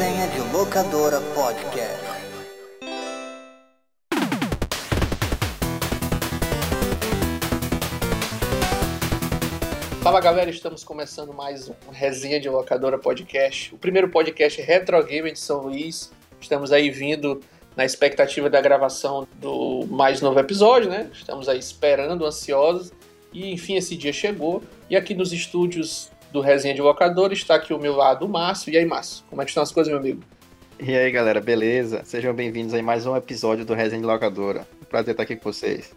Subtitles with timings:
[0.00, 2.00] Resenha de Locadora Podcast.
[10.02, 15.34] Fala galera, estamos começando mais um Resenha de Locadora Podcast, o primeiro podcast Retro Gamer
[15.34, 16.10] de São Luís.
[16.40, 17.42] Estamos aí vindo
[17.76, 21.10] na expectativa da gravação do mais novo episódio, né?
[21.12, 22.90] Estamos aí esperando, ansiosos.
[23.34, 24.62] E enfim, esse dia chegou.
[24.88, 28.72] E aqui nos estúdios do Resenha de Locadora está aqui o meu lado, o Márcio.
[28.72, 30.22] E aí, Márcio, como é que estão as coisas, meu amigo?
[30.78, 32.02] E aí, galera, beleza?
[32.04, 34.66] Sejam bem-vindos a mais um episódio do Resenha de Locadora.
[34.88, 35.94] prazer estar aqui com vocês.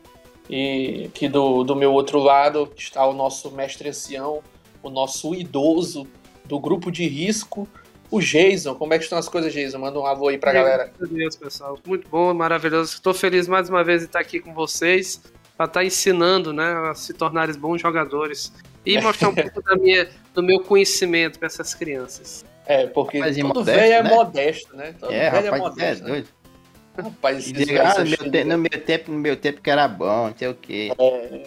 [0.50, 4.42] E aqui do, do meu outro lado está o nosso mestre ancião,
[4.82, 6.06] o nosso idoso
[6.46, 7.68] do grupo de risco,
[8.12, 8.76] o Jason.
[8.76, 9.80] Como é que estão as coisas, Jason?
[9.80, 10.92] Manda um alô aí pra galera.
[11.00, 11.80] Meu Deus, pessoal.
[11.86, 12.94] Muito bom, maravilhoso.
[12.94, 15.22] Estou feliz mais uma vez de estar aqui com vocês
[15.56, 18.52] para estar ensinando, né, a se tornarem bons jogadores
[18.86, 22.44] e mostrar um pouco da minha, do meu conhecimento para essas crianças.
[22.66, 24.10] É, porque Rapaz, todo modesto, velho é né?
[24.10, 24.96] modesto, né?
[25.00, 26.04] Todo é, velho rapaz, é modesto.
[26.06, 26.28] é doido.
[26.96, 29.88] Rapaz, diga, ah, são no, meu te- no meu tempo, no meu tempo que era
[29.88, 30.92] bom, não sei o quê.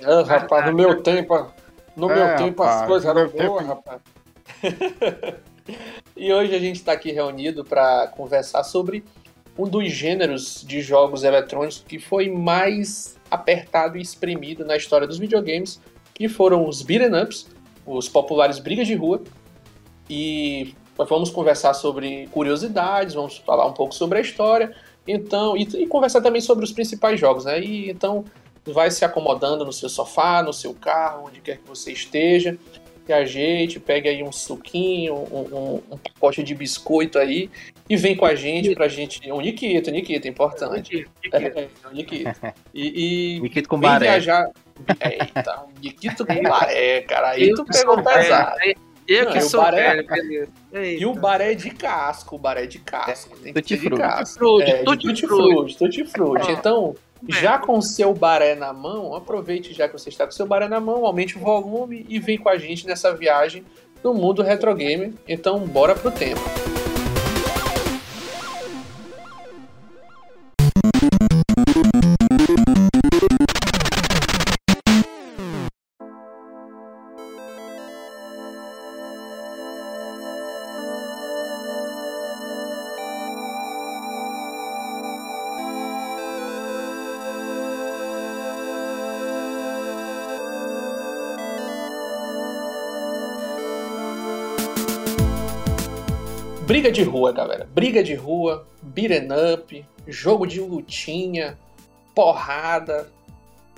[0.04, 1.52] Ah, rapaz, no meu tempo,
[1.94, 4.00] no meu É, tempo as rapaz, coisas no eram boas, rapaz.
[6.16, 9.04] e hoje a gente está aqui reunido para conversar sobre
[9.58, 15.18] um dos gêneros de jogos eletrônicos que foi mais apertado e espremido na história dos
[15.18, 15.80] videogames,
[16.16, 17.46] que foram os beat'em ups,
[17.84, 19.22] os populares brigas de rua.
[20.08, 24.74] E vamos conversar sobre curiosidades, vamos falar um pouco sobre a história,
[25.06, 27.60] então e, e conversar também sobre os principais jogos, né?
[27.60, 28.24] E então
[28.64, 32.58] vai se acomodando no seu sofá, no seu carro, onde quer que você esteja,
[33.06, 37.48] se ajeite, pegue aí um suquinho, um, um- um pacote de biscoito aí
[37.88, 39.20] e vem com a gente pra gente.
[39.32, 41.06] Um Nikito, Nikito, importante.
[41.32, 42.30] É, um Nikito.
[42.74, 44.06] E, e Nikito com vem baré.
[44.06, 44.50] viajar.
[45.00, 47.30] Eita, um Nikito com baré, cara.
[47.30, 48.56] Aí Eu tu que pegou pesado.
[49.08, 50.52] Eu Não, que e o sou baré- velho, beleza.
[50.72, 51.02] Eita.
[51.02, 53.36] E o baré de casco, o baré de casco.
[53.36, 54.02] Tem que Tutti de frutti.
[54.02, 54.38] casco.
[54.38, 55.78] Frutti, É, tutti frutti.
[55.78, 56.50] tutti frutti.
[56.50, 57.05] Então, É.
[57.28, 60.46] já com o seu baré na mão, aproveite já que você está com o seu
[60.46, 63.64] baré na mão, aumente o volume e vem com a gente nessa viagem
[64.02, 65.14] no mundo retro game.
[65.26, 66.75] Então, bora pro tempo.
[97.16, 97.66] Rua, galera.
[97.72, 101.58] Briga de rua, beat'em up, jogo de lutinha,
[102.14, 103.10] porrada.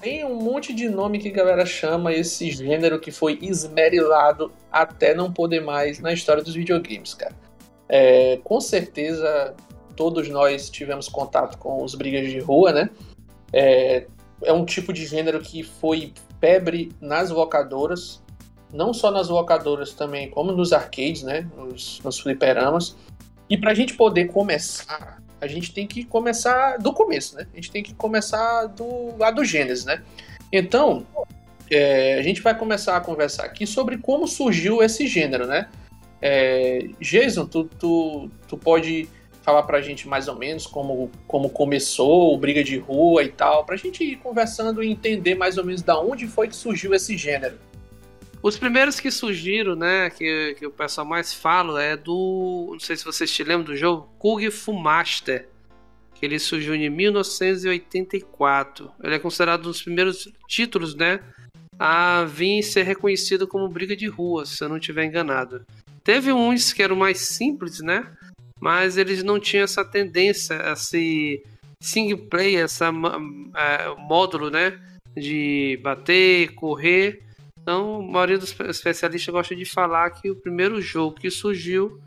[0.00, 5.14] Tem um monte de nome que a galera chama esse gênero que foi esmerilado até
[5.14, 7.34] não poder mais na história dos videogames, cara.
[7.88, 9.54] É, com certeza
[9.96, 12.90] todos nós tivemos contato com os brigas de rua, né?
[13.52, 14.06] É,
[14.44, 18.22] é um tipo de gênero que foi febre nas locadoras,
[18.72, 21.48] não só nas locadoras também, como nos arcades, né?
[21.56, 22.96] Nos, nos fliperamas.
[23.48, 27.46] E pra gente poder começar, a gente tem que começar do começo, né?
[27.52, 30.02] A gente tem que começar do lá do Gênesis, né?
[30.52, 31.06] Então,
[31.70, 35.68] é, a gente vai começar a conversar aqui sobre como surgiu esse gênero, né?
[36.20, 39.08] É, Jason, tu, tu, tu pode
[39.42, 43.76] falar pra gente mais ou menos como, como começou Briga de Rua e tal, pra
[43.76, 47.58] gente ir conversando e entender mais ou menos da onde foi que surgiu esse gênero.
[48.48, 52.96] Os primeiros que surgiram, né, que, que o pessoal mais fala é do, não sei
[52.96, 55.46] se vocês te lembram do jogo Kung Fu Master,
[56.14, 58.90] que ele surgiu em 1984.
[59.04, 61.20] Ele é considerado um dos primeiros títulos, né,
[61.78, 65.66] a vir ser reconhecido como briga de rua, se eu não estiver enganado.
[66.02, 68.10] Teve uns que eram mais simples, né,
[68.58, 71.44] mas eles não tinham essa tendência a se
[71.82, 73.20] single player, essa ma-
[73.54, 74.80] eh, módulo, né,
[75.14, 77.27] de bater, correr.
[77.68, 82.00] Então, a maioria dos especialistas gosta de falar que o primeiro jogo que surgiu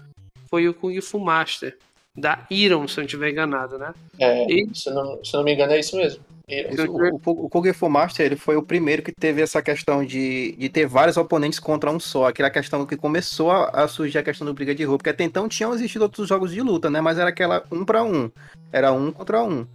[0.49, 1.77] foi o Kung Fu Master,
[2.17, 3.93] da Iron, se eu não estiver enganado, né?
[4.17, 6.23] É, E- se, não, se não me engano, é isso mesmo.
[6.49, 10.03] Isso, o, o, o Kung Fu Master ele foi o primeiro que teve essa questão
[10.03, 12.29] de, de ter vários oponentes contra um só.
[12.29, 14.97] Aquela questão que começou a, a surgir a questão do briga de rua.
[14.97, 17.01] Porque até então tinham existido outros jogos de luta, né?
[17.01, 18.31] Mas era aquela um para um.
[18.73, 19.67] Era um contra um.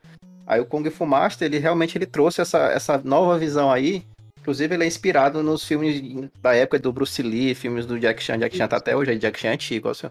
[0.49, 4.05] Aí o Kung Fu Master, ele realmente ele trouxe essa, essa nova visão aí.
[4.46, 8.38] Inclusive, ele é inspirado nos filmes da época do Bruce Lee, filmes do Jack Chan.
[8.38, 10.08] Jack Chan tá até hoje, aí Jack Chan é antigo, seu.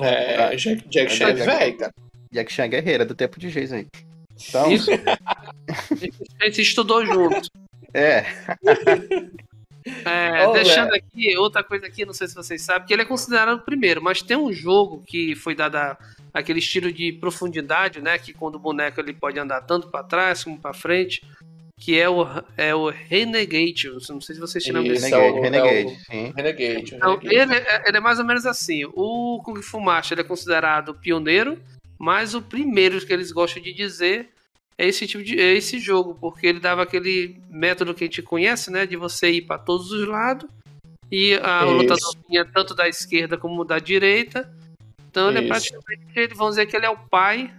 [0.00, 1.94] É, Jack, Jack Chan é Jack- velho, cara.
[2.32, 3.86] Jack Chan é guerreiro, é do tempo de Jason aí.
[4.48, 4.90] Então, Isso.
[6.42, 7.48] A gente estudou junto.
[7.94, 8.24] é.
[10.04, 13.06] É, Ô, deixando aqui, outra coisa aqui, não sei se vocês sabem, que ele é
[13.06, 15.96] considerado o primeiro, mas tem um jogo que foi dado a-
[16.34, 18.18] aquele estilo de profundidade, né?
[18.18, 21.22] Que quando o boneco ele pode andar tanto pra trás como pra frente,
[21.78, 22.26] que é o,
[22.56, 23.88] é o Renegade.
[24.08, 26.32] Não sei se vocês tiram Isso, desse é Renegade, o- Renegade, é sim.
[26.36, 26.94] Renegade.
[26.96, 27.34] Então, Renegade.
[27.34, 28.84] ele, é- ele é mais ou menos assim.
[28.94, 31.58] O Kung Fu Master ele é considerado pioneiro,
[31.98, 34.28] mas o primeiro que eles gostam de dizer
[34.76, 38.22] é esse tipo de é esse jogo, porque ele dava aquele método que a gente
[38.22, 40.48] conhece, né, de você ir para todos os lados
[41.10, 41.76] e a, o Isso.
[41.82, 44.52] lutador vinha tanto da esquerda como da direita.
[45.10, 45.48] Então ele é Isso.
[45.48, 47.52] praticamente, ele- vamos dizer que ele é o pai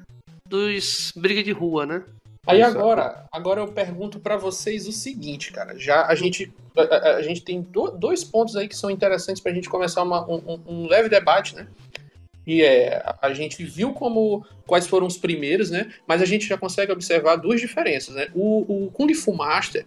[0.47, 2.03] dos briga de rua, né?
[2.49, 2.77] Aí Exato.
[2.79, 5.77] agora, agora eu pergunto pra vocês o seguinte, cara.
[5.77, 9.41] Já a gente, a, a- a gente tem do- dois pontos aí que são interessantes
[9.41, 11.67] pra gente começar uma- um, um- leve debate, né?
[12.47, 15.91] E é, a- a gente viu como quais foram os primeiros, né?
[16.07, 18.27] Mas a gente já consegue observar duas diferenças, né?
[18.33, 19.85] O, o Kung Fu Master,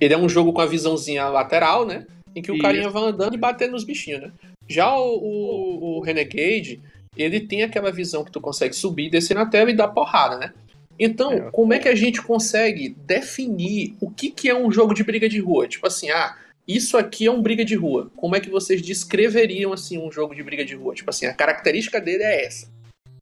[0.00, 2.06] ele é um jogo com a visãozinha lateral, né?
[2.36, 2.62] Em que o Isso.
[2.62, 4.32] carinha vai andando e batendo nos bichinhos, né?
[4.68, 6.82] Já o, o- o Renegade,
[7.16, 10.52] ele tem aquela visão que tu consegue subir, descer na tela e dar porrada, né?
[10.98, 11.50] Então, É.
[11.50, 15.28] como é que a gente consegue definir o que, que é um jogo de briga
[15.28, 15.66] de rua?
[15.66, 16.36] Tipo assim, ah,
[16.68, 18.10] isso aqui é um briga de rua.
[18.16, 20.94] Como é que vocês descreveriam assim um jogo de briga de rua?
[20.94, 22.68] Tipo assim, a característica dele é essa.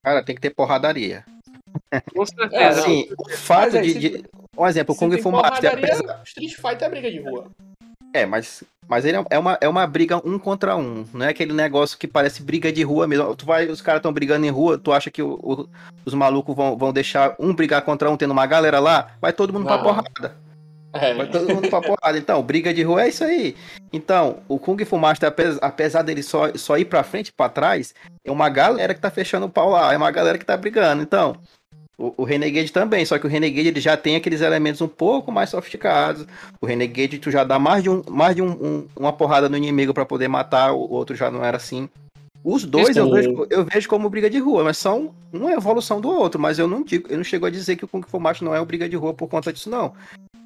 [0.02, 1.24] Cara, tem que ter porradaria.
[2.14, 2.80] Com É, certeza.
[2.80, 4.24] Assim, o fato de, se- de-
[4.58, 5.70] Um exemplo, o Kung Fu Master.
[5.70, 7.50] porradaria, apesar- Street Fighter é briga de rua.
[8.12, 11.06] É, mas, mas ele é- é uma, é uma briga um contra um.
[11.14, 13.34] Não é aquele negócio que parece briga de rua mesmo.
[13.36, 15.68] Tu vai, os caras estão brigando em rua, tu acha que o- o-
[16.04, 19.12] os malucos vão, vão deixar um brigar contra um, tendo uma galera lá?
[19.20, 19.84] Vai todo mundo pra Não.
[19.84, 20.36] porrada.
[20.92, 21.14] É.
[21.14, 22.18] Vai todo mundo pra porrada.
[22.18, 23.54] Então, briga de rua é isso aí.
[23.92, 27.48] Então, o Kung Fu Master, apes- apesar dele só, só ir pra frente e pra
[27.48, 27.94] trás,
[28.24, 31.00] é uma galera que tá fechando o pau lá, é uma galera que tá brigando.
[31.00, 31.36] Então,
[32.00, 35.30] o, o Renegade também, só que o Renegade ele já tem aqueles elementos um pouco
[35.30, 36.26] mais sofisticados.
[36.60, 39.56] O Renegade tu já dá mais de, um, mais de um- um- uma porrada no
[39.56, 41.88] inimigo pra poder matar, o outro já não era assim.
[42.42, 46.08] Os dois eu vejo, eu vejo como briga de rua, mas são uma evolução do
[46.08, 46.40] outro.
[46.40, 48.54] Mas eu não digo, eu não chego a dizer que o Kung Fu Master não
[48.54, 49.92] é um briga de rua por conta disso, não.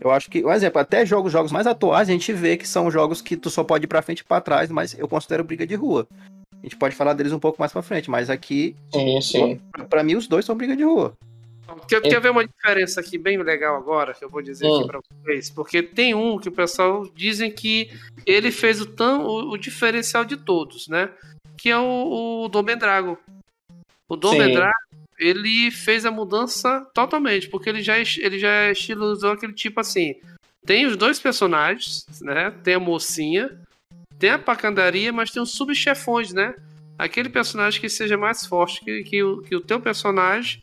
[0.01, 2.91] Eu acho que, um exemplo, até jogos, jogos mais atuais, a gente vê que são
[2.91, 5.65] jogos que tu só pode ir pra frente e pra trás, mas eu considero briga
[5.65, 6.05] de rua.
[6.53, 9.61] A gente pode falar deles um pouco mais pra frente, mas aqui, Sim, sim.
[9.89, 11.15] pra mim, os dois são briga de rua.
[11.89, 14.77] Quer, quer ver uma diferença aqui bem legal agora, que eu vou dizer Hum.
[14.81, 15.51] aqui pra vocês?
[15.51, 17.91] Porque tem um que o pessoal dizem que
[18.27, 21.11] ele fez o, tão, o, o diferencial de todos, né?
[21.57, 23.19] Que é o, o Dom Drago.
[24.09, 24.53] O Dom Sim.
[24.53, 24.75] Drago,
[25.19, 30.15] ele fez a mudança totalmente, porque ele já, es- ele já estilizou aquele tipo assim.
[30.67, 32.51] Tem os dois personagens, né?
[32.63, 33.59] Tem a mocinha,
[34.19, 36.55] tem a pacandaria, mas tem os subchefões, né?
[36.99, 40.63] Aquele personagem que seja mais forte que, que, o, que o teu personagem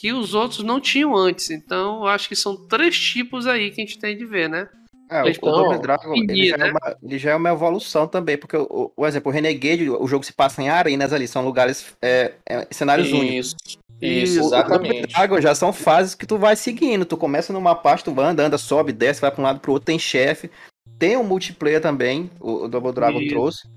[0.00, 1.50] que os outros não tinham antes.
[1.50, 4.66] Então, eu acho que são três tipos aí que a gente tem de ver, né?
[5.10, 6.68] É, o- Então, Double Dragon, ele já, né?
[6.68, 10.06] é uma, ele já é uma evolução também, porque, o, o, exemplo, o Renegade, o
[10.06, 13.54] jogo se passa em arenas ali, são lugares, é, é, cenários únicos.
[13.66, 13.78] Isso.
[14.00, 15.12] Isso, O- O Double exatamente.
[15.14, 17.04] Dragon já são fases que tu vai seguindo.
[17.04, 19.72] Tu começa numa parte, tu vai anda, anda, sobe, desce, vai pra um lado pro
[19.72, 20.50] outro, tem chefe.
[20.98, 23.28] Tem um multiplayer também, o, o Double Dragon Isso.
[23.28, 23.68] trouxe.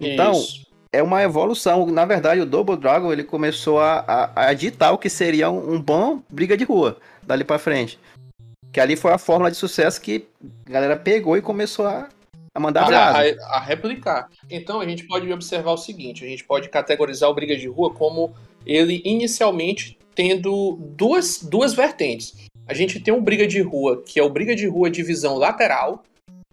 [0.00, 0.66] Então, Isso.
[0.92, 1.86] É uma evolução.
[1.86, 4.04] Na verdade, o Double Dragon ele começou a,
[4.34, 7.98] a, a ditar o que seria um, um bom briga de rua dali pra frente.
[8.72, 10.26] Que ali foi a fórmula de sucesso que
[10.66, 12.08] a galera pegou e começou a,
[12.54, 14.28] a mandar a, a- a replicar.
[14.50, 17.92] Então a gente pode observar o seguinte: a gente pode categorizar o Briga de Rua
[17.92, 18.34] como
[18.66, 22.34] ele inicialmente tendo duas, duas vertentes.
[22.66, 25.36] A gente tem um Briga de Rua, que é o Briga de Rua de visão
[25.36, 26.02] lateral,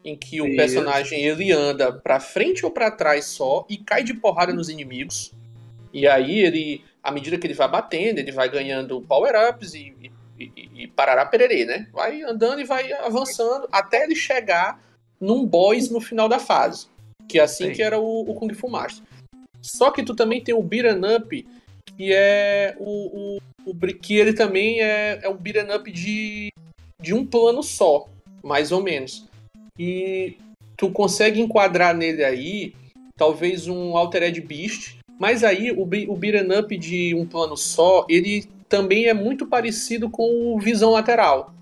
[0.05, 0.55] em que o Isso.
[0.55, 5.33] personagem ele anda pra frente ou pra trás só e cai de porrada nos inimigos.
[5.91, 9.95] E aí ele, à medida que ele vai batendo, ele vai ganhando power-ups e,
[10.39, 11.87] e, e, e parará pererê, né?
[11.91, 14.79] Vai andando e vai avançando até ele chegar
[15.19, 16.87] num boss no final da fase.
[17.27, 17.73] Que é assim Sim.
[17.73, 19.03] que era o, o Kung Fu Master.
[19.59, 21.47] Só que tu também tem o Beat'em Up,
[21.97, 26.51] que é o, o, o que ele também é, é um Beat'em Up de,
[27.01, 28.07] de um plano só,
[28.43, 29.27] mais ou menos.
[29.77, 30.37] E
[30.77, 32.73] tu consegue enquadrar nele aí,
[33.17, 38.45] talvez um Altered Beast, mas aí o, o Beat'em Up de um plano só, ele
[38.67, 41.53] também é muito parecido com o Visão Lateral.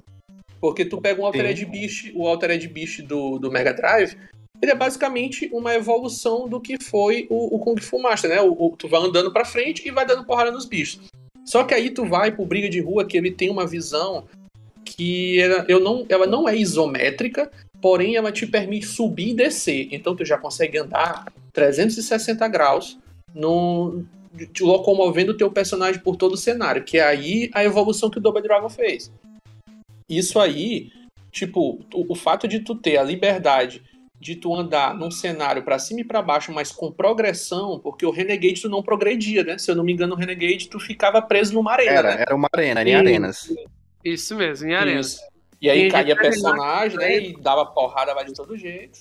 [0.60, 4.15] Porque tu pega um Altered Beast, o Altered Beast do, do Mega Drive,
[4.62, 8.41] ele é basicamente uma evolução do que foi o, o Kung Fu Master, né?
[8.41, 11.01] O, o- tu vai andando pra frente e vai dando porrada nos bichos.
[11.43, 14.24] Só que aí tu vai pro Briga de Rua, que ele tem uma visão
[14.86, 17.51] que ela, eu não, ela não é isométrica,
[17.83, 19.89] porém ela te permite subir e descer.
[19.91, 22.97] Então tu já consegue andar 360 graus
[23.35, 24.05] no,
[24.53, 28.19] te locomovendo o teu personagem por todo o cenário, que é aí a evolução que
[28.19, 29.11] o Double Dragon fez.
[30.07, 30.91] Isso aí,
[31.29, 33.83] tipo, o, o fato de tu ter a liberdade
[34.17, 38.11] de tu andar num cenário pra cima e pra baixo, mas com progressão, porque o
[38.11, 39.57] Renegade tu não progredia, né?
[39.57, 42.21] Se eu não me engano, o Renegade tu ficava preso numa arena, Era, né?
[42.21, 42.97] era uma arena, era em Sim.
[42.97, 43.53] arenas.
[44.05, 45.01] Isso mesmo, em arena.
[45.01, 45.32] Isso.
[45.63, 47.08] E aí E caía personagem, né?
[47.08, 49.00] relaxado, E dava porrada, vai de todo jeito.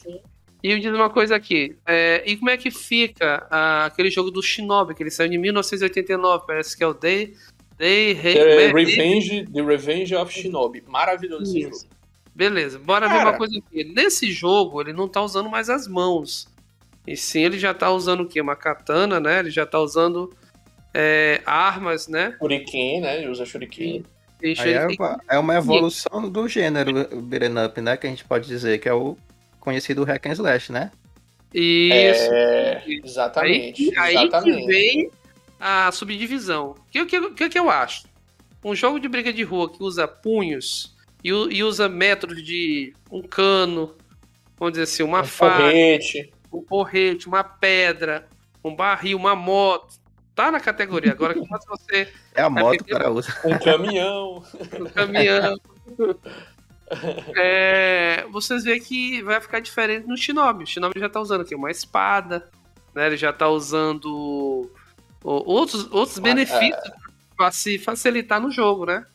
[0.62, 4.30] E me diz uma coisa aqui, é, e como é que fica ah, aquele jogo
[4.30, 7.34] do Shinobi, que ele saiu em 1989, parece que é o Day...
[7.76, 10.84] Day, The Re- Revenge, The Revenge of Shinobi.
[10.86, 11.80] Maravilhoso esse Isso.
[11.82, 11.94] jogo.
[12.32, 13.30] Beleza, bora ver Cara.
[13.30, 13.82] uma coisa aqui.
[13.82, 16.46] Nesse jogo, ele não tá usando mais as mãos.
[17.04, 18.40] E sim, ele já tá usando o quê?
[18.40, 19.40] Uma katana, né?
[19.40, 20.32] Ele já tá usando
[20.94, 22.36] é, armas, né?
[22.38, 23.18] Shuriken, né?
[23.18, 24.04] Ele usa Shuriken.
[24.42, 27.96] É, é uma evolução do gênero beat'em up, né?
[27.96, 29.16] Que a gente pode dizer que é o
[29.60, 30.90] conhecido hack and slash, né?
[31.54, 32.32] Isso.
[32.32, 33.98] É, Aí, exatamente.
[33.98, 34.66] aí que exatamente.
[34.66, 35.10] vem
[35.60, 36.70] a subdivisão.
[36.70, 38.04] O que, que, que, que eu acho?
[38.64, 43.22] Um jogo de briga de rua que usa punhos e, e usa métodos de um
[43.22, 43.94] cano,
[44.58, 46.32] vamos dizer assim, uma Um faca, porrete.
[46.52, 48.26] um porrete, uma pedra,
[48.64, 50.00] um barril, uma moto.
[50.42, 51.12] Tá na categoria.
[51.12, 53.32] Agora que faz você É a moto que o cara usa.
[53.44, 54.42] Um caminhão.
[54.76, 55.56] no caminhão.
[57.36, 60.64] É, vocês veem que vai ficar diferente no Shinobi.
[60.64, 62.50] O Shinobi já tá usando aqui uma espada,
[62.92, 63.06] né?
[63.06, 64.68] Ele já tá usando
[65.22, 66.90] outros, outros Uma- benefícios
[67.36, 69.06] para se facilitar no jogo, né?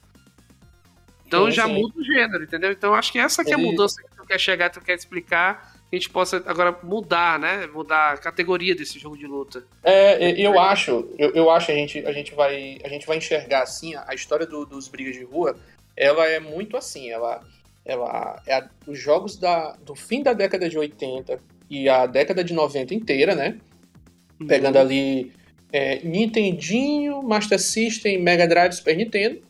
[1.27, 1.73] Então Sim, já sim.
[1.73, 2.71] muda o gênero, entendeu?
[2.71, 5.75] Então acho que essa que é a mudança que tu quer chegar, tu quer explicar,
[5.89, 7.67] que a gente possa agora mudar, né?
[7.67, 9.63] Mudar a categoria desse jogo de luta.
[9.83, 13.63] É, eu acho, eu, eu acho a gente, a gente vai, a gente vai enxergar
[13.63, 15.57] assim a, história do- dos brigas de rua.
[15.95, 17.41] Ela é muito assim, ela,
[17.85, 21.39] ela é a- os jogos da, do fim da década de 80
[21.69, 23.57] e a década de 90 inteira, né?
[24.47, 25.31] Pegando ali
[25.71, 29.41] é, Nintendinho, Master System, Mega Drive, Super Nintendo,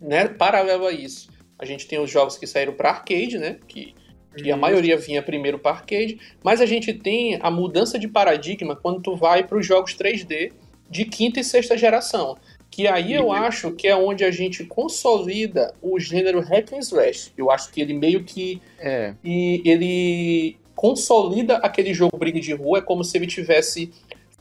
[0.00, 0.28] né?
[0.28, 1.28] Paralelo a isso,
[1.58, 3.58] a gente tem os jogos que saíram para arcade, né?
[3.68, 3.94] Que,
[4.36, 8.74] que a maioria vinha primeiro para arcade, mas a gente tem a mudança de paradigma
[8.76, 10.52] quando tu vai para os jogos 3D
[10.90, 12.36] de quinta e sexta geração.
[12.70, 13.32] Que aí eu Uhum.
[13.32, 17.30] acho que é onde a gente consolida o gênero hack and slash.
[17.38, 19.14] Eu acho que ele meio que É.
[19.24, 23.90] e ele consolida aquele jogo briga de rua, é como se ele tivesse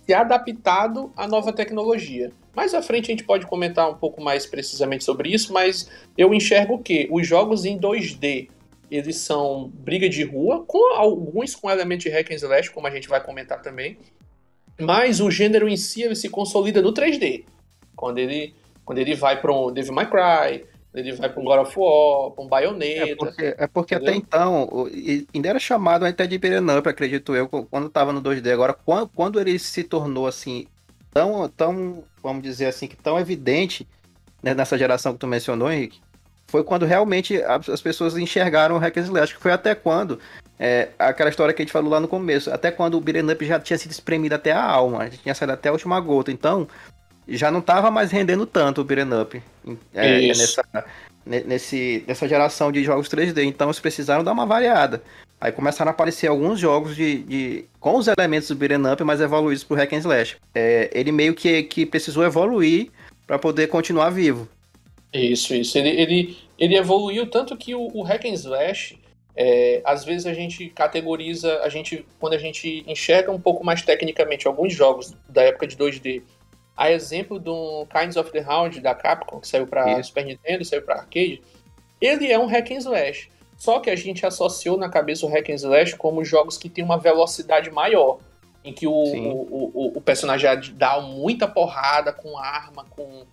[0.06, 2.32] se adaptado à nova tecnologia.
[2.56, 6.34] Mais à frente a gente pode comentar um pouco mais precisamente sobre isso, mas eu
[6.34, 8.50] enxergo que os jogos em 2D
[8.96, 12.92] eles são briga de rua, com alguns com elementos de hack and slash, como a
[12.92, 13.98] gente vai comentar também.
[14.80, 17.46] Mas o gênero em si ele se consolida no 3D.
[17.96, 18.54] Quando ele,
[18.86, 22.32] quando ele vai para um Devil May Cry, ele vai para um God of War,
[22.32, 23.16] para um É Bayonetta.
[23.16, 24.88] porque, é porque até então,
[25.34, 28.52] ainda era chamado até de beat'em up, acredito eu, quando tava no 2D.
[28.52, 30.68] Agora, quando, quando ele se tornou assim,
[31.12, 33.88] tão, tão, vamos dizer assim, que tão evidente
[34.42, 36.00] né, nessa geração que tu mencionou, Henrique,
[36.54, 40.20] foi quando realmente as, as pessoas enxergaram o hack and slash, que foi até quando,
[40.60, 43.44] é, aquela história que a gente falou lá no começo, até quando o beat'em up
[43.44, 46.32] já tinha sido espremido até a alma, já tinha saído até a última gota.
[46.32, 46.68] Então,
[47.28, 49.42] já não tava mais rendendo tanto o beat'em up
[49.96, 50.42] é, Isso.
[50.42, 50.86] nessa,
[51.26, 53.46] ne- nesse, nessa geração de jogos 3D.
[53.46, 55.02] Então eles precisaram dar uma variada.
[55.42, 59.20] Aí começaram a aparecer alguns jogos de, de- com os elementos do beat'em up, mas
[59.20, 60.38] evoluídos pro hack and slash.
[60.54, 62.92] É, ele meio que, que precisou evoluir
[63.26, 64.48] para poder continuar vivo.
[65.14, 65.78] Isso, isso.
[65.78, 69.00] Ele, ele, ele evoluiu tanto que o, o hack and slash,
[69.36, 73.84] é, às vezes a gente categoriza, a gente, quando a gente enxerga um pouco mais
[73.84, 76.24] tecnicamente alguns jogos da época de 2D,
[76.76, 80.02] a exemplo do Kinds of the Round da Capcom, que saiu para.
[80.02, 81.42] Super Nintendo, saiu para arcade,
[82.02, 83.30] ele é um hack and slash.
[83.56, 86.84] Só que a gente associou na cabeça o hack and slash como jogos que têm
[86.84, 88.18] uma velocidade maior,
[88.64, 93.26] em que o, o, o, o personagem dá muita porrada com arma, com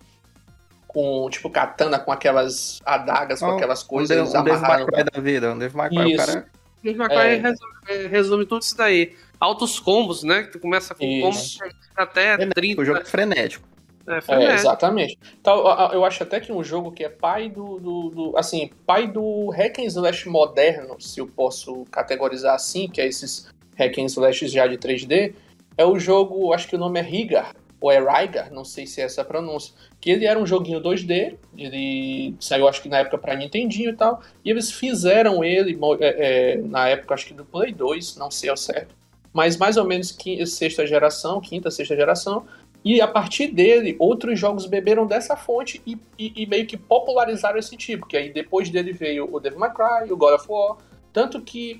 [0.93, 4.85] com tipo katana, com aquelas adagas, com Um- aquelas Um, coisas um May amarradas.
[4.87, 6.25] Cry da vida, um May Cry, o Isso.
[6.25, 6.45] cara...
[6.83, 7.37] E vai É.
[7.37, 9.13] resume, é, resume tudo isso daí.
[9.39, 10.43] Altos combos, né?
[10.43, 11.59] Que tu começa com Isso.
[11.59, 12.81] combos até frenético, 30.
[12.81, 13.67] O jogo é frenético.
[14.07, 15.17] É, É, exatamente.
[15.39, 15.59] Então,
[15.93, 19.49] eu acho até que um jogo que é pai do, do, do- assim, pai do
[19.51, 24.47] hack and slash moderno, se eu posso categorizar assim, que é esses hack and slash
[24.47, 25.35] já de 3D,
[25.77, 29.01] é o jogo, acho que o nome é Rigar, ou é Rygar, não sei se
[29.01, 32.99] é essa a pronúncia, que ele era um joguinho 2D, ele saiu acho que na
[32.99, 37.33] época para Nintendinho e tal, e eles fizeram ele é, é, na época acho que
[37.33, 38.95] do Play 2, não sei ao certo,
[39.33, 42.45] mas mais ou menos qui- sexta geração, quinta, sexta geração,
[42.83, 47.59] e a partir dele, outros jogos beberam dessa fonte e, e- e meio que popularizaram
[47.59, 48.07] esse tipo.
[48.07, 50.77] Que aí depois dele veio o Devil May Cry, o God of War.
[51.13, 51.79] Tanto que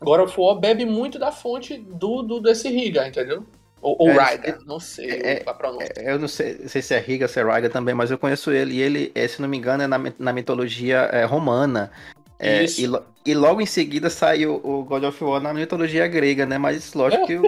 [0.00, 3.44] God of War bebe muito da fonte do, do desse Riga, entendeu?
[3.82, 5.94] Ou, ou É, Ryder, não sei é- a pronúncia.
[6.02, 8.50] Eu não sei, não sei se é Riga, se é Raiga também, mas eu conheço
[8.50, 8.74] ele.
[8.74, 11.90] E ele, eh, se não me engano, é na, na mitologia romana.
[12.38, 12.80] É, Isso.
[12.80, 16.58] e, lo- e logo em seguida saiu o God of War na mitologia grega, né?
[16.58, 17.42] Mas lógico que o,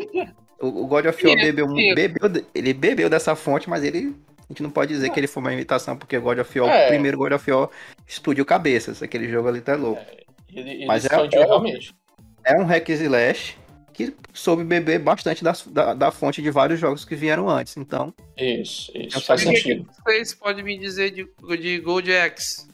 [0.61, 4.71] o- God of War bebeu, bebeu, ele bebeu dessa fonte, mas ele a gente não
[4.71, 6.85] pode dizer que ele foi uma imitação, porque o God of War, É.
[6.85, 7.69] o primeiro God of War
[8.07, 9.03] explodiu cabeças.
[9.03, 10.03] Aquele jogo ali tá louco.
[10.55, 11.95] Ele, ele Mas é- é- realmente.
[12.45, 13.57] É um hack slash
[13.93, 17.77] que soube beber bastante das- da, da fonte de vários jogos que vieram antes.
[17.77, 19.21] Então, Isso, isso.
[19.21, 19.85] Faz sabia O que sentido.
[19.89, 21.27] que vocês podem me dizer de,
[21.59, 22.69] de Gold X?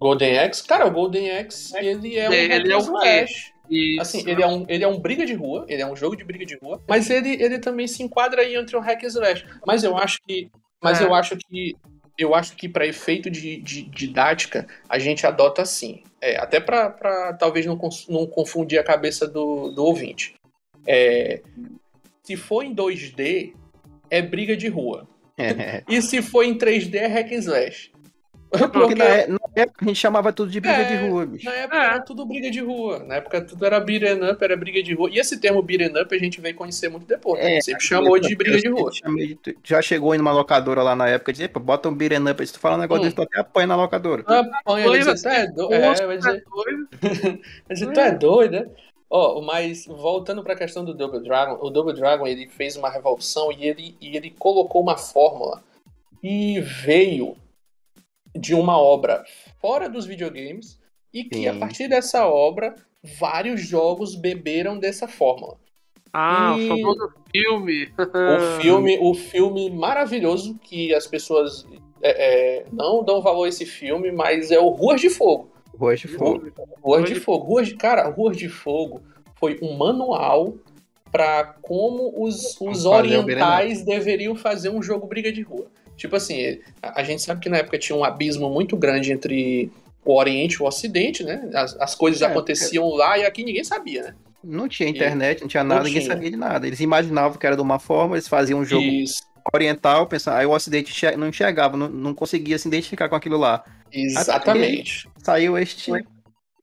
[0.00, 3.08] Golden Axe, cara, o Golden Axe, ele é um Ele hack é o quê?
[3.20, 3.52] slash.
[3.68, 4.00] Isso.
[4.00, 6.24] Assim, ele é, um, ele é um briga de rua, ele é um jogo de
[6.24, 9.44] briga de rua, mas ele, ele também se enquadra aí entre um hack and slash.
[9.66, 10.50] Mas eu acho que.
[10.82, 11.04] Mas É.
[11.04, 11.76] eu acho que.
[12.16, 16.02] Eu acho que para efeito de, de didática, a gente adota assim.
[16.20, 17.78] É, até pra, pra talvez não,
[18.08, 20.34] não confundir a cabeça do, do ouvinte.
[20.86, 21.42] É,
[22.22, 23.52] se for em 2D,
[24.10, 25.06] é briga de rua.
[25.36, 25.82] é.
[25.88, 27.90] E se for em 3D, é hack and slash.
[28.50, 31.26] Porque Porque na, é- na época a gente chamava tudo de briga É, de rua,
[31.26, 31.44] bicho.
[31.44, 31.84] Na época É.
[31.84, 33.00] era tudo briga de rua.
[33.04, 35.10] Na época tudo era beat'em up, era briga de rua.
[35.12, 37.38] E esse termo beat'em up a gente veio conhecer muito depois.
[37.44, 37.58] né?
[37.58, 38.90] É, Sempre chamou de briga de rua.
[38.90, 42.26] de- Já chegou em uma locadora lá na época e disse, "Epa, bota um beat'em
[42.30, 42.46] up.
[42.46, 43.04] Se tu fala um negócio Hum.
[43.04, 44.22] desse, tu até apanha na locadora.
[44.26, 45.80] Apanha, Doido, tu é doido.
[45.86, 46.88] Nossa, É, vai dizer, doido.
[47.66, 48.66] vai dizer, tu é doido, né?
[49.10, 53.50] Ó, mas voltando pra questão do Double Dragon, o Double Dragon ele fez uma revolução
[53.50, 55.62] e ele, e ele colocou uma fórmula
[56.22, 57.36] e veio
[58.36, 59.24] de uma obra
[59.60, 60.78] fora dos videogames
[61.12, 61.48] e que Sim.
[61.48, 62.74] a partir dessa obra
[63.18, 65.56] vários jogos beberam dessa fórmula.
[66.12, 67.92] Ah, E- o famoso filme.
[67.96, 71.66] O filme, o filme maravilhoso que as pessoas
[72.02, 75.48] é, é, não dão valor a esse filme, mas é o Ruas de Fogo.
[75.78, 76.52] Ruas de fogo.
[76.82, 77.44] Ruas de Fogo.
[77.44, 79.00] Ruas de, cara, Ruas de Fogo
[79.36, 80.54] foi um manual
[81.10, 85.66] para como os, os orientais deveriam fazer um jogo briga de rua.
[85.96, 89.70] Tipo assim, a, a gente sabe que na época tinha um abismo muito grande entre
[90.04, 91.48] o Oriente e o Ocidente, né?
[91.54, 94.14] As, as coisas É, aconteciam lá e aqui ninguém sabia, né?
[94.42, 96.14] Não tinha internet, não tinha nada, Não ninguém tinha.
[96.14, 96.66] sabia de nada.
[96.66, 100.46] Eles imaginavam que era de uma forma, eles faziam um jogo Isso, oriental, pensando, aí
[100.46, 103.64] o ocidente não enxergava, não, não conseguia se identificar com aquilo lá.
[103.92, 105.08] Exatamente.
[105.22, 105.92] Saiu este,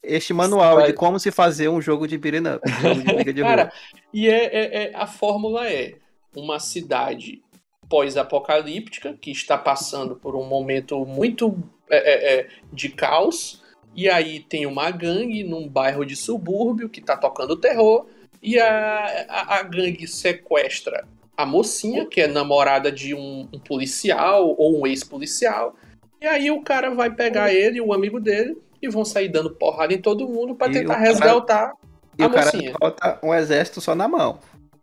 [0.04, 3.42] este manual Sai- de como se fazer um jogo de beat'em up, um de de.
[3.44, 3.72] Cara,
[4.14, 5.96] e é, é- é- a fórmula é
[6.36, 7.42] uma cidade
[7.90, 11.58] pós-apocalíptica que está passando por um momento muito
[11.90, 13.64] é, é, é, de caos.
[13.96, 18.08] E aí tem uma gangue num bairro de subúrbio que tá tocando terror.
[18.42, 21.08] E a, a, a gangue sequestra
[21.38, 25.76] a mocinha, que é namorada de um, um policial ou um ex-policial.
[26.22, 29.52] E aí o cara vai pegar ele e o amigo dele e vão sair dando
[29.56, 31.74] porrada em todo mundo para tentar o cara- resgatar
[32.18, 32.74] e a o cara mocinha.
[32.80, 34.40] bota um exército só na mão.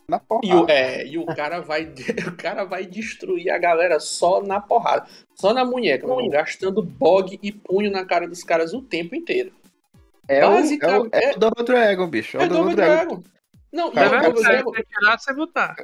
[0.08, 0.46] Na porrada.
[0.46, 1.84] E o, é, e o cara vai
[2.28, 7.38] o cara vai destruir a galera só na porrada, só na munheca, irmão, gastando bog
[7.42, 9.52] e punho na cara dos caras o tempo inteiro.
[10.28, 12.36] é, o, é, o, basicamente- é o Double Dragon, bicho.
[12.36, 13.22] É, É o o Double Dragon.
[13.72, 14.72] Não, e Cara, é o Double Dragon.
[14.72, 15.76] tem que tirar, você botar.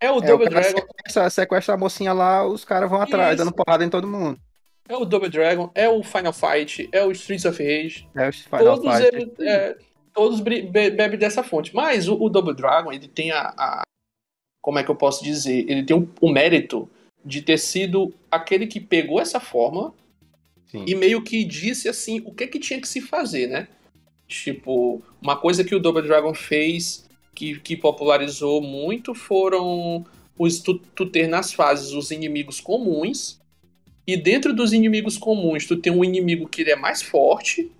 [0.00, 0.80] É o É, o Double cara Dragon.
[0.86, 3.44] sequestra, sequestra a mocinha lá, os caras vão atrás, Isso.
[3.44, 4.38] dando porrada em todo mundo.
[4.88, 8.06] É o Double Dragon, é o Final Fight, é o Streets of Rage.
[8.14, 9.16] É o Final todos Fight.
[9.16, 9.76] ele- é,
[10.12, 11.74] todos bebem dessa fonte.
[11.74, 13.82] Mas o, o Double Dragon, ele tem a, a-
[14.62, 15.64] Como é que eu posso dizer?
[15.70, 16.88] Ele tem o, o mérito
[17.24, 19.94] de ter sido aquele que pegou essa fórmula
[20.66, 20.84] Sim.
[20.86, 23.68] e meio que disse assim o que que tinha que se fazer, né?
[24.28, 30.04] Tipo, uma coisa que o Double Dragon fez que, que popularizou muito foram
[30.38, 33.40] os tu, tu ter nas fases os inimigos comuns
[34.06, 37.70] e dentro dos inimigos comuns tu tem um inimigo que ele é mais forte,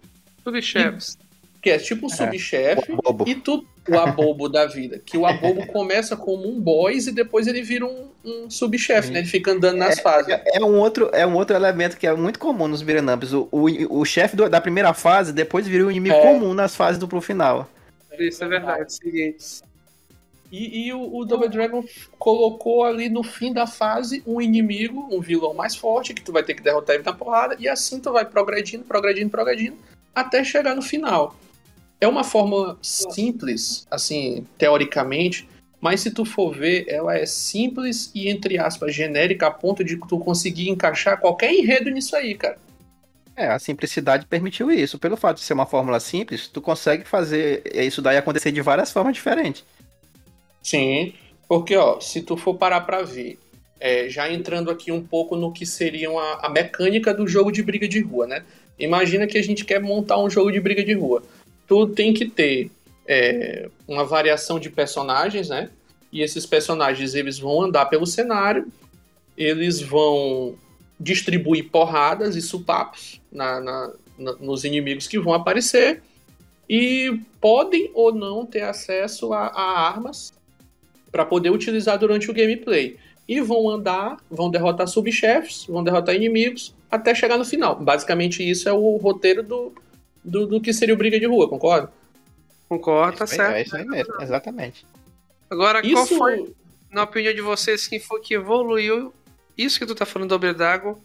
[0.43, 1.19] Subchefs.
[1.63, 2.15] que é tipo um É.
[2.17, 3.25] subchefe, O bobo.
[3.29, 7.47] e tu o abobo da vida, que o abobo começa como um boss e depois
[7.47, 9.19] ele vira um, um subchefe, né?
[9.19, 10.31] Ele fica andando nas fases.
[10.33, 13.33] É é um, outro, é um outro elemento que é muito comum nos beat'em ups.
[13.35, 16.23] O, o, o chefe da primeira fase depois vira um inimigo É.
[16.23, 17.69] comum nas fases do pro final.
[18.19, 18.95] Isso é verdade.
[18.95, 19.45] Seguinte.
[20.55, 21.85] E, e o, o Double Dragon
[22.17, 26.45] colocou ali no fim da fase um inimigo, um vilão mais forte, que tu vai
[26.45, 29.77] ter que derrotar ele na porrada, e assim tu vai progredindo, progredindo, progredindo,
[30.15, 31.37] até chegar no final.
[32.01, 35.49] É uma fórmula simples, assim, teoricamente,
[35.81, 39.97] mas se tu for ver, ela é simples e, entre aspas, genérica a ponto de
[40.07, 42.59] tu conseguir encaixar qualquer enredo nisso aí, cara.
[43.37, 45.01] É, a simplicidade permitiu isso.
[45.01, 48.93] Pelo fato de ser uma fórmula simples, tu consegue fazer isso daí acontecer de várias
[48.93, 49.65] formas diferentes.
[50.65, 51.13] Sim,
[51.47, 53.39] porque ó, se tu for parar pra ver,
[53.79, 57.63] é, já entrando aqui um pouco no que seria a, a mecânica do jogo de
[57.63, 58.43] briga de rua, né?
[58.79, 61.23] Imagina que a gente quer montar um jogo de briga de rua.
[61.69, 62.71] Tu tem que ter
[63.07, 65.69] é, uma variação de personagens, né?
[66.11, 68.67] E esses personagens eles vão andar pelo cenário,
[69.37, 70.57] eles vão
[70.99, 76.03] distribuir porradas e supapos na, na- n- nos inimigos que vão aparecer
[76.71, 80.33] e podem ou não ter acesso a, a armas
[81.15, 82.97] para poder utilizar durante o gameplay.
[83.29, 87.77] E vão andar, vão derrotar subchefes, vão derrotar inimigos até chegar no final.
[87.77, 89.73] Basicamente, isso é o roteiro do,
[90.25, 91.89] do, do que seria o Briga de Rua, concorda?
[92.69, 93.55] Concordo, tá aí, certo.
[93.55, 94.85] É isso aí mesmo, exatamente.
[95.49, 96.53] Agora, qual Isso foi,
[96.91, 99.15] na opinião de vocês, quem foi que evoluiu
[99.57, 101.01] isso que tu tá falando do Obredago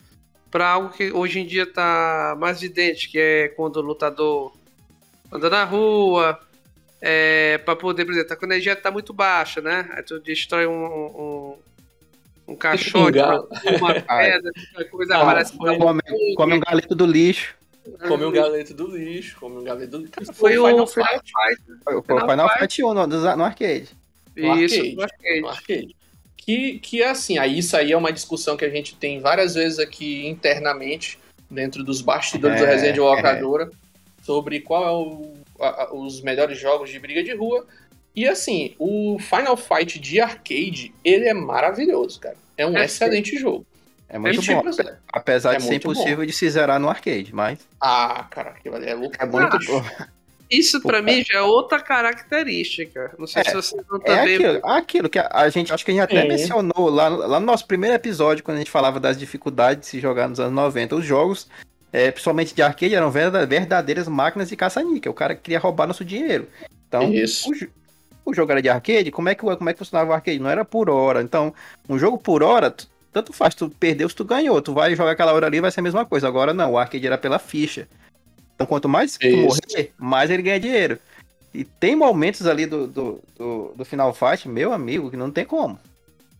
[0.49, 4.55] pra algo que hoje em dia tá mais evidente, que é quando o lutador
[5.31, 6.39] anda na rua,
[7.01, 9.89] é, pra poder, por exemplo, tá com a energia tá muito baixa, né?
[9.93, 11.55] Aí tu destrói um, um,
[12.49, 14.51] um caixote, uma pedra,
[14.91, 15.55] coisa Ah, aparece.
[15.55, 16.01] foi- Come,
[16.35, 17.55] come um galeto do lixo.
[18.07, 20.11] Come um galeto do lixo, come um galeto do lixo.
[20.11, 21.83] Cara, Foi o Final Final Fight Fight.
[21.83, 22.59] Foi o Final Final Fight.
[22.59, 23.87] Fight 1 no, no arcade.
[24.35, 24.95] No Isso, arcade.
[24.95, 25.41] no arcade.
[25.41, 25.95] no arcade.
[26.37, 29.55] Que, que é assim, aí isso aí é uma discussão que a gente tem várias
[29.55, 33.69] vezes aqui internamente, dentro dos bastidores do É, Resenha de Locadora,
[34.23, 35.33] sobre qual é o,
[35.65, 37.65] a- os melhores jogos de briga de rua.
[38.15, 42.35] E assim, o Final Fight de arcade, ele é maravilhoso, cara.
[42.57, 43.65] É um É, excelente jogo.
[44.09, 44.63] É muito E, bom.
[45.13, 48.95] Apesar é de ser impossível de se zerar no arcade, mas Ah, cara, ali é
[48.95, 49.15] louco.
[49.19, 49.85] é muito Ah, bom.
[50.49, 53.13] Isso pra Pô, mim já é outra característica.
[53.19, 54.35] Não sei É, se vocês não É também.
[54.35, 56.27] aquilo, aquilo que a, a gente, acho que a gente até Sim.
[56.27, 59.99] mencionou lá, lá no nosso primeiro episódio, quando a gente falava das dificuldades de se
[59.99, 60.95] jogar nos anos 90.
[60.95, 61.47] Os jogos,
[61.91, 65.11] é, principalmente de arcade, eram verda- verdadeiras máquinas de caça-níquel.
[65.11, 66.47] O cara queria roubar nosso dinheiro.
[66.87, 67.49] Então, Isso.
[68.25, 70.39] o, o jogo era de arcade, como é, que, como é que funcionava o arcade?
[70.39, 71.21] Não era por hora.
[71.21, 71.53] Então,
[71.87, 74.61] um jogo por hora, tu- tanto faz, tu perdeu se tu ganhou.
[74.61, 76.27] Tu vai jogar aquela hora ali, vai ser a mesma coisa.
[76.27, 77.87] Agora não, o arcade era pela ficha.
[78.55, 79.59] Então, quanto mais tu Isso.
[79.71, 80.99] morrer, mais ele ganha dinheiro.
[81.53, 85.43] E tem momentos ali do, do, do, do Final Fight, meu amigo, que não tem
[85.45, 85.79] como.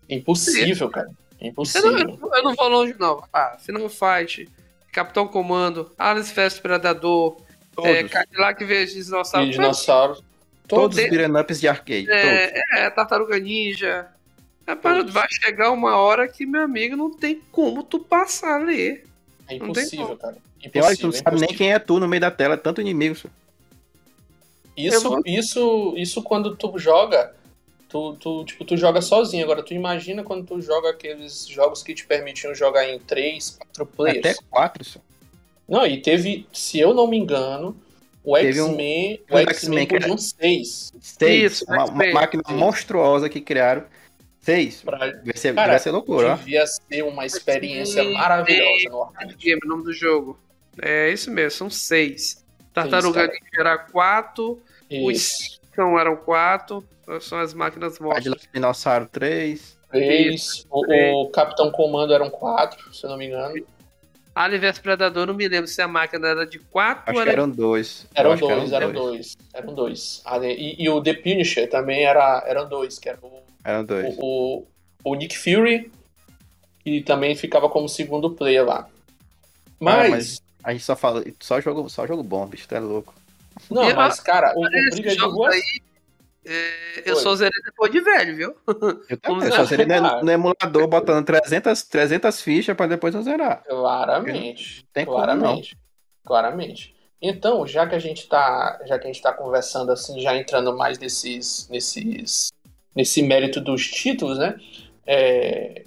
[0.08, 1.10] Impossível, cara.
[1.42, 1.98] Impossível.
[1.98, 3.24] eu não- eu não vou longe, não.
[3.34, 4.48] Ah, Final Fight,
[4.92, 7.38] Capitão Comando, Alice vs Predador,
[7.84, 9.48] é, Cadillac vs Dinossauro.
[9.48, 10.24] E dinossauros.
[10.68, 12.06] todos os beat'em ups de arcade.
[12.06, 12.20] todos.
[12.22, 14.08] É, é, Tartaruga Ninja.
[14.68, 15.14] Rapaz, Todos.
[15.14, 19.04] vai chegar uma hora que, meu amigo, não tem como tu passar ali.
[19.48, 20.18] É Não tem impossível, como.
[20.20, 20.34] cara.
[20.36, 21.58] Hora que tu não Impossível, sabe nem impossível.
[21.58, 23.16] quem é tu no meio da tela, tanto inimigo.
[24.78, 27.34] Isso, vou- isso, isso quando tu joga,
[27.90, 29.44] tu, tu, tipo, tu joga sozinho.
[29.44, 33.86] Agora, tu imagina quando tu joga aqueles jogos que te permitiam jogar em 3, 4
[33.86, 34.20] players.
[34.20, 35.00] Até quatro, só.
[35.68, 37.76] Não, e teve, se eu não me engano,
[38.24, 40.94] o X-Men, um o X-Men X-Men que era- podiam 6.
[41.02, 41.52] Seis.
[41.54, 42.58] Isso, uma, uma máquina Seis.
[42.60, 43.84] monstruosa que criaram.
[44.42, 44.82] Seis.
[44.82, 44.98] Pra...
[44.98, 46.36] Vai ser, Cara, vai ser loucura, ó.
[46.38, 49.36] Devia ser uma experiência Sim, maravilhosa no arcade.
[49.36, 50.40] Game, o nome do jogo.
[50.82, 52.44] É isso mesmo, são seis.
[52.74, 53.32] Tartaruga cara.
[53.34, 56.84] Ninja era quatro, os São eram quatro,
[57.22, 58.34] são as máquinas mortas.
[58.54, 59.78] Dinossauro 3.
[59.90, 60.66] Três.
[60.70, 61.14] O, três.
[61.16, 63.66] o Capitão Comando eram quatro, se eu não me engano.
[64.36, 67.30] Alien vs Predador, não me lembro se a máquina era de quatro Acho ou que
[67.30, 68.06] era eram dois.
[68.14, 69.38] Eram dois, eram dois.
[69.54, 70.22] Eram dois.
[70.26, 73.86] Ah, né, E, e o The Punisher também era, eram dois, que era o, Eram
[73.86, 74.16] dois.
[74.20, 74.66] o,
[75.06, 75.90] o Nick Fury,
[76.84, 78.86] que também ficava como segundo player lá.
[79.80, 82.80] Mas, Ah, mas- A gente só fala, só jogo, só jogo bom, bicho, tu é
[82.82, 83.14] louco.
[83.70, 85.62] Não, E mas cara, o, o Briga de Rua aí,
[86.46, 87.22] é, eu Oi.
[87.22, 88.56] só zerei depois de velho, viu?
[89.10, 90.24] Eu também, Vamos só seria no, lá.
[90.24, 93.64] no emulador botando 300, 300 fichas pra depois eu zerar.
[93.66, 94.86] Claramente.
[94.94, 95.78] Tem como claramente.
[96.26, 96.96] Claramente.
[97.22, 100.76] Então, já que a gente tá, já que a gente tá conversando assim, já entrando
[100.76, 102.52] mais nesses, nesses,
[102.96, 104.56] nesse mérito dos títulos, né?
[105.06, 105.84] É,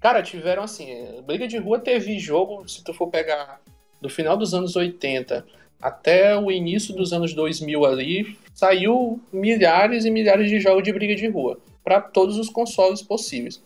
[0.00, 3.60] cara, tiveram assim, briga de rua teve jogo, se tu for pegar
[4.02, 5.46] do final dos anos 80
[5.80, 11.14] até o início dos anos 2000 ali, saiu milhares e milhares de jogos de briga
[11.14, 13.62] de rua para todos os consoles possíveis.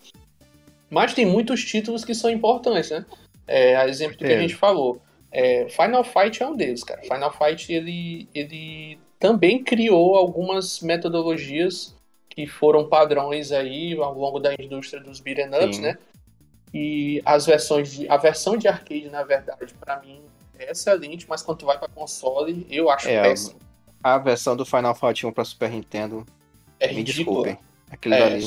[0.90, 3.04] Mas tem muitos títulos que são importantes, né?
[3.46, 4.40] É, a exemplo do que a É.
[4.40, 5.00] gente falou.
[5.30, 7.02] É, Final Fight é um deles, cara.
[7.02, 11.94] Final Fight ele, ele também criou algumas metodologias
[12.30, 15.82] que foram padrões aí ao longo da indústria dos beat'em ups, Sim.
[15.82, 15.98] né?
[16.72, 20.20] E as versões de, a versão de arcade, na verdade, pra mim
[20.58, 23.58] é excelente, mas quando tu vai pra console, eu acho É, péssimo.
[24.02, 26.24] A versão do Final Fight 1 pra Super Nintendo,
[26.78, 27.42] É me ridículo.
[27.44, 27.58] desculpem.
[27.90, 28.46] Aquele É, dali.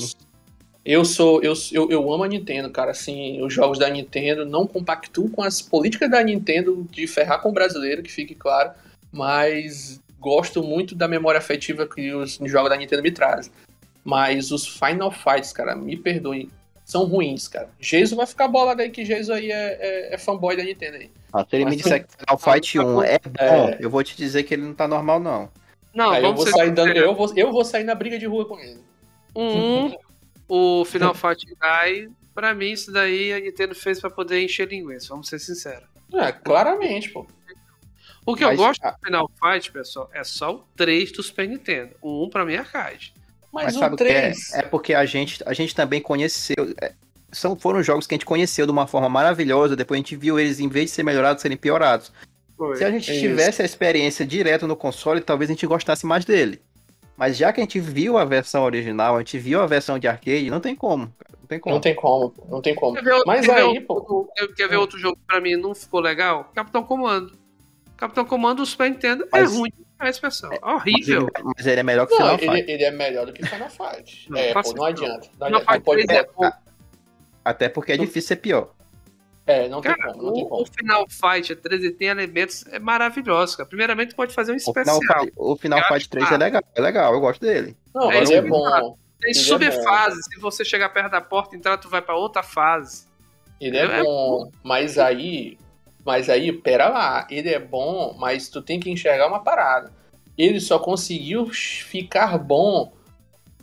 [0.86, 2.92] eu sou eu, eu, eu amo a Nintendo, cara.
[2.92, 7.50] Assim, os jogos da Nintendo não compactuam com as políticas da Nintendo de ferrar com
[7.50, 8.72] o brasileiro, que fique claro,
[9.12, 13.52] mas gosto muito da memória afetiva que os jogos da Nintendo me trazem.
[14.04, 16.50] Mas os Final Fights, cara, me perdoem,
[16.92, 17.70] são ruins, cara.
[17.80, 21.10] Geiso vai ficar bolado aí que Geiso aí é, é, é fanboy da Nintendo aí.
[21.32, 23.78] Ah, se ele me disser que Final Fight 1 é bom, É.
[23.80, 25.50] eu vou te dizer que ele não tá normal, não.
[25.94, 27.10] Não, aí eu vamos vou ser sair dando, sinceros.
[27.10, 28.82] eu vou, eu vou sair na briga de rua com ele.
[29.34, 29.96] Um,
[30.50, 35.08] o Final Fight Die, pra mim, isso daí a Nintendo fez pra poder encher linguiça,
[35.08, 35.88] vamos ser sinceros.
[36.14, 37.26] É, claramente, pô.
[38.26, 41.24] O que eu Mas, gosto ah, do Final Fight, pessoal, é só o 3 do
[41.24, 41.92] Super Nintendo.
[42.02, 43.14] O 1 pra mim é arcade.
[43.52, 44.22] Mas, Mas o sabe o que é?
[44.32, 44.54] 3.
[44.54, 46.56] É porque a gente, a gente também conheceu.
[46.82, 46.94] é,
[47.32, 50.40] são, foram jogos que a gente conheceu de uma forma maravilhosa, depois a gente viu
[50.40, 52.12] eles, em vez de ser melhorados, serem piorados.
[52.58, 52.76] Foi.
[52.78, 53.22] Se a gente É isso.
[53.24, 56.62] tivesse a experiência direto no console, talvez a gente gostasse mais dele.
[57.18, 60.08] Mas já que a gente viu a versão original, a gente viu a versão de
[60.08, 61.38] arcade, não tem como, cara.
[61.40, 61.76] Não tem como.
[61.76, 62.96] Não tem como, pô, não tem como.
[62.96, 64.30] Quer ver, Mas quer ver aí, outro- pô.
[64.56, 66.50] quer- ver outro jogo que pra mim não ficou legal?
[66.56, 67.34] Capitão Comando.
[67.98, 70.52] Capitão Comando do Super Nintendo Mas- é ruim demais, pessoal.
[70.62, 71.22] Mas horrível.
[71.36, 72.64] ele, mas ele é melhor que o Não, Final Fight.
[72.64, 74.30] ele, ele é melhor do que Final Fight.
[74.30, 75.28] Não, é, pô, não adianta.
[75.40, 75.72] Não Final adianta.
[75.74, 76.52] Fight Pode, 3 é.
[77.44, 78.70] Até porque é difícil ser pior.
[79.48, 80.62] é, não tem Cara, como, não tem o, como.
[80.62, 83.68] o Final Fight 3 ele tem elementos é maravilhosos, cara.
[83.68, 85.00] Primeiramente, tu pode fazer um O especial.
[85.00, 87.76] Final, Fight- o Final Fight acho 3 que- é legal, é legal, eu gosto dele.
[87.94, 88.98] Não, É mas é que eu bom.
[89.20, 90.18] Tem ele é subfase.
[90.34, 93.06] Se você chegar perto da porta e entrar, tu vai pra outra fase.
[93.60, 95.58] Ele É é bom, mas aí,
[96.06, 99.92] mas aí, pera lá, ele é bom, mas tu tem que enxergar uma parada.
[100.38, 102.94] Ele só conseguiu ficar bom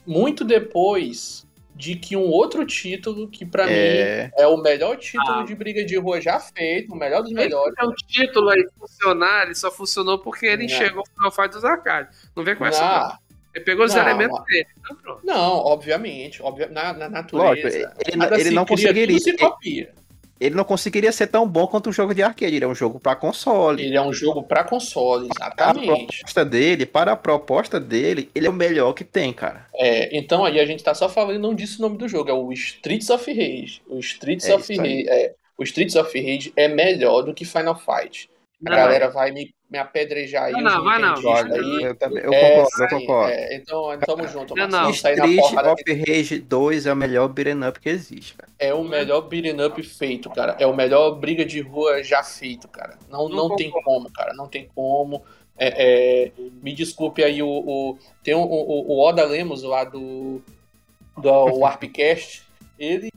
[0.07, 5.41] muito depois de que um outro título, que pra mim É, é o melhor título
[5.41, 5.45] Ah.
[5.45, 7.73] de briga de rua já feito, o melhor dos melhores.
[7.77, 10.65] Esse é o título aí funcionar, ele só funcionou porque ele Não.
[10.67, 12.29] enxergou o Final Fight dos arcades.
[12.35, 12.83] Não vem com essa.
[12.83, 13.19] Não, não.
[13.55, 14.67] Ele pegou os Não, elementos dele.
[14.81, 15.21] Então, pronto.
[15.25, 17.49] não, obviamente, obvia- na, na natureza.
[17.49, 17.69] Lógico,
[18.09, 19.19] ele, ele não conseguiria.
[19.39, 19.95] copia.
[20.41, 22.55] Ele não conseguiria ser tão bom quanto um jogo de arcade.
[22.57, 23.83] Ele é um jogo pra console.
[23.83, 25.87] Ele é um jogo pra console, Para a exatamente.
[25.87, 29.67] proposta dele, para a proposta dele, ele é o melhor que tem, cara.
[29.75, 32.33] É, então aí a gente tá só falando, não disse o nome do jogo, é
[32.33, 33.83] o Streets of Rage.
[33.89, 34.77] O Streets É of.
[34.77, 35.09] Rage.
[35.09, 38.29] É, o Streets of Rage é melhor do que Final Fight.
[38.67, 40.53] A Não, galera vai me, me apedrejar aí.
[40.53, 41.15] Não, não, vai não.
[41.55, 41.83] aí.
[41.83, 43.33] eu, também, eu É, concordo, eu concordo.
[43.33, 44.91] é, então tamo junto, Não, não.
[44.91, 48.51] Street of Rage 2 é o melhor beat'em up que existe, cara.
[48.59, 50.57] é o melhor beat'em up feito, cara.
[50.59, 52.99] É o melhor briga de rua já feito, cara.
[53.11, 54.33] Não, Não não tem como, cara.
[54.33, 55.23] Não tem como.
[55.61, 57.49] É, é, me desculpe aí o.
[57.49, 60.41] o- tem o, o, o Oda Lemos lá do.
[61.17, 62.43] Do Warpcast.
[62.79, 63.11] Ele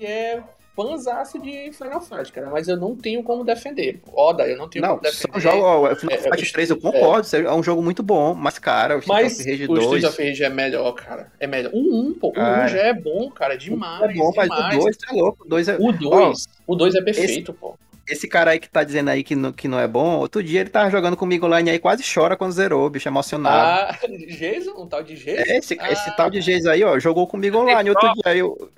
[0.00, 0.42] é
[0.74, 2.48] fãzaço de Final Fight, cara.
[2.50, 4.00] Mas eu não tenho como defender.
[4.12, 5.32] Oda, eu não tenho Não, como defender.
[5.32, 5.62] são jogos.
[5.62, 8.58] ó, O Final É, é, Fight 3 eu concordo, é um jogo muito bom, mas,
[8.58, 9.80] cara, o Street Mas of Rage o 2.
[9.84, 11.32] Street of Rage é melhor, cara.
[11.38, 11.70] É melhor.
[11.74, 11.78] O
[12.10, 12.28] 1, pô.
[12.28, 12.68] O 1 Cara.
[12.68, 13.56] já é bom, cara.
[13.56, 14.10] Demais.
[14.10, 14.76] é bom, mas demais.
[14.76, 15.44] o 2 é louco.
[15.44, 15.76] O 2 é...
[15.78, 17.74] O 2, o 2 é perfeito, pô.
[18.08, 20.62] Esse cara aí que tá dizendo aí que não, que não é bom, outro dia
[20.62, 23.56] ele tava jogando comigo online aí, quase chora quando zerou, bicho, emocionado.
[23.94, 24.72] Ah, Jason?
[24.82, 25.42] Um tal de Jason?
[25.48, 25.92] É, esse, Ah.
[25.92, 28.22] esse tal de Geis aí, ó, jogou comigo online outro dia.
[28.24, 28.68] aí Eu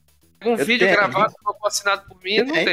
[0.44, 0.98] Um Eu vídeo tenho.
[0.98, 2.64] gravado que não foi assinado por mim, não Tem.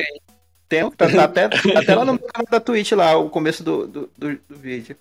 [0.68, 0.92] tem.
[0.92, 3.88] tá, tá até, tá até lá no meu canal da Twitch lá, o começo do,
[3.88, 4.96] do, do, do vídeo.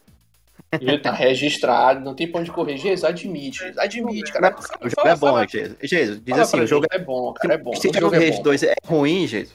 [0.81, 1.01] Viu?
[1.01, 2.75] Tá registrado, não tem pra onde correr.
[2.75, 3.73] Jason, admite.
[3.79, 4.55] Admite, cara.
[4.83, 5.75] o jogo é bom, Geis.
[5.83, 7.55] Geis, diz assim, o jogo gente, é bom, cara.
[7.55, 7.75] É bom.
[7.75, 8.43] Se o o jogo Rage é bom.
[8.43, 9.51] 2 é ruim, Geis.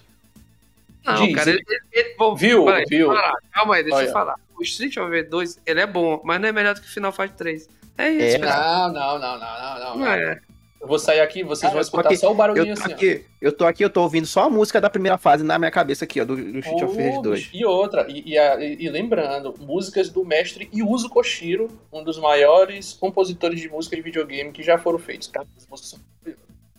[1.05, 3.09] Não, Diz, cara, ele, ele, ele- bom, Viu, vai, viu?
[3.51, 4.05] calma aí, deixa Olha.
[4.07, 4.35] eu falar.
[4.57, 7.33] O Street of 2, ele é bom, mas não é melhor do que Final Fight
[7.35, 7.67] 3.
[7.97, 8.91] É isso, É, pessoal.
[8.93, 9.97] Não, não, não, não, não, não.
[9.97, 10.39] Não é.
[10.83, 12.91] Eu vou sair aqui, vocês Ah, vão escutar aqui- só o barulhinho Eu tô assim.
[12.91, 12.95] ó.
[12.95, 15.71] aqui, eu tô aqui, eu tô ouvindo só a música da primeira fase na minha
[15.71, 17.39] cabeça aqui, ó, do, do Street of Rage Oh, 2.
[17.39, 22.91] bicho, E outra, e, e e- lembrando, músicas do mestre Yuzo Koshiro, um dos maiores
[22.91, 25.29] compositores de música de videogame que já foram feitos.
[25.29, 25.47] Cara.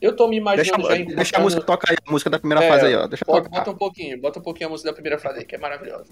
[0.02, 2.38] Eu tô me Deixa, imaginando já deixa a encontrando- música tocar aí, a música da
[2.38, 3.06] primeira É, fase aí, ó.
[3.06, 3.58] Deixa Bota, tocar.
[3.58, 6.04] bota um pouquinho, bota um pouquinho a música da primeira fase aí, que é maravilhosa.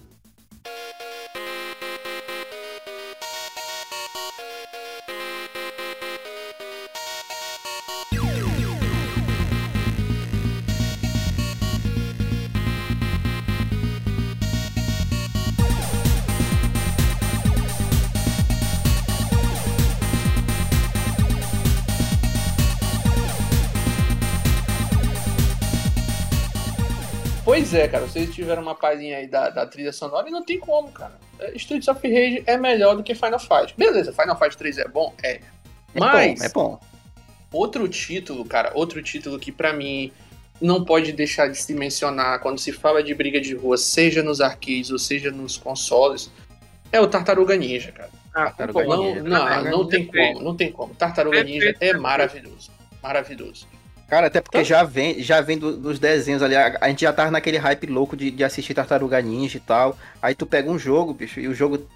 [27.73, 30.59] Pois é, cara, vocês tiveram uma palhinha aí da, da trilha sonora e não tem
[30.59, 31.19] como, cara.
[31.39, 33.75] É, Streets of Rage é melhor do que Final Fight.
[33.79, 35.15] Beleza, Final Fight 3 é bom?
[35.23, 35.37] É.
[35.37, 35.43] É
[35.95, 36.81] Mas, bom, é bom.
[37.51, 40.13] outro título, cara, outro título que pra mim
[40.61, 44.43] não pode deixar de se mencionar quando se fala de briga de rua, seja nos
[44.43, 46.31] arcades ou seja nos consoles,
[46.93, 48.11] é o Tartaruga Ninja, cara.
[48.35, 49.03] Ah, Tartaruga concordo.
[49.03, 49.23] Não, Ninja.
[49.23, 50.95] não, Tartaruga não tem como, não tem como.
[50.95, 52.71] Tartaruga Ninja é maravilhoso.
[53.03, 53.67] Maravilhoso.
[54.13, 56.55] Cara, até porque Então- já vem, já vem do- dos desenhos ali.
[56.55, 59.97] A, a gente já tava naquele hype louco de, de assistir Tartaruga Ninja e tal.
[60.21, 61.89] Aí tu pega um jogo, bicho, e o jogo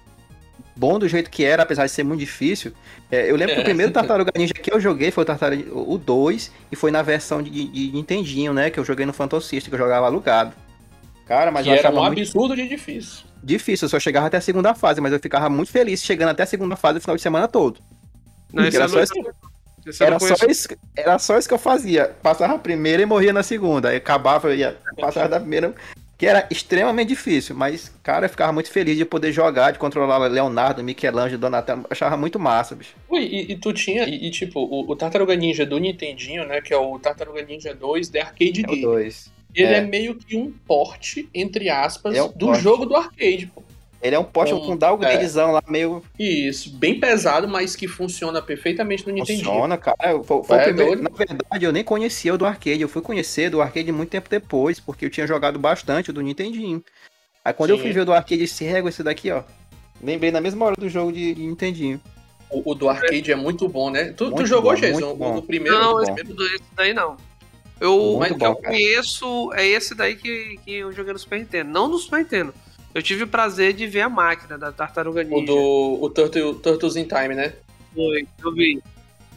[0.75, 2.73] bom do jeito que era, apesar de ser muito difícil.
[3.11, 3.61] É, eu lembro que É.
[3.61, 7.03] o primeiro Tartaruga Ninja que eu joguei foi o Tartaruga o 2 e foi na
[7.03, 8.71] versão de, de Nintendinho, né?
[8.71, 10.53] Que eu joguei no Phantom System, que eu jogava alugado.
[11.27, 13.25] Cara, mas que eu era um muito absurdo de difícil.
[13.43, 16.41] difícil, eu só chegava até a segunda fase, mas eu ficava muito feliz chegando até
[16.41, 17.79] a segunda fase no final de semana todo.
[18.51, 19.03] Não, eu só
[19.99, 22.15] eu Era só, isso, era só isso que eu fazia.
[22.21, 23.89] Passava a primeira e morria na segunda.
[23.89, 25.73] Aí acabava, ia, passava da primeira.
[26.17, 30.17] que era extremamente difícil, mas, cara, eu ficava muito feliz de poder jogar, de controlar
[30.27, 32.95] Leonardo, Michelangelo, Donatello, achava muito massa, bicho.
[33.07, 36.59] Ui, e, e tu tinha, e, e, tipo, o, o Tartaruga Ninja do Nintendinho, né,
[36.59, 38.81] que é o Tartaruga Ninja 2 The Arcade É o Game.
[38.81, 39.31] 2.
[39.53, 39.77] Ele é.
[39.77, 39.81] É.
[39.81, 42.63] meio que um porte, entre aspas, É um do porte.
[42.63, 43.63] jogo do arcade, pô.
[44.01, 48.41] Ele é um poste com um downgradezão lá, meio Isso, bem pesado, mas que funciona
[48.41, 49.45] perfeitamente no Nintendinho.
[49.47, 50.23] funciona, cara.
[50.23, 52.79] Foi, foi o É primeiro- na verdade, eu nem conhecia o do arcade.
[52.81, 56.21] Eu fui conhecer do arcade muito tempo depois, porque eu tinha jogado bastante o do
[56.21, 56.83] Nintendinho.
[57.43, 57.83] Aí quando eu Sim.
[57.83, 59.41] fui ver o do arcade, eu disse, régua esse daqui, ó.
[60.01, 61.99] Lembrei na mesma hora do jogo de, de Nintendinho.
[62.51, 64.13] O, o do arcade é muito bom, né?
[64.15, 65.11] Tu, tu jogou, bom, Jason?
[65.11, 65.79] O, primeiro?
[65.79, 66.43] Não, o esse, primeiro?
[66.55, 67.17] esse daí não.
[67.81, 68.73] Eu, Muito mas bom, eu cara.
[68.73, 71.69] conheço, é esse daí que, que eu joguei no Super Nintendo.
[71.71, 72.53] Não no Super Nintendo.
[72.97, 75.35] Eu tive o prazer de ver a máquina da Tartaruga Ninja.
[75.37, 77.53] O do o Turtle, Turtles in Time, né?
[77.93, 78.81] Foi, eu vi.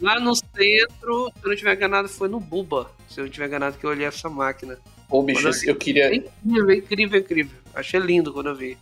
[0.01, 2.89] Lá no centro, se eu não tiver enganado, foi no Buba.
[3.07, 4.79] Se eu não tiver enganado, que eu olhei essa máquina.
[5.07, 6.11] Pô, bicho, Quando eu queria.
[6.15, 7.57] Incrível, incrível, incrível.
[7.75, 8.79] Achei lindo quando eu vi.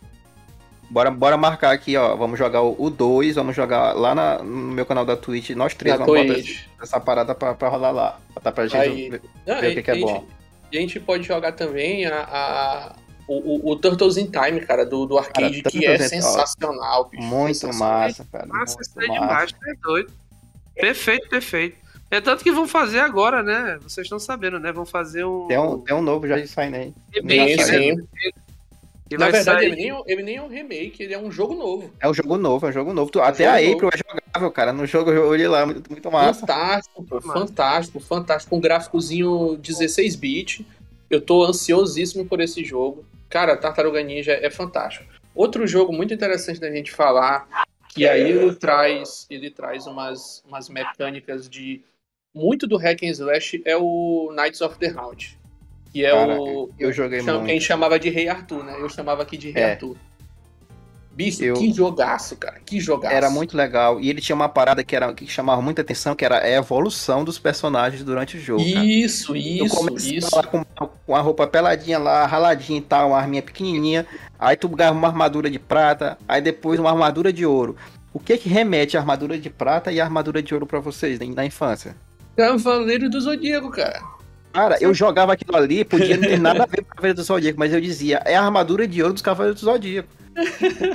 [0.88, 2.16] Bora, bora marcar aqui, ó.
[2.16, 5.50] Vamos jogar o 2, vamos jogar lá na- no meu canal da Twitch.
[5.50, 6.60] Nós três Na vamos botar Twitch.
[6.76, 8.18] essa, essa parada pra, pra rolar lá.
[8.34, 9.10] Botar pra gente Aí.
[9.10, 10.08] ver, Não, ver o que, que é bom.
[10.08, 10.26] gente-
[10.72, 12.96] E a gente pode jogar também a, a-
[13.32, 17.22] o, o, o Turtles in Time, cara, do, do arcade, Cara, que é sensacional, bicho.
[17.22, 17.98] Muito sensacional.
[18.00, 18.46] massa, cara.
[18.46, 19.20] Nossa, muito isso é massa.
[19.20, 20.12] demais, é doido.
[20.74, 21.76] Perfeito, perfeito.
[22.10, 23.78] É tanto que vão fazer agora, né?
[23.82, 24.72] Vocês estão sabendo, né?
[24.72, 25.46] Vão fazer um.
[25.46, 26.92] Tem um, tem um novo já saindo aí.
[27.12, 27.96] remake, Sim, né?
[27.96, 28.36] sim.
[29.16, 31.30] Na verdade, sair- ele nem, é um- ele nem é um remake, ele é um
[31.32, 31.90] jogo novo.
[32.00, 33.10] É um jogo novo, é um jogo novo.
[33.10, 33.72] Tu- Até jogo a novo.
[33.74, 34.72] April é jogável, cara.
[34.72, 36.40] No jogo eu olhei lá, muito, muito massa.
[36.40, 37.32] Fantástico, pô, Massa.
[37.32, 38.56] fantástico, fantástico.
[38.56, 40.64] Um gráficozinho 16-bit.
[41.08, 43.04] Eu tô ansiosíssimo por esse jogo.
[43.30, 45.04] Cara, Tartaruga Ninja é fantástico.
[45.34, 47.48] Outro jogo muito interessante da gente falar,
[47.88, 51.80] que aí ele traz, ele traz umas, umas mecânicas de
[52.34, 55.38] muito do hack and slash é o Knights of the Round.
[55.92, 57.44] Que é Cara, o eu joguei chama- muito.
[57.46, 58.76] que a gente chamava de Rei Arthur, né?
[58.78, 59.70] Eu chamava aqui de Rei É.
[59.72, 59.96] Arthur.
[61.12, 62.60] Bicho, Eu- que jogaço, cara.
[62.64, 63.14] Que jogaço.
[63.14, 64.00] Era muito legal.
[64.00, 67.24] E ele tinha uma parada que, era, que chamava muita atenção, que era a evolução
[67.24, 68.62] dos personagens durante o jogo.
[68.72, 68.84] cara.
[68.86, 70.30] Isso, Eu isso, isso.
[70.48, 70.64] com,
[71.10, 74.06] com a roupa peladinha lá, raladinha e tal, uma arminha pequenininha.
[74.38, 77.74] Aí tu ganhava uma armadura de prata, aí depois uma armadura de ouro.
[78.12, 81.18] O que que remete a armadura de prata e a armadura de ouro pra vocês
[81.34, 81.96] na infância?
[82.36, 84.00] Cavaleiro do Zodíaco, cara.
[84.52, 87.24] Cara, eu jogava aquilo ali, podia não ter nada a ver com o Cavaleiro do
[87.24, 90.08] Zodíaco, mas eu dizia, é a armadura de ouro dos Cavaleiros do Zodíaco.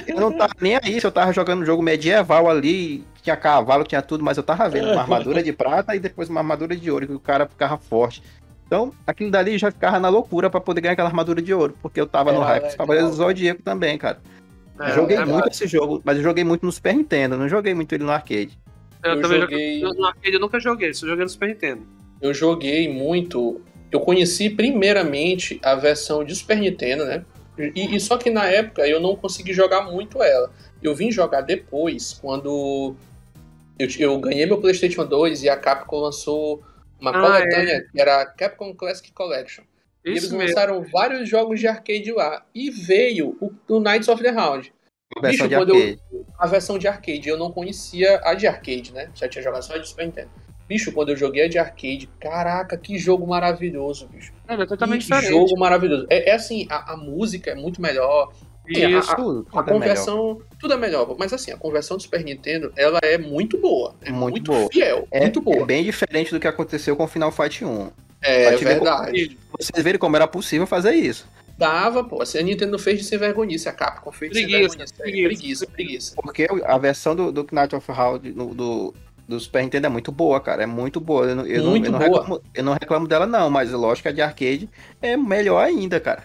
[0.08, 3.84] Eu não tava nem aí se eu tava jogando um jogo medieval ali, tinha cavalo,
[3.84, 6.90] tinha tudo, mas eu tava vendo uma armadura de prata e depois uma armadura de
[6.90, 8.24] ouro, que o cara ficava forte.
[8.66, 12.02] Então, aquilo dali já ficava na loucura pra poder ganhar aquela armadura de ouro, porque
[12.02, 12.76] eu tava no Era hype dos.
[12.76, 14.20] Cavaleiros do Zodíaco também, cara.
[14.80, 17.74] É, joguei é, muito esse jogo, mas eu joguei muito no Super Nintendo, não joguei
[17.74, 18.58] muito ele no arcade.
[19.04, 19.94] Eu, Eu também joguei- joguei.
[20.00, 21.84] No arcade eu nunca joguei, só joguei no Super Nintendo.
[22.20, 23.62] Eu joguei muito.
[23.92, 27.24] Eu conheci primeiramente a versão de Super Nintendo, né?
[27.58, 30.52] E, e só que na época eu não consegui jogar muito ela.
[30.84, 32.96] Eu vim jogar depois, quando
[33.80, 36.62] eu, eu ganhei meu PlayStation 2 e a Capcom lançou
[37.00, 39.64] uma Ah, coletânea que era a Capcom Classic Collection.
[40.04, 40.48] E eles Isso mesmo.
[40.56, 42.46] lançaram vários jogos de arcade lá.
[42.54, 44.72] E veio o, o Knights of the Round.
[45.18, 46.02] A versão Bicho, de quando eu- arcade.
[46.40, 47.30] a versão de arcade.
[47.30, 49.10] Eu não conhecia a de arcade, né?
[49.16, 50.30] Já tinha jogado só a de Super Nintendo.
[50.68, 54.34] Bicho, quando eu joguei a de arcade, caraca, que jogo maravilhoso, bicho.
[54.48, 55.30] É, é totalmente que diferente.
[55.30, 56.08] jogo maravilhoso.
[56.10, 58.34] É, é assim, a, a música é muito melhor,
[58.68, 59.16] Isso.
[59.16, 61.16] Tudo, a tudo é conversão, tudo é melhor.
[61.18, 63.96] Mas assim, a conversão do Super Nintendo, ela é muito boa.
[64.02, 64.70] É Muito muito, boa.
[64.72, 65.66] fiel, É, muito é boa.
[65.66, 67.90] bem diferente do que aconteceu com o Final Fight 1.
[68.22, 69.38] É, Pra te ver como- verdade.
[69.60, 71.28] Vocês verem como era possível fazer isso.
[71.58, 72.22] Dava, pô.
[72.22, 74.94] Assim, a Nintendo fez de sem vergonhice, a Capcom fez de sem Preguiça, vergonhice.
[74.94, 75.28] É, preguiça.
[75.28, 76.16] preguiça, preguiça.
[76.22, 78.94] Porque a versão do, do Knight of Round no- do,
[79.28, 80.64] do Super Nintendo é muito boa, cara.
[80.64, 81.28] É muito boa.
[81.28, 82.20] Eu, não- eu não- Muito eu não, boa.
[82.22, 84.70] reclamo, eu não reclamo dela, não, mas lógico que a de arcade
[85.02, 86.24] é melhor ainda, cara.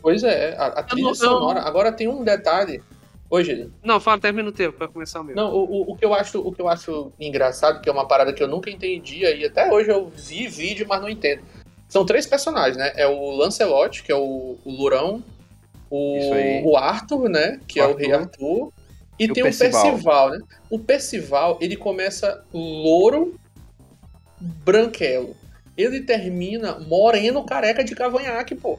[0.00, 1.60] Pois é, a, a trilha não- eu- sonora.
[1.60, 2.82] Agora tem um detalhe.
[3.30, 3.70] Oi, Geli.
[3.84, 5.36] Não, fala, termina o teu pra começar o meu.
[5.36, 8.06] Não, o, o, o que eu acho, o que eu acho engraçado, que é uma
[8.08, 11.42] parada que eu nunca entendia, e até hoje eu vi vídeo, mas não entendo.
[11.88, 12.92] São três personagens, né?
[12.96, 15.22] É o Lancelot, que é o, o Lourão,
[15.90, 17.60] o, o Arthur, né?
[17.68, 18.22] Que O é o Rei Arthur.
[18.22, 18.72] Arthur.
[19.18, 19.80] E, E o tem Percival.
[19.80, 20.38] o Percival, né?
[20.70, 23.34] O Percival, ele começa louro,
[24.40, 25.36] branquelo.
[25.76, 28.78] Ele termina moreno, careca de cavanhaque, pô.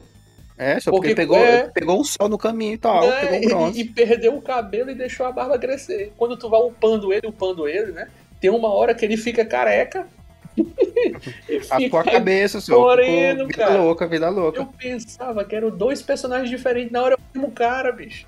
[0.62, 1.68] É, só porque, Porque- pegou, é.
[1.68, 3.80] pegou um sol no caminho e tal, É, pegou um e, bronze.
[3.80, 6.12] e perdeu o cabelo e deixou a barba crescer.
[6.18, 8.08] Quando tu vai upando ele, upando ele, né?
[8.38, 10.06] Tem uma hora que ele fica careca.
[11.70, 12.78] A tua cabeça, senhor.
[12.80, 13.80] moreno, vida cara.
[13.82, 14.58] louca, vida louca.
[14.60, 18.26] Eu pensava que eram dois personagens diferentes, na hora é o mesmo cara, bicho.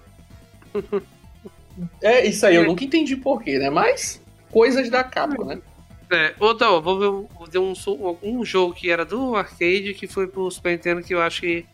[2.02, 3.70] É, isso aí eu nunca entendi porquê, né?
[3.70, 4.20] Mas
[4.50, 5.58] coisas da Capcom, né?
[6.10, 10.26] É, outra, ó, vou ver, um- um, um jogo que era do arcade que foi
[10.26, 11.64] pro Super Nintendo que eu acho que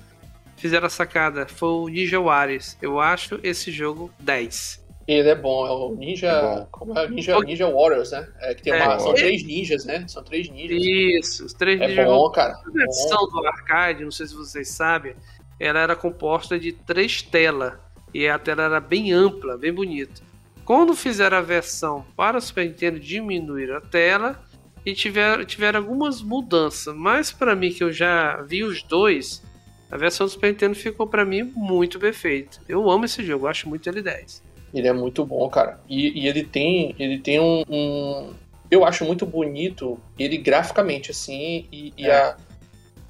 [0.59, 2.77] fizeram a sacada foi o Ninja Warriors.
[2.83, 4.87] Eu acho esse jogo 10.
[5.07, 6.27] Ele é bom, é o Ninja.
[6.29, 6.69] É bom.
[6.71, 7.09] como é?
[7.09, 8.29] Ninja, Ninja Warriors, né?
[8.41, 10.05] É, que tem É, uma, são ele- três ninjas, né?
[10.07, 10.77] São três ninjas.
[10.83, 12.55] Isso, os três É Ninja bom, cara.
[12.67, 15.15] A versão do arcade, não sei se vocês sabem,
[15.59, 17.73] ela era composta de três telas.
[18.13, 20.21] E a tela era bem ampla, bem bonita.
[20.65, 24.39] Quando fizeram a versão para o Super Nintendo, diminuíram a tela
[24.85, 26.95] e tiveram, tiveram algumas mudanças.
[26.95, 29.43] Mas para mim, que eu já vi os dois,
[29.91, 32.59] a versão do Super Nintendo ficou para mim muito bem feita.
[32.69, 34.43] Eu amo esse jogo, eu acho muito ele 10.
[34.75, 35.81] Ele é muito bom, cara.
[35.89, 38.33] E, e ele tem, ele tem um, um-
[38.71, 42.13] Eu acho muito bonito ele graficamente, assim, e, e É.
[42.15, 42.37] a,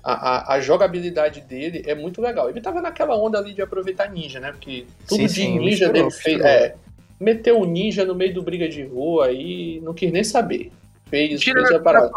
[0.04, 2.48] a, a- a jogabilidade dele é muito legal.
[2.48, 4.52] Ele tava naquela onda ali de aproveitar ninja, né?
[4.52, 6.40] Porque tudo Sim, de sim, ninja misturou, dele fez.
[6.40, 6.76] É,
[7.18, 10.70] meteu o ninja no meio do briga de rua e não quis nem saber.
[11.10, 12.12] Fez, Tira fez a parada.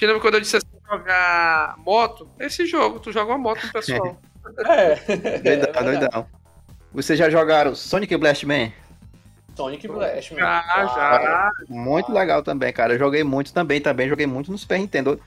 [0.00, 2.28] Lembra quando eu disse assim, jogar moto?
[2.38, 4.16] Esse jogo, tu joga uma moto no pessoal.
[4.66, 5.84] É, Doidão, é verdade.
[5.98, 6.26] doidão.
[6.92, 8.70] Vocês já jogaram Sonic Blast Man?
[9.54, 10.40] Sonic Blast, meu.
[10.42, 11.50] já, Ah, já.
[11.68, 12.94] Muito legal também, cara.
[12.94, 15.20] Eu joguei muito também, também joguei muito no Super Nintendo.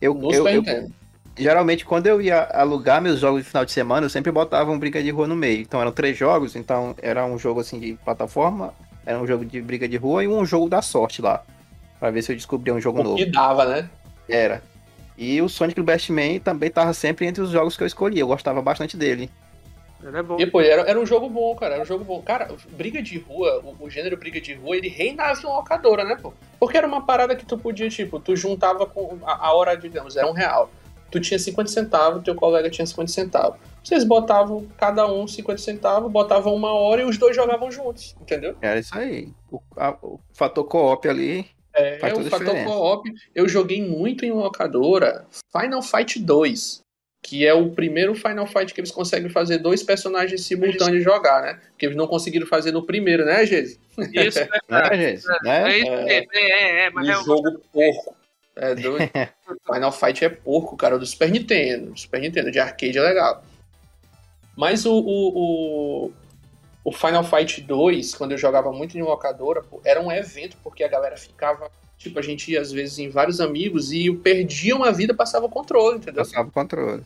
[0.00, 0.92] Eu, No eu, Super eu- Nintendo.
[1.36, 4.78] geralmente, quando eu ia alugar meus jogos de final de semana, eu sempre botava um
[4.78, 5.60] briga de rua no meio.
[5.60, 8.72] Então eram três jogos, então era um jogo assim de plataforma,
[9.04, 11.42] era um jogo de briga de rua e um jogo da sorte lá.
[11.98, 13.16] Pra ver se eu descobria um jogo O novo.
[13.16, 13.90] que dava, né?
[14.28, 14.62] Era.
[15.22, 18.18] E o Sonic Blast Man também tava sempre entre os jogos que eu escolhi.
[18.18, 19.30] Eu gostava bastante dele.
[20.02, 20.40] Ele é bom.
[20.40, 21.74] E, pô, era, era um jogo bom, cara.
[21.74, 22.22] Era um jogo bom.
[22.22, 26.16] Cara, briga de rua, o, o gênero briga de rua, ele reinava em locadora, né,
[26.16, 26.32] pô?
[26.58, 29.18] Porque era uma parada que tu podia, tipo, tu juntava com.
[29.22, 30.70] A, a hora, digamos, era um real.
[31.10, 33.58] Tu tinha 50 centavos, teu colega tinha 50 centavos.
[33.84, 38.54] Vocês botavam cada um 50 centavos, botavam uma hora e os dois jogavam juntos, entendeu?
[38.62, 39.28] Era isso aí.
[39.52, 41.46] O, a- o fator co-op ali.
[41.80, 43.10] É, Faz toda a fator co-op.
[43.34, 46.82] Eu joguei muito em locadora Final Fight 2,
[47.22, 51.60] que é o primeiro Final Fight que eles conseguem fazer dois personagens simultâneos jogar, né?
[51.70, 53.78] Porque eles não conseguiram fazer no primeiro, né, Geise?
[54.12, 55.02] Isso, é Né, verdade.
[55.02, 55.26] gente?
[55.26, 55.78] É, Né?
[55.78, 58.16] isso mesmo, é, é, é, mas E é o jogo porco.
[58.56, 59.10] É doido.
[59.72, 61.96] Final Fight é porco, cara, do Super Nintendo.
[61.98, 63.44] Super Nintendo, de arcade é legal.
[64.56, 66.12] Mas o, o, o,
[66.84, 70.82] o Final Fight 2, quando eu jogava muito em locadora, pô, era um evento, porque
[70.82, 71.70] a galera ficava.
[71.98, 75.50] Tipo, a gente ia às vezes em vários amigos e perdiam a vida, passava o
[75.50, 76.24] controle, entendeu?
[76.24, 77.04] Passava o controle.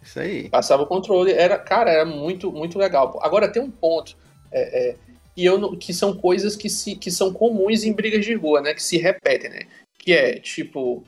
[0.00, 0.48] Isso aí.
[0.48, 1.32] Passava o controle.
[1.32, 3.10] Era, cara, era muito, muito legal.
[3.10, 3.20] pô.
[3.22, 4.16] Agora tem um ponto.
[4.52, 4.96] É, é,
[5.34, 8.74] que, eu, que são coisas que, se, que são comuns em brigas de rua, né?
[8.74, 9.66] Que se repetem, né?
[9.98, 11.04] Que é, tipo,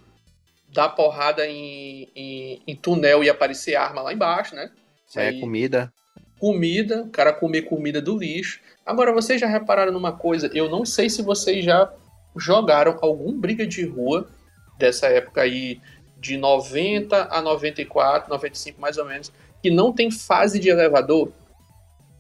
[0.73, 4.71] dar porrada em, em, em túnel e aparecer arma lá embaixo, né?
[5.07, 5.93] Isso É, aí, comida.
[6.45, 8.61] Comida, o cara comer comida do lixo.
[8.85, 10.51] Agora, vocês já repararam numa coisa?
[10.53, 11.91] Eu não sei se vocês já
[12.37, 14.29] jogaram algum briga de rua
[14.77, 15.81] dessa época aí,
[16.19, 19.33] de 90 a 94, 95 mais ou menos,
[19.63, 21.33] que não tem fase de elevador.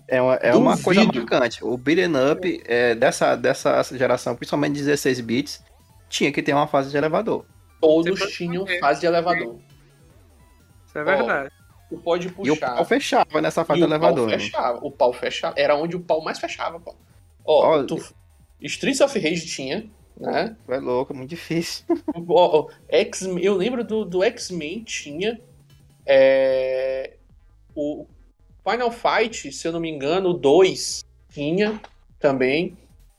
[0.09, 1.62] É uma, é uma coisa marcante.
[1.62, 5.62] O beat'em up é, dessa, dessa geração, principalmente 16 bits,
[6.09, 7.45] tinha que ter uma fase de elevador.
[7.79, 9.59] Todos tinham fase de elevador.
[10.87, 11.63] Isso é verdade.
[11.89, 12.74] Tu pode E o puxar.
[12.76, 14.16] pau fechava nessa fase e de o elevador.
[14.16, 14.39] pau né?
[14.39, 14.78] fechava.
[14.82, 15.55] O pau fechava.
[15.59, 16.95] Era onde o pau mais fechava, pô.
[17.45, 17.99] Ó, Ó, tu...
[18.61, 20.57] Streets of Rage tinha, né?
[20.68, 21.85] É louco, é muito difícil.
[22.28, 25.39] Ó, X, eu lembro do, do X-Men tinha.
[26.07, 27.16] é,
[27.74, 28.07] o
[28.68, 31.78] Final Fight, se eu não me engano, o 2 tinha
[32.18, 32.78] também.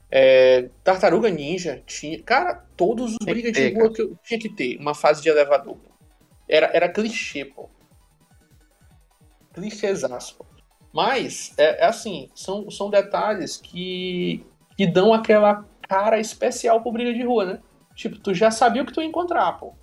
[0.10, 2.22] É, Tartaruga Ninja tinha.
[2.24, 4.78] Cara, todos os brigas de rua que eu tinha que ter.
[4.78, 5.78] Uma fase de elevador.
[6.48, 7.70] Era, era clichê, pô.
[9.56, 10.46] Clichêzaço, pô.
[10.94, 14.46] Mas, é, é assim, são, são detalhes que,
[14.78, 17.60] que dão aquela cara especial pro briga de rua, né?
[17.96, 19.74] Tipo, tu já sabia o que tu ia encontrar, pô.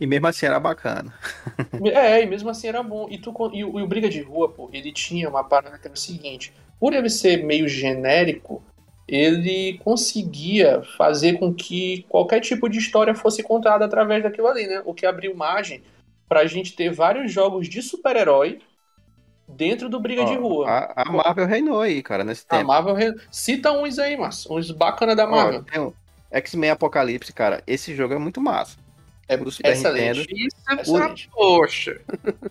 [0.00, 1.12] E mesmo assim era bacana.
[1.92, 3.08] É, e mesmo assim era bom.
[3.10, 5.86] E, tu, e, o, e o Briga de Rua, pô, ele tinha uma parada que
[5.86, 8.62] era o seguinte: por ele ser meio genérico,
[9.06, 14.82] ele conseguia fazer com que qualquer tipo de história fosse contada através daquilo ali, né?
[14.84, 15.82] O que abriu margem
[16.28, 18.60] pra gente ter vários jogos de super-herói
[19.48, 20.68] dentro do Briga de Ó, Rua.
[20.70, 22.68] A, a Marvel reinou aí, cara, nesse A tempo.
[22.68, 22.94] Marvel.
[22.94, 25.62] re- Cita uns aí, mas uns bacana da Ó, Marvel.
[25.64, 25.94] tem o
[26.30, 27.62] X-Men Apocalipse, cara.
[27.66, 28.76] Esse jogo é muito massa.
[29.26, 30.18] é do Super excelente.
[30.20, 30.38] Nintendo.
[30.38, 31.30] Isso é Excelente.
[31.32, 32.00] poxa.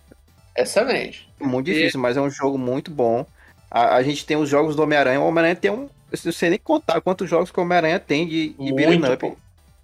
[0.56, 1.28] Excelente.
[1.40, 3.24] Muito difícil, mas é um jogo muito bom.
[3.70, 5.20] A, a gente tem os jogos do Homem-Aranha.
[5.20, 5.88] O Homem-Aranha tem um.
[6.10, 9.36] Eu não sei nem contar quantos jogos que o Homem-Aranha tem de, de Muito, up.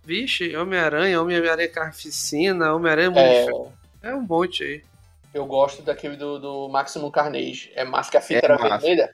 [0.04, 3.46] Vixe, Homem-Aranha, Homem-Aranha Carnificina, Homem-Aranha É.
[4.04, 4.82] É um monte aí.
[5.32, 7.72] Eu gosto daquele do, do Maximum Carnage.
[7.74, 8.78] É massa que a fita É era massa.
[8.78, 9.10] vermelha.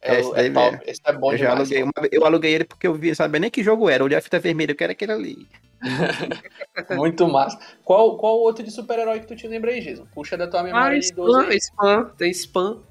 [0.00, 0.70] É, É, esse daí top.
[0.70, 0.82] mesmo.
[0.86, 1.60] Esse é bom eu já demais.
[1.72, 1.82] aluguei.
[1.82, 4.04] uma- eu aluguei ele porque eu vi, sabia nem que jogo era.
[4.04, 5.48] Olhei a fita vermelha, eu quero aquele ali.
[6.96, 7.58] Muito massa.
[7.84, 10.06] Qual, qual outro de super-herói que tu te lembra aí, Jason?
[10.14, 11.56] Puxa da tua memória Ah, de 12 spam, aí.
[11.58, 12.82] spam, tem spam.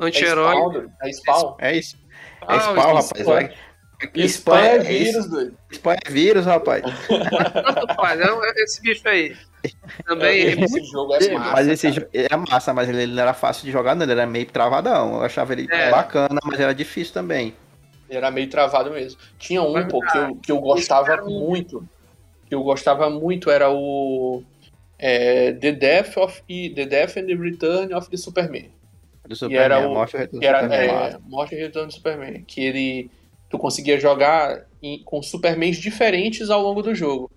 [0.00, 0.54] É Anti-herói.
[0.56, 0.92] Spawn, doido?
[1.02, 1.54] É Spawn?
[1.58, 1.96] É isso.
[2.42, 3.06] É Ah, spawn, o rapaz.
[3.06, 3.24] Spawn.
[3.24, 3.54] Vai.
[4.28, 5.56] Spawn é isso- vírus, doido.
[5.72, 6.82] Spawn é vírus, rapaz.
[6.84, 9.36] Tanto faz, é esse bicho aí.
[10.06, 11.52] Também, Esse jogo é massa.
[11.52, 14.02] mas esse jogo é massa, mas ele, ele não era fácil de jogar, não.
[14.04, 15.16] Ele era meio travadão.
[15.16, 15.90] Eu achava ele É.
[15.90, 17.54] bacana, mas era difícil também.
[18.08, 19.18] Ele era meio travado mesmo.
[19.38, 21.86] Tinha um, Mas, pô, que eu, que eu gostava muito.
[22.48, 24.42] Que eu gostava muito era o.
[24.98, 28.70] é, the, Death of, The Death and the Return of the Superman.
[29.26, 30.96] Do Superman, era o- morte e retorno Que era do Superman.
[31.06, 31.18] é.
[31.26, 32.44] Morte e Retorno do Superman.
[32.46, 33.10] Que ele.
[33.48, 37.30] Tu conseguia jogar em- com Supermans diferentes ao longo do jogo.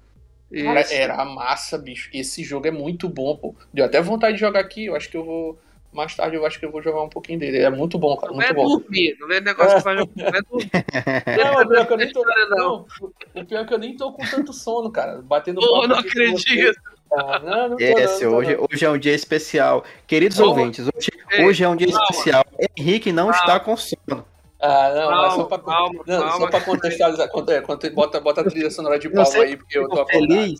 [0.51, 0.93] Isso.
[0.93, 2.09] era massa, bicho.
[2.13, 3.55] Esse jogo é muito bom, pô.
[3.73, 4.85] Deu até vontade de jogar aqui.
[4.85, 5.59] Eu acho que eu vou.
[5.93, 7.59] Mais tarde eu acho que eu vou jogar um pouquinho dele.
[7.59, 8.31] É muito bom, cara.
[8.33, 8.79] Não é Muito bom.
[8.79, 10.69] dormir, não é negócio que vai jogar, não é dormir.
[11.37, 12.25] Não, o pior que eu nem tô.
[12.49, 12.85] Não,
[13.35, 15.21] o pior é que eu nem tô com tanto sono, cara.
[15.21, 16.79] Batendo Pô, não acredito.
[17.11, 18.67] Ah, Não, não Esse, não, hoje, não.
[18.69, 19.83] hoje é um dia especial.
[20.05, 22.03] Queridos Ô, ouvintes, hoje, ei, hoje é um dia calma.
[22.11, 22.45] especial.
[22.77, 23.39] Henrique não Calma.
[23.39, 24.25] está com sono.
[24.59, 26.49] Ah, não, mas só Calma, pra, calma, não, só calma.
[26.49, 27.29] pra contextualizar.
[27.29, 30.09] conte- conte- Bota, bota a trilha sonora de palma aí, porque eu tô acordado.
[30.29, 30.59] feliz.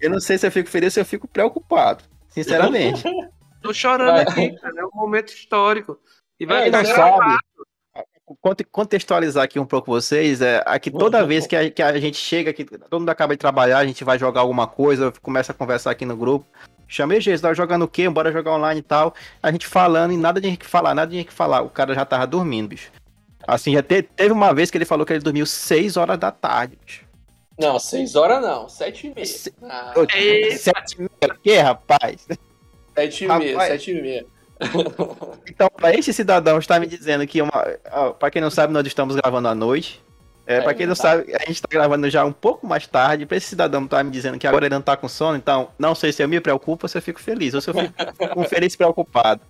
[0.00, 2.04] Eu não sei se eu fico feliz ou se eu fico preocupado.
[2.28, 3.02] Sinceramente.
[3.62, 4.22] Tô chorando Vai.
[4.22, 4.74] aqui, cara.
[4.78, 5.98] É um momento histórico.
[6.38, 7.38] E vai É, sabe,
[8.40, 12.16] conte- contextualizar aqui um pouco vocês, é aqui toda vez que a, que a gente
[12.18, 15.54] chega, que todo mundo acaba de trabalhar, a gente vai jogar alguma coisa, começa a
[15.54, 16.46] conversar aqui no grupo.
[16.86, 18.08] Chamei Jesus, tava jogando o quê?
[18.08, 19.14] Bora jogar online e tal.
[19.42, 21.62] A gente falando e nada de Henrique falar, nada de Henrique falar.
[21.62, 22.92] O cara já tava dormindo, bicho.
[23.46, 26.30] Assim, já te- teve uma vez que ele falou que ele dormiu 6 horas da
[26.30, 27.04] tarde, bicho.
[27.58, 29.24] Não, seis horas não, sete e meia.
[29.26, 30.56] Se- Ah, Ô, Eita.
[30.58, 32.26] Sete e meia, o quê, rapaz?
[32.96, 33.68] sete e meia, rapaz.
[33.72, 34.26] sete e meia.
[35.48, 37.52] Então, para este cidadão estar me dizendo que, uma,
[37.92, 40.02] ó, pra quem não sabe, nós estamos gravando à noite.
[40.46, 43.24] É, É para quem não sabe, a gente tá gravando já um pouco mais tarde.
[43.24, 45.94] Pra esse cidadão estar me dizendo que agora ele não tá com sono, então não
[45.94, 47.94] sei se eu me preocupo ou se eu fico feliz, ou se eu fico
[48.34, 49.40] com feliz preocupado.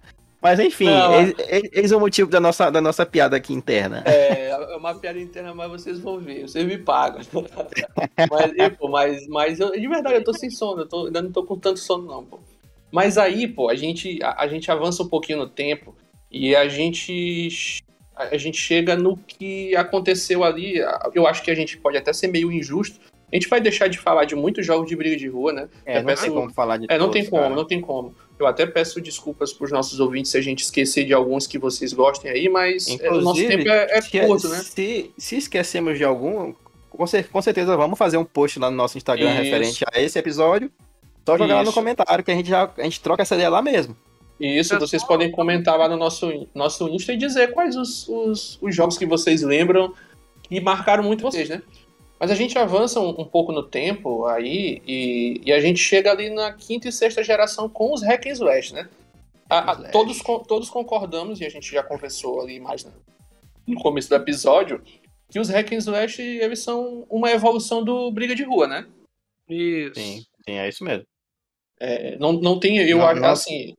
[0.44, 1.14] Mas enfim, Não.
[1.20, 4.02] eis, eis- eis o motivo da nossa, da nossa piada aqui interna.
[4.06, 7.22] É, é uma piada interna, mas vocês vão ver, vocês me pagam.
[8.30, 11.32] mas, pô, mas, mas eu- de verdade, eu tô sem sono, eu tô- ainda não
[11.32, 12.38] tô com tanto sono, não, pô.
[12.92, 15.96] Mas aí, pô, a gente, a, a gente avança um pouquinho no tempo
[16.30, 17.82] e a gente.
[18.14, 20.74] A, a gente chega no que aconteceu ali.
[21.14, 23.00] Eu acho que a gente pode até ser meio injusto.
[23.32, 25.68] A gente vai deixar de falar de muitos jogos de briga de rua, né?
[25.84, 27.54] É, não peço- tem como falar de É, não todos, tem como, cara.
[27.54, 28.14] não tem como.
[28.38, 31.92] Eu até peço desculpas pros nossos ouvintes se a gente esquecer de alguns que vocês
[31.92, 34.58] gostem aí, mas é, o nosso tempo é, é se, curto, né?
[34.58, 36.52] Se, se esquecemos de algum,
[36.90, 39.42] com, cer- com certeza vamos fazer um post lá no nosso Instagram Isso.
[39.42, 40.70] referente a esse episódio.
[41.26, 41.74] Só jogar lá no Isso.
[41.74, 43.96] comentário, que a gente já a gente troca essa ideia lá mesmo.
[44.38, 48.74] Isso, vocês podem comentar lá no nosso, nosso Insta e dizer quais os, os, os
[48.74, 49.94] jogos que vocês lembram
[50.42, 51.62] que marcaram muito vocês, né?
[52.18, 56.10] Mas a gente avança um, um pouco no tempo aí e, e a gente chega
[56.10, 58.88] ali na quinta e sexta geração com os Hack and Slash, né?
[59.50, 62.92] A- a- todos, todos concordamos, e a gente já conversou ali mais no,
[63.66, 64.82] no começo do episódio,
[65.28, 68.86] que os Hack and Slash eles são uma evolução do Briga de Rua, né?
[69.48, 70.00] Isso.
[70.00, 71.04] sim, é isso mesmo.
[71.80, 73.74] É, não, não tem, eu Não, acho não- assim,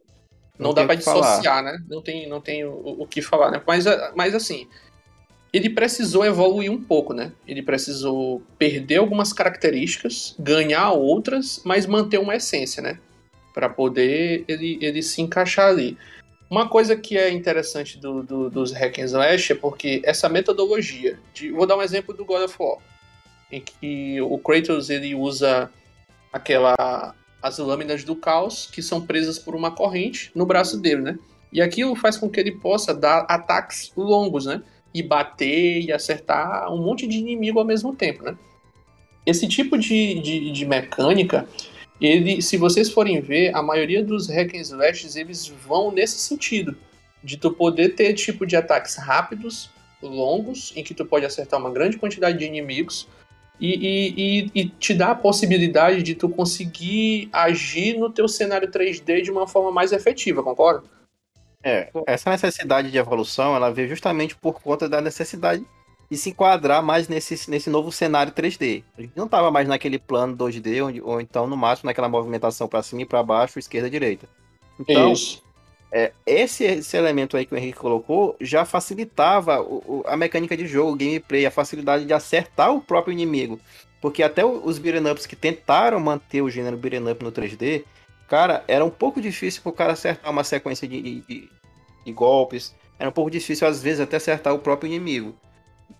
[0.59, 1.21] não, não dá o que falar.
[1.37, 1.77] dissociar, né?
[1.89, 3.63] Não tem, não tem o, o que falar, né?
[3.65, 4.67] Mas, mas assim,
[5.53, 7.31] ele precisou evoluir um pouco, né?
[7.47, 12.99] Ele precisou perder algumas características, ganhar outras, mas manter uma essência, né?
[13.53, 15.97] Pra poder ele, ele se encaixar ali.
[16.49, 21.17] Uma coisa que é interessante do, do- dos hack and slash é porque essa metodologia,
[21.33, 22.77] de, vou dar um exemplo do God of War,
[23.51, 25.71] em que o Kratos ele usa
[26.31, 31.19] aquela as lâminas do caos que são presas por uma corrente no braço dele, né?
[31.53, 34.61] E aquilo faz com que ele possa dar ataques longos, né?
[34.95, 38.37] E bater e acertar um monte de inimigo ao mesmo tempo, né?
[39.25, 41.45] Esse tipo de, de, de mecânica,
[41.99, 46.77] ele, se vocês forem ver, a maioria dos hack and slashes eles vão nesse sentido,
[47.21, 49.69] de tu poder ter tipo de ataques rápidos,
[50.01, 53.07] longos, em que tu pode acertar uma grande quantidade de inimigos,
[53.59, 53.73] e,
[54.15, 59.31] e, e, te dá a possibilidade de tu conseguir agir no teu cenário 3D de
[59.31, 60.83] uma forma mais efetiva, concorda?
[61.65, 65.65] É, essa necessidade de evolução, ela veio justamente por conta da necessidade
[66.09, 68.83] de se enquadrar mais nesse, nesse novo cenário 3D.
[68.95, 72.67] A gente não estava mais naquele plano 2D, onde, ou então, no máximo, naquela movimentação
[72.67, 74.29] para cima e para baixo, esquerda e direita.
[74.79, 75.13] Então,
[75.91, 80.55] é, esse, esse elemento aí que o Henrique colocou já facilitava o- o- a mecânica
[80.55, 83.59] de jogo, o gameplay, a facilidade de acertar o próprio inimigo.
[83.99, 87.83] Porque até os beat'em ups que tentaram manter o gênero beat'em up no 3D,
[88.27, 91.49] cara, era um pouco difícil pro cara acertar uma sequência de, de-
[92.05, 92.75] de- golpes.
[92.99, 95.35] Era um pouco difícil, às vezes, até acertar o próprio inimigo.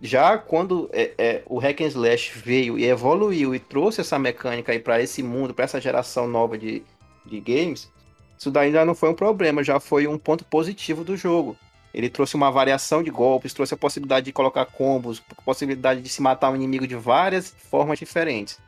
[0.00, 4.72] Já quando é, é, o Hack and Slash veio e evoluiu e trouxe essa mecânica
[4.72, 6.82] aí para esse mundo, para essa geração nova de,
[7.24, 7.90] de games,
[8.38, 11.56] isso daí já não foi um problema, já foi um ponto positivo do jogo.
[11.94, 16.20] Ele trouxe uma variação de golpes, trouxe a possibilidade de colocar combos, possibilidade de se
[16.20, 18.58] matar um inimigo de várias formas diferentes.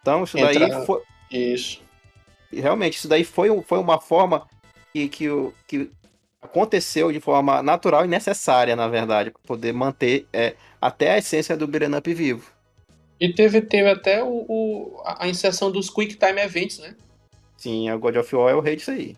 [0.00, 1.02] Então, isso daí Entra- foi.
[1.30, 1.80] Isso.
[2.52, 4.46] Realmente, isso daí foi, foi uma forma
[4.92, 5.26] que, que,
[5.66, 5.90] que
[6.40, 11.56] aconteceu de forma natural e necessária, na verdade, para poder manter é, até a essência
[11.56, 12.50] do beat'em up vivo.
[13.20, 16.94] E teve, teve até o, o- a inserção dos Quick Time Events, né?
[17.56, 19.16] Sim, a God of War é o rei disso aí.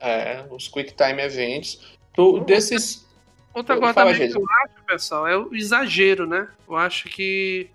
[0.00, 1.80] É, os Quick Time Events.
[2.14, 3.04] Tu, desses.
[3.52, 6.48] Outra coisa também que eu acho, pessoal, é o exagero, né?
[6.68, 7.70] Eu acho que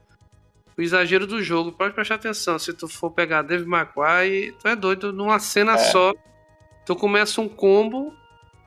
[0.80, 4.76] o exagero do jogo, pode prestar atenção, se tu for pegar Dave McQuarrie, tu é
[4.76, 5.78] doido, numa cena É.
[5.78, 6.14] só,
[6.86, 8.14] tu começa um combo,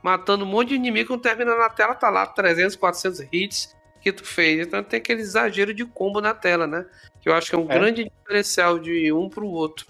[0.03, 4.13] matando um monte de inimigo, quando termina na tela, tá lá 300, 400 hits que
[4.13, 4.67] tu fez.
[4.67, 6.85] Então tem aquele exagero de combo na tela, né?
[7.21, 7.79] Que eu acho que é um É.
[7.79, 9.87] grande diferencial de um pro outro.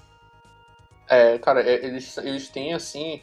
[1.09, 3.21] É, cara, é, eles, eles têm assim.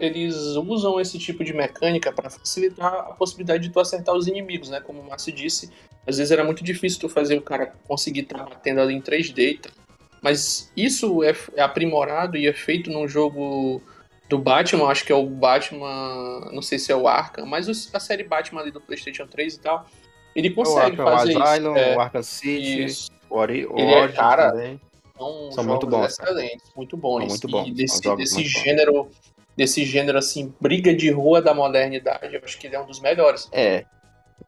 [0.00, 4.70] Eles usam esse tipo de mecânica para facilitar a possibilidade de tu acertar os inimigos,
[4.70, 4.80] né?
[4.80, 5.70] Como o Márcio disse,
[6.06, 9.38] às vezes era muito difícil tu fazer o cara conseguir estar batendo ali em 3D.
[9.38, 9.72] e tal.
[10.20, 13.82] Mas isso é, é aprimorado e é feito num jogo
[14.28, 18.00] do Batman, acho que é o Batman, não sei se é o Arkham, mas a
[18.00, 19.86] série Batman ali do PlayStation 3 e tal,
[20.34, 21.84] ele O consegue Arkham fazer Asylum, isso.
[21.84, 23.10] É, o Arkham City, isso.
[23.28, 24.80] o Ori- o Ele é, cara, também.
[25.18, 26.30] São, São muito bons, cara.
[26.30, 27.18] excelentes, muito bons.
[27.20, 28.62] São muito bons, E desse, desse muito bons.
[28.64, 29.08] gênero,
[29.56, 33.00] desse gênero assim, briga de rua da modernidade, eu acho que ele é um dos
[33.00, 33.48] melhores.
[33.52, 33.84] É,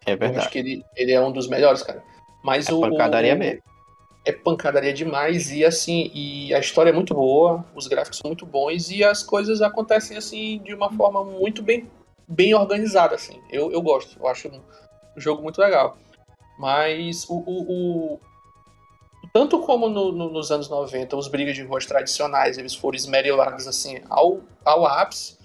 [0.07, 0.49] é Eu acho verdade.
[0.51, 2.03] que ele, ele é um dos melhores, cara.
[2.43, 3.63] Mas É o pancadaria o- mesmo.
[4.27, 8.47] É pancadaria demais e assim, e a história é muito boa, os gráficos são muito
[8.47, 11.91] bons e as coisas acontecem assim de uma forma muito bem,
[12.27, 13.39] bem organizada assim.
[13.51, 14.61] Eu, eu gosto, eu acho um
[15.21, 15.99] jogo muito legal.
[16.59, 17.73] Mas o, o-
[18.15, 18.21] o-
[19.33, 23.67] tanto como no- no- nos anos 90, os brigas de ruas tradicionais, eles foram esmerilados
[23.67, 25.37] assim ao, ao ápice,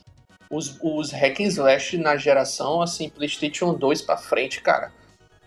[0.50, 4.92] os, os hack and slash na geração assim, PlayStation 2 pra frente, cara,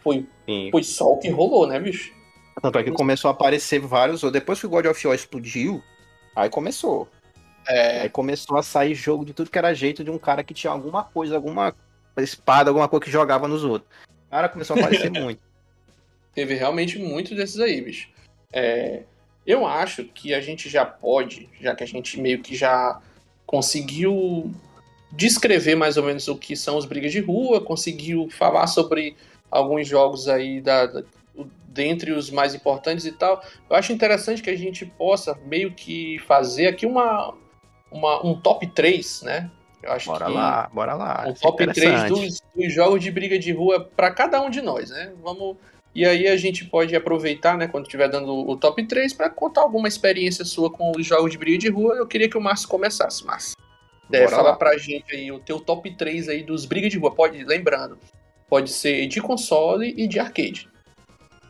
[0.02, 0.68] foi, Sim.
[0.70, 2.12] foi só o que rolou, né, bicho?
[2.60, 4.22] Tanto é que começou a aparecer vários.
[4.30, 5.82] Depois que o God of War explodiu,
[6.36, 7.08] aí começou.
[7.66, 10.52] É, Aí começou a sair jogo de tudo que era jeito de um cara que
[10.52, 11.74] tinha alguma coisa, alguma
[12.18, 13.90] espada, alguma coisa que jogava nos outros.
[14.30, 15.40] Cara, começou a aparecer muito.
[16.34, 18.08] Teve realmente muito desses aí, bicho.
[18.52, 19.02] É,
[19.46, 23.00] eu acho que a gente já pode, já que a gente meio que já
[23.46, 24.52] conseguiu
[25.12, 29.14] descrever mais ou menos o que são os brigas de rua, conseguiu falar sobre
[29.50, 31.02] alguns jogos aí da, da-
[31.36, 33.42] o- dentre os mais importantes e tal.
[33.68, 37.34] Eu acho interessante que a gente possa meio que fazer aqui uma,
[37.90, 39.50] uma um top 3, né?
[39.82, 41.24] Eu acho Bora que lá, bora lá.
[41.26, 42.08] um Isso é top 3 interessante.
[42.08, 45.12] dos, dos jogos de briga de rua para cada um de nós, né?
[45.22, 45.56] Vamos
[45.94, 49.60] e aí a gente pode aproveitar, né, quando estiver dando o top 3 para contar
[49.60, 51.96] alguma experiência sua com os jogos de briga de rua.
[51.96, 53.54] Eu queria que o Márcio começasse, Márcio.
[54.16, 54.56] É, fala lá.
[54.56, 57.10] pra gente aí o teu top 3 aí dos briga de rua.
[57.14, 57.98] Pode, lembrando,
[58.48, 60.68] pode ser de console e de arcade.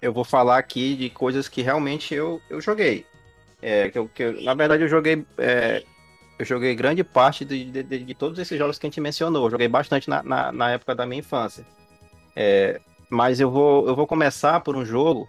[0.01, 3.07] Eu vou falar aqui de coisas que realmente eu, eu joguei.
[3.61, 5.25] É, que eu, que eu- na verdade, eu joguei.
[5.39, 5.83] é,
[6.39, 9.45] eu joguei grande parte de, de- de- de todos esses jogos que a gente mencionou.
[9.47, 11.65] Eu joguei bastante na, na, na época da minha infância.
[12.35, 15.29] É, mas eu vou, eu vou começar por um jogo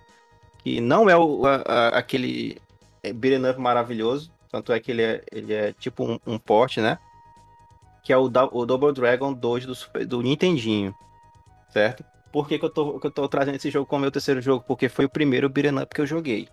[0.64, 2.58] que não é o, a- a- aquele
[3.04, 4.32] é, beat'em maravilhoso.
[4.50, 6.98] Tanto é que ele é, ele é tipo um, um porte, né?
[8.04, 10.93] Que é o, o Double Dragon 2 do, Super- do Nintendinho.
[11.72, 12.04] Certo?
[12.32, 14.64] Por que, que, eu tô, que eu tô trazendo esse jogo como meu terceiro jogo?
[14.68, 16.47] Porque foi o primeiro beat'em up que eu joguei.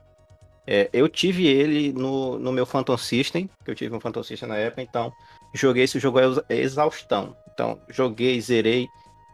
[0.67, 4.49] É, eu tive ele no, no meu Phantom System, que eu tive um Phantom System
[4.49, 5.11] na época, então
[5.55, 7.35] joguei esse jogo exa- exaustão.
[7.53, 8.87] Então, joguei, zerei,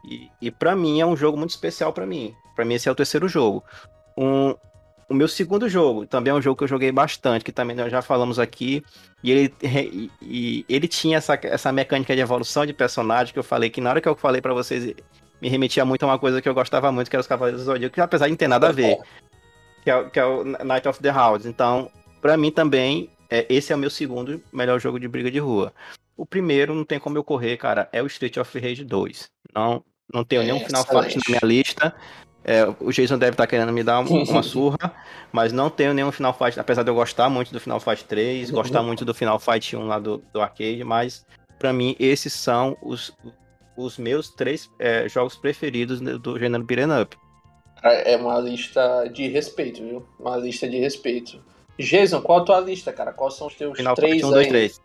[0.09, 2.35] e, e para mim é um jogo muito especial para mim.
[2.55, 3.63] Para mim esse é o terceiro jogo.
[4.17, 4.55] Um,
[5.09, 7.91] o meu segundo jogo, também é um jogo que eu joguei bastante, que também nós
[7.91, 8.83] já falamos aqui,
[9.23, 13.45] e ele, e, e ele tinha essa, essa mecânica de evolução de personagem que eu
[13.45, 14.95] falei, que na hora que eu falei para vocês,
[15.41, 17.67] me remetia muito a uma coisa que eu gostava muito, que era os Cavaleiros do
[17.67, 18.99] Zodíaco, que apesar de não ter nada a ver,
[19.85, 21.47] que é, o- que é o Night of the House.
[21.47, 21.91] Então,
[22.21, 25.73] pra mim também, é, esse é o meu segundo melhor jogo de briga de rua.
[26.17, 29.29] O primeiro, não tem como eu correr, cara, é o Street of Rage 2.
[29.55, 31.95] Não, não tenho nenhum É, Final Fight na minha lista.
[32.49, 34.79] É, o Jason deve estar querendo me dar um- uma surra,
[35.33, 38.51] mas não tenho nenhum Final Fight, apesar de eu gostar muito do Final Fight 3,
[38.53, 41.27] gostar muito do Final Fight 1 lá do, do arcade, mas
[41.59, 43.13] pra mim esses são os,
[43.77, 47.17] os meus três é, jogos preferidos do gênero beat'em up.
[47.83, 50.07] É uma lista de respeito, viu?
[50.19, 51.43] Uma lista de respeito.
[51.79, 53.13] Jason, qual a tua lista, cara?
[53.13, 54.49] Quais são os teus Final três Fight 1, 2, aí?
[54.49, 54.81] 3.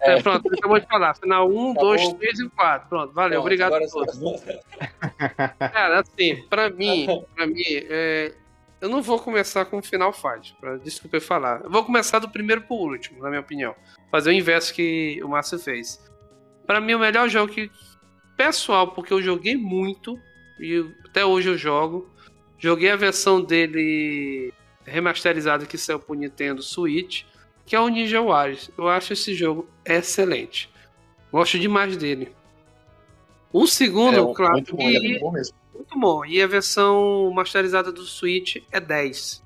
[0.00, 1.14] É, pronto, acabou de falar.
[1.14, 1.96] Final 1, Acabou.
[1.96, 2.88] 2, 3 e 4.
[2.88, 4.18] Pronto, valeu, Pronto, obrigado a todos.
[5.58, 8.32] Cara, assim, pra mim, pra mim, é,
[8.80, 11.62] eu não vou começar com o Final Fight, pra, desculpa eu falar.
[11.62, 13.74] Eu vou começar do primeiro pro último, na minha opinião.
[14.10, 16.00] Fazer o inverso que o Márcio fez.
[16.66, 17.70] Pra mim, o melhor jogo que.
[18.36, 20.18] Pessoal, porque eu joguei muito,
[20.60, 22.10] e até hoje eu jogo.
[22.58, 24.52] Joguei a versão dele
[24.84, 27.24] remasterizada que saiu pro Nintendo Switch,
[27.66, 28.70] que é o Ninja Warriors.
[28.78, 30.70] Eu acho esse jogo excelente.
[31.32, 32.32] Gosto demais dele.
[33.52, 35.56] O segundo, É, um- claro, muito bom, que- ele é muito bom mesmo.
[35.74, 36.24] muito bom.
[36.24, 39.42] E a versão masterizada do Switch é 10.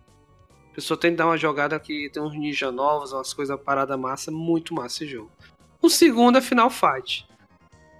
[0.70, 3.96] A pessoa tem que dar uma jogada que tem uns ninja novos, umas coisas parada
[3.96, 5.30] massa, muito massa esse jogo.
[5.82, 7.26] O segundo é Final Fight.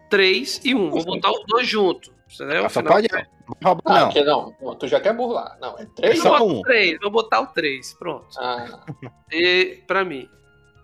[0.08, 0.90] 3 e 1.
[0.90, 2.10] Vou botar os dois juntos.
[2.34, 2.64] Entendeu?
[2.66, 3.08] Ah, pode.
[3.08, 3.26] Fight.
[3.62, 4.24] Não Ah, não.
[4.24, 5.58] não, não, tu já quer burlar.
[5.60, 6.18] Não, é três?
[6.18, 6.54] É só Vou um.
[6.54, 8.26] botar o 3, vou botar o 3, pronto.
[8.38, 8.84] Ah,
[9.32, 10.28] E, pra mim.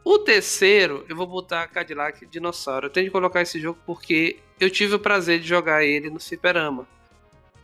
[0.05, 2.87] O terceiro, eu vou botar Cadillac Dinossauro.
[2.87, 6.21] Eu tenho que colocar esse jogo porque eu tive o prazer de jogar ele no
[6.21, 6.87] Fliperama.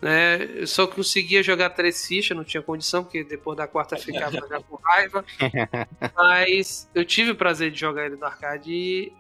[0.00, 0.48] Né?
[0.56, 4.60] Eu só conseguia jogar três fichas, não tinha condição, porque depois da quarta ficava já
[4.60, 5.24] com raiva.
[6.16, 9.12] Mas eu tive o prazer de jogar ele no arcade e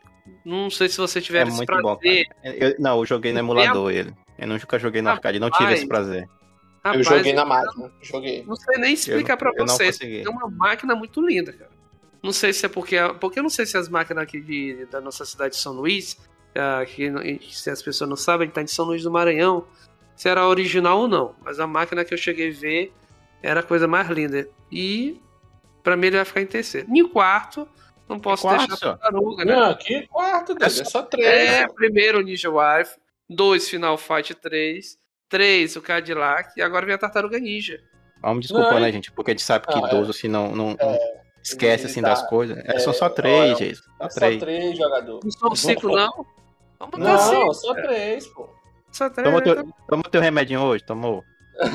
[0.44, 1.82] não sei se você tiver É esse muito prazer.
[1.84, 1.98] bom.
[2.42, 4.12] Eu- não, eu joguei no emulador ele.
[4.42, 6.22] Eu nunca joguei no arcade, não tive esse prazer.
[6.24, 7.92] eu Rapaz, joguei na máquina.
[8.00, 8.44] Joguei.
[8.44, 9.96] Não sei nem explicar Eu- pra eu não vocês.
[9.96, 10.22] consegui.
[10.26, 11.70] É uma máquina muito linda, cara.
[12.22, 12.96] Não sei se é porque.
[13.20, 16.16] Porque eu não sei se as máquinas aqui de, da nossa cidade de São Luís,
[16.56, 19.64] ah, que não- se as pessoas não sabem, tá em São Luís do Maranhão,
[20.16, 21.34] se era original ou não.
[21.44, 22.92] Mas a máquina que eu cheguei a ver
[23.42, 24.48] era a coisa mais linda.
[24.70, 25.20] E
[25.82, 26.86] pra mim ele vai ficar em terceiro.
[26.92, 27.66] Em quarto,
[28.08, 29.54] não posso quarto, deixar a tartaruga, né?
[29.56, 31.26] Não, que quarto, Deus, é só três.
[31.26, 32.96] É, primeiro o Ninja Wife,
[33.34, 34.96] dois Final Fight 3,
[35.28, 37.80] três o Cadillac, e agora vem a Tartaruga Ninja.
[38.20, 39.10] Vamos desculpar, Não, né, gente?
[39.10, 39.88] Porque a gente sabe que Não, é.
[39.88, 40.98] idoso, assim, não, não, não
[41.42, 42.10] esquece, assim, tá.
[42.10, 42.56] das coisas.
[42.66, 43.76] É, são só É, três, olha, gente.
[43.76, 44.40] Só É só três.
[44.40, 45.24] três jogadores.
[45.24, 46.26] Não são cinco, não?
[46.78, 47.54] Vamos botar Não, cinco.
[47.54, 48.48] só três, pô.
[48.92, 49.26] Só três.
[49.26, 49.62] Tomou né?
[49.62, 50.84] teu, tomou teu remédio hoje?
[50.84, 51.24] Tomou?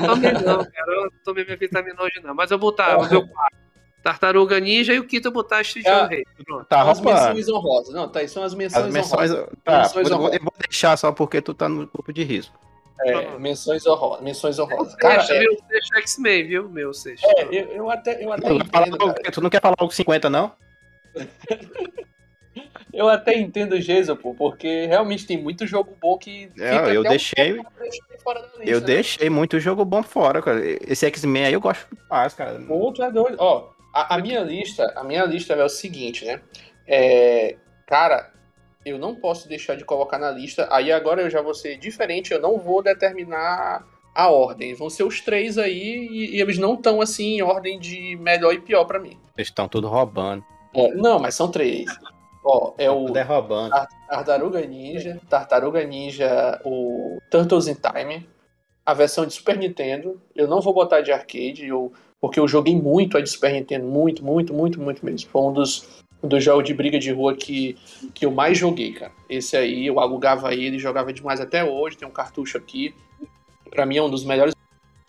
[0.06, 0.92] Tomei não, cara.
[0.94, 2.34] Eu não tomei minha vitamina hoje, não.
[2.34, 3.56] Mas eu botar o meu quarto.
[4.08, 6.04] Tartaruga Ninja e o Street Ah.
[6.04, 6.24] of Rage.
[6.46, 6.64] Pronto.
[6.66, 7.94] Tá As menções honrosas.
[7.94, 9.30] Não, tá aí, são as As menções, menções.
[9.30, 9.48] honrosas.
[9.62, 10.38] Tá, Menções eu vou, honrosas.
[10.38, 12.58] eu vou deixar só porque tu tá no grupo de risco.
[13.04, 14.24] É, menções honrosas.
[14.24, 14.94] Menções honrosas.
[14.96, 15.52] Cara, é, viu?
[15.52, 16.68] O sexto X-Men, viu?
[16.70, 17.24] Meu sexto.
[17.36, 19.30] é, eu, eu até, eu até falar entendo, cara.
[19.30, 20.52] tu não quer falar logo 50, não?
[22.92, 27.02] Eu até entendo o Jason, pô, porque realmente tem muito jogo bom que É, eu
[27.02, 28.34] um deixei- da lista,
[28.64, 28.86] Eu né?
[28.86, 30.60] deixei muito jogo bom fora, cara.
[30.64, 32.60] Esse X-Men aí eu gosto demais, cara.
[32.68, 33.36] Outro é doido.
[33.38, 36.40] Ó, a, a minha lista, a minha lista é o seguinte, né?
[36.86, 38.32] É, cara,
[38.84, 40.68] eu não posso deixar de colocar na lista.
[40.70, 43.84] Aí agora eu já vou ser diferente, eu não vou determinar
[44.14, 44.74] a ordem.
[44.74, 48.52] Vão ser os três aí e, e eles não estão assim em ordem de melhor
[48.52, 49.18] e pior pra mim.
[49.36, 50.44] Eles estão tudo roubando.
[50.74, 51.86] É, não, mas são três.
[52.44, 53.06] Ó, é o.
[54.08, 58.28] Tartaruga Ninja, Tartaruga Ninja, o Turtles in Time,
[58.88, 60.18] a versão de Super Nintendo.
[60.34, 63.86] Eu não vou botar de arcade, eu, porque eu joguei muito a de Super Nintendo,
[63.86, 65.28] muito, muito, muito, muito mesmo.
[65.28, 65.86] Foi um dos,
[66.22, 67.76] um dos jogos de briga de rua que,
[68.14, 69.12] que eu mais joguei, cara.
[69.28, 72.94] Esse aí, eu alugava ele, jogava demais até hoje, tem um cartucho aqui.
[73.70, 74.54] Pra mim é um dos melhores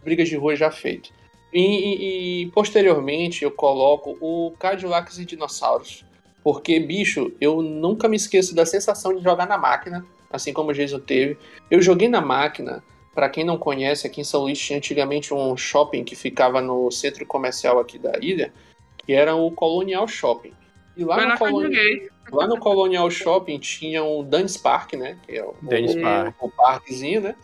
[0.03, 1.13] brigas de rua já feito.
[1.53, 6.03] E, e- e, posteriormente eu coloco o Cadillacs e Dinossauros.
[6.43, 10.73] Porque, bicho, eu nunca me esqueço da sensação de jogar na máquina, assim como o
[10.73, 11.37] Jason teve.
[11.71, 12.83] Eu joguei na máquina,
[13.13, 16.89] pra quem não conhece, aqui em São Luís tinha antigamente um shopping que ficava no
[16.91, 18.53] centro comercial aqui da ilha,
[18.97, 20.53] que era o Colonial Shopping.
[20.95, 25.17] E lá no, lá no Colonial Shopping tinha um Dunnes Park, né?
[25.25, 26.35] Que é o, Dennis o, Park.
[26.41, 27.35] o parquezinho, né?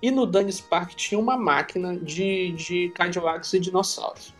[0.00, 4.34] E no Dunnes Park tinha uma máquina de, de Cadillacs e dinossauros.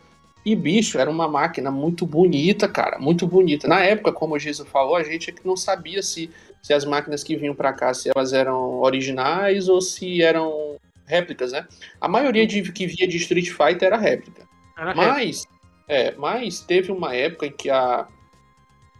[0.44, 3.66] E, bicho, era uma máquina muito bonita, cara, muito bonita.
[3.66, 6.30] Na época, como o Jesus falou, a gente é que não sabia se,
[6.66, 10.74] se as máquinas que vinham pra cá, se elas eram originais ou se eram
[11.06, 11.64] réplicas, né?
[12.00, 14.42] A maioria de, que via de Street Fighter era réplica.
[14.76, 14.92] Era.
[14.92, 15.46] Mas,
[15.86, 18.08] é, mas teve uma época em que a,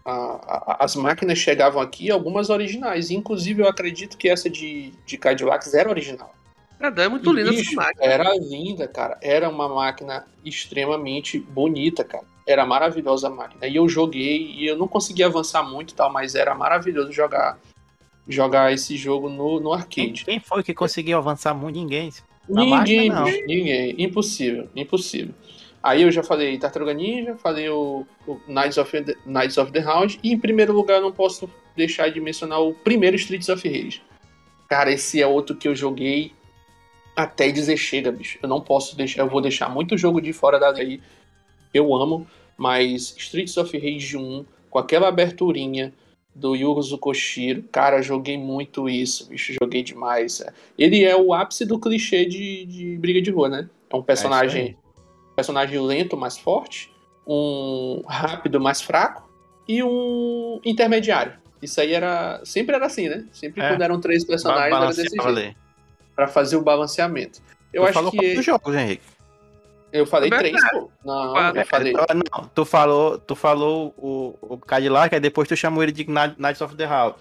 [0.04, 3.10] a- a- as máquinas chegavam aqui, algumas originais.
[3.10, 6.32] Inclusive, eu acredito que essa de, de Cadillacs era original.
[6.78, 8.04] Cara, é muito linda essa máquina.
[8.04, 9.18] Era linda, cara.
[9.20, 12.24] Era uma máquina extremamente bonita, cara.
[12.46, 13.66] Era maravilhosa a máquina.
[13.66, 17.58] E eu joguei e eu não consegui avançar muito e tal, mas era maravilhoso jogar
[18.28, 20.24] jogar esse jogo no, no arcade.
[20.24, 21.76] Quem foi que conseguiu avançar muito?
[21.76, 22.10] Ninguém.
[22.48, 23.94] Na Ninguém, máquina, ninguém.
[23.98, 25.34] Impossível, impossível.
[25.82, 29.78] Aí eu já falei Tartaruga Ninja, falei o, o Knights, of the, Knights of the
[29.78, 33.68] Round, e em primeiro lugar eu não posso deixar de mencionar o primeiro Streets of
[33.68, 34.02] Rage.
[34.68, 36.32] Cara, esse é outro que eu joguei
[37.14, 38.38] até dizer chega, bicho.
[38.42, 41.00] Eu não posso deixar, eu vou deixar muito jogo de fora da lei.
[41.72, 45.92] Eu amo, mas Streets of Rage 1, com aquela aberturinha
[46.34, 47.62] do Yuzo Koshiro.
[47.72, 50.44] Cara, joguei muito isso, bicho, joguei demais.
[50.78, 53.68] Ele é o ápice do clichê de, de briga de rua, né?
[53.90, 54.76] É um personagem,
[55.34, 56.90] personagem lento, mais forte,
[57.26, 59.28] um rápido, mais fraco
[59.66, 61.32] e um intermediário.
[61.62, 62.40] Isso aí era.
[62.44, 63.24] Sempre era assim, né?
[63.32, 63.70] Sempre É.
[63.70, 65.56] quando eram três personagens, era desse jeito.
[66.14, 67.40] Pra fazer o balanceamento.
[67.72, 68.42] Eu tu acho falou que.
[68.42, 69.02] jogos, Henrique?
[69.92, 70.90] Eu falei É três, pô.
[71.04, 71.60] Não, Quatro.
[71.60, 71.92] eu falei.
[71.96, 76.04] Ah, Não, tu falou, tu falou o, o Cadillac, aí depois tu chamou ele de
[76.04, 77.16] Knight- Knights of the Round.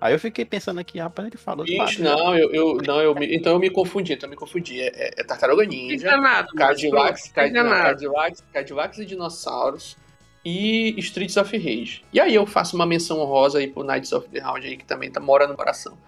[0.00, 1.66] Aí eu fiquei pensando aqui, rapaz, ele falou.
[1.66, 4.80] Ixi, não, eu, eu, não eu me- então eu me confundi, então eu me confundi.
[4.80, 6.54] É, é- é Tartaruga Ninja, Enganado.
[6.54, 7.28] Cadillacs.
[7.28, 9.96] Cadillacs, Cadillacs e Dinossauros
[10.44, 12.02] e Streets of Rage.
[12.12, 14.84] E aí eu faço uma menção honrosa aí pro Knights of the Round aí, que
[14.86, 15.98] também tá mora no coração.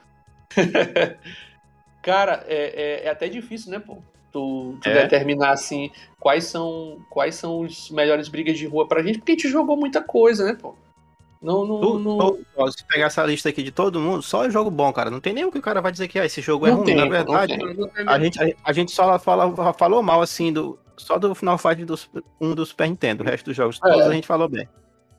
[2.02, 3.98] Cara, é, é- é até difícil, né, pô?
[4.32, 5.02] Tu, tu É.
[5.02, 9.34] determinar, assim, quais são, quais são os melhores brigas de rua pra gente, porque a
[9.34, 10.74] gente jogou muita coisa, né, pô?
[11.42, 14.50] Não, não, Tu, não, ó, se pegar essa lista aqui de todo mundo, só é
[14.50, 15.10] jogo bom, cara.
[15.10, 16.86] Não tem nenhum que o cara vai dizer que ah, esse jogo é Não ruim.
[16.86, 17.58] tem, Na verdade,
[18.06, 21.84] a gente, a, a gente só fala, falou mal, assim, do, só do Final Fight
[21.84, 22.08] dos,
[22.40, 23.24] um do Super Nintendo.
[23.24, 23.90] O resto dos jogos, É.
[23.90, 24.68] todos a gente falou bem.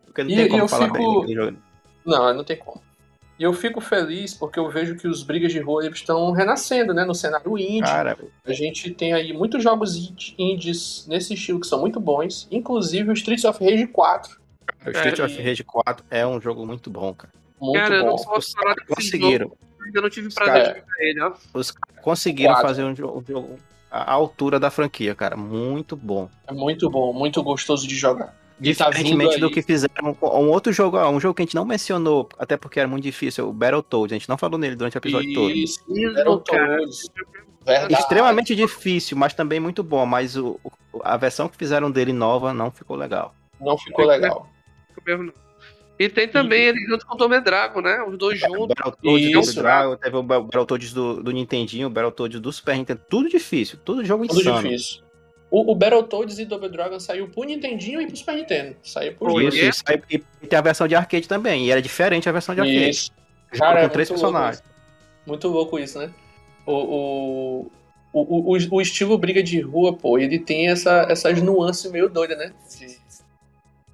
[0.06, 1.58] Porque não E- tem como falar fico- bem daquele jogo.
[2.06, 2.82] Não, não tem como.
[3.44, 7.04] E eu fico feliz porque eu vejo que os brigas de rua estão renascendo, né?
[7.04, 7.82] No cenário indie.
[7.82, 8.18] Cara,
[8.48, 13.10] A gente tem aí muitos jogos ind- indies nesse estilo que são muito bons, inclusive
[13.10, 14.40] o Streets of Rage 4.
[14.86, 17.34] o Street É, of Rage 4 é um jogo muito bom, cara.
[17.60, 18.24] Muito Cara, eu não bom.
[18.24, 19.48] posso falar desse Conseguiram.
[19.50, 21.34] jogo, ainda não tive prazer caras- de jogar ele, ó.
[21.54, 22.68] Os caras conseguiram Quatro.
[22.70, 23.60] fazer um jogo, um jogo
[23.92, 25.36] à altura da franquia, cara.
[25.36, 26.30] Muito bom.
[26.48, 28.34] É muito bom, muito gostoso de jogar.
[28.62, 31.46] E tá Diferentemente do que fizeram com um outro jogo, ó, um jogo que a
[31.46, 34.14] gente não mencionou, até porque era muito difícil, o Battletoads.
[34.14, 35.52] A gente não falou nele durante o episódio todo.
[35.52, 35.80] Isso,
[36.46, 37.10] todos.
[37.66, 37.94] Verdade.
[37.94, 40.06] Extremamente difícil, mas também muito bom.
[40.06, 40.60] Mas o,
[41.04, 43.34] a versão que fizeram dele nova não ficou legal.
[43.60, 44.48] Não ficou legal.
[45.06, 45.34] mesmo não.
[46.00, 48.04] E tem também ele junto com o Dome Dragon, né?
[48.04, 48.76] Os dois O juntos.
[48.76, 53.02] Battletoads Dragon, teve o Ba- Battletoads do, do Nintendinho, o Battletoads do Super Nintendo.
[53.10, 54.64] Tudo difícil, tudo jogo Tudo insano.
[54.64, 55.04] difícil.
[55.54, 58.76] O, o Battletoads e Double Dragon saiu pro Nintendinho e pro Super Nintendo.
[58.82, 59.70] Saiu por Isso, é?
[59.70, 60.02] isso aí,
[60.42, 62.90] e tem a versão de arcade também, e era diferente a versão de arcade.
[62.90, 63.12] Isso.
[63.52, 64.64] Cara, com é três louco personagens.
[65.28, 66.12] Muito louco isso, né?
[66.66, 67.72] O, o,
[68.12, 72.36] o, o, o estilo briga de rua, pô, ele tem essa, essas nuances meio doidas,
[72.36, 72.52] né?
[72.80, 72.98] De,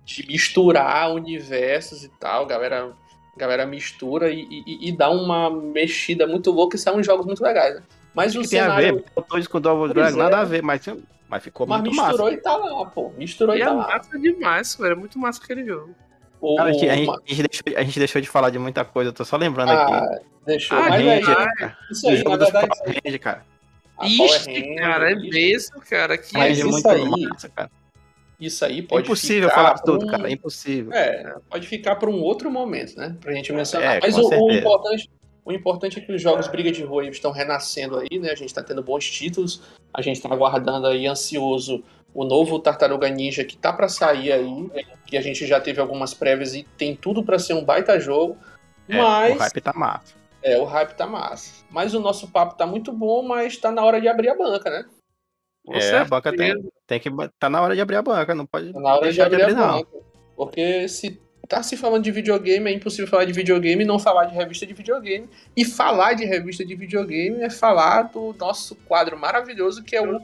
[0.06, 2.94] de misturar universos e tal, galera,
[3.36, 7.44] galera mistura e, e, e dá uma mexida muito louca e saem uns jogos muito
[7.44, 7.84] legais, né?
[8.16, 8.96] Mas o que tem a cenário.
[8.96, 10.24] ver, Battletoads com Double Dragon, é.
[10.24, 10.88] nada a ver, mas,
[11.30, 12.38] mas ficou Mas muito misturou massa.
[12.38, 13.12] e tá lá, pô.
[13.18, 13.88] Misturou e, E é tá lá.
[13.88, 14.92] massa demais, cara.
[14.94, 15.96] É muito massa aquele jogo.
[16.42, 19.10] O, Cara, a, gente, a gente- deixou, a gente deixou de falar de muita coisa,
[19.10, 19.94] eu tô só lembrando aqui.
[19.94, 20.78] ah, deixou.
[20.78, 21.78] Ah, mas aí, Ranger, ah, cara.
[21.92, 23.46] isso aí, na verdade, Power Rangers, cara.
[24.02, 26.18] Ixi, Ranger, cara, é mesmo, cara.
[26.18, 27.70] Que Mas é muito aí- massa, cara.
[28.40, 30.30] Isso aí É pode impossível ficar falar pra tudo, um- cara.
[30.30, 30.94] É impossível.
[30.94, 33.18] É, pode ficar para um outro momento, né?
[33.20, 33.98] Pra gente mencionar.
[33.98, 35.10] É, Mas o, o importante,
[35.46, 38.32] o importante é que os jogos Briga de Rua estão renascendo aí, né?
[38.32, 39.62] A gente tá tendo bons títulos.
[39.94, 41.84] A gente tá aguardando aí ansioso
[42.14, 44.70] o novo Tartaruga Ninja que tá para sair aí,
[45.06, 48.38] que a gente já teve algumas prévias e tem tudo para ser um baita jogo.
[48.88, 50.14] É, mas O hype tá massa.
[50.44, 51.64] é, o hype tá massa.
[51.70, 54.70] Mas o nosso papo tá muito bom, mas tá na hora de abrir a banca,
[54.70, 54.86] né?
[55.66, 56.06] Com É, a certeza.
[56.06, 56.56] banca tem,
[56.88, 57.10] tem que.
[57.40, 59.44] Tá na hora de abrir a banca, não pode Tá na hora de deixar abrir,
[59.44, 59.78] a não.
[59.80, 59.98] banca.
[60.36, 64.36] Porque se tá se falando de videogame, é impossível falar de videogame não falar de
[64.36, 65.28] revista de videogame.
[65.58, 70.22] E falar de revista de videogame é falar do nosso quadro maravilhoso que é o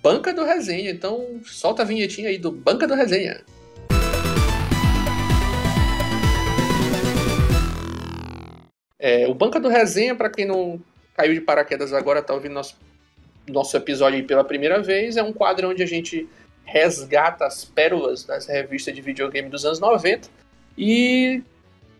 [0.00, 0.92] Banca do Resenha.
[0.92, 3.42] Então, solta a vinhetinha aí do Banca do Resenha.
[8.96, 10.80] É, o Banca do Resenha, para quem não
[11.16, 12.78] caiu de paraquedas agora, tá ouvindo nosso,
[13.48, 16.28] nosso episódio pela primeira vez, é um quadro onde a gente
[16.64, 20.39] resgata as pérolas das revistas de videogame dos anos 90
[20.76, 21.42] e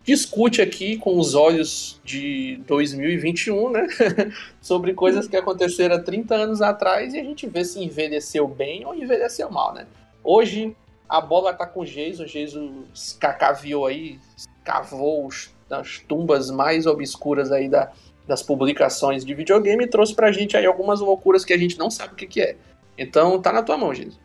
[0.03, 3.87] discute aqui com os olhos de 2021, né?
[4.59, 8.85] sobre coisas que aconteceram há 30 anos atrás e a gente vê se envelheceu bem
[8.85, 9.85] ou envelheceu mal, né?
[10.23, 10.75] Hoje
[11.07, 14.19] a bola tá com o Geiso, o Geiso escacaviou aí,
[14.63, 15.29] cavou
[15.69, 17.91] as tumbas mais obscuras aí da,
[18.27, 21.91] das publicações de videogame e trouxe pra gente aí algumas loucuras que a gente não
[21.91, 22.55] sabe o que, que é.
[22.97, 24.19] Então tá na tua mão, Geiso.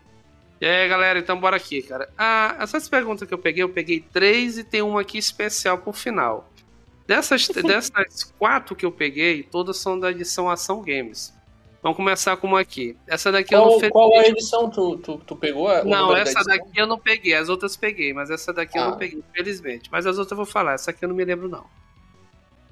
[0.60, 2.08] E aí, galera, então bora aqui, cara.
[2.16, 5.92] Ah, essas perguntas que eu peguei, eu peguei três e tem uma aqui especial pro
[5.92, 6.48] final.
[7.06, 11.34] Dessas, dessas quatro que eu peguei, todas são da edição Ação Games.
[11.82, 12.96] Vamos começar com uma aqui.
[13.06, 13.90] Essa daqui eu Qual, não fiz.
[13.90, 15.68] qual a edição tu, tu, tu pegou?
[15.84, 16.56] Não, da essa edição?
[16.56, 18.90] daqui eu não peguei, as outras peguei, mas essa daqui eu Ah.
[18.90, 19.88] não peguei, infelizmente.
[19.92, 21.64] Mas as outras eu vou falar, essa aqui eu não me lembro, não.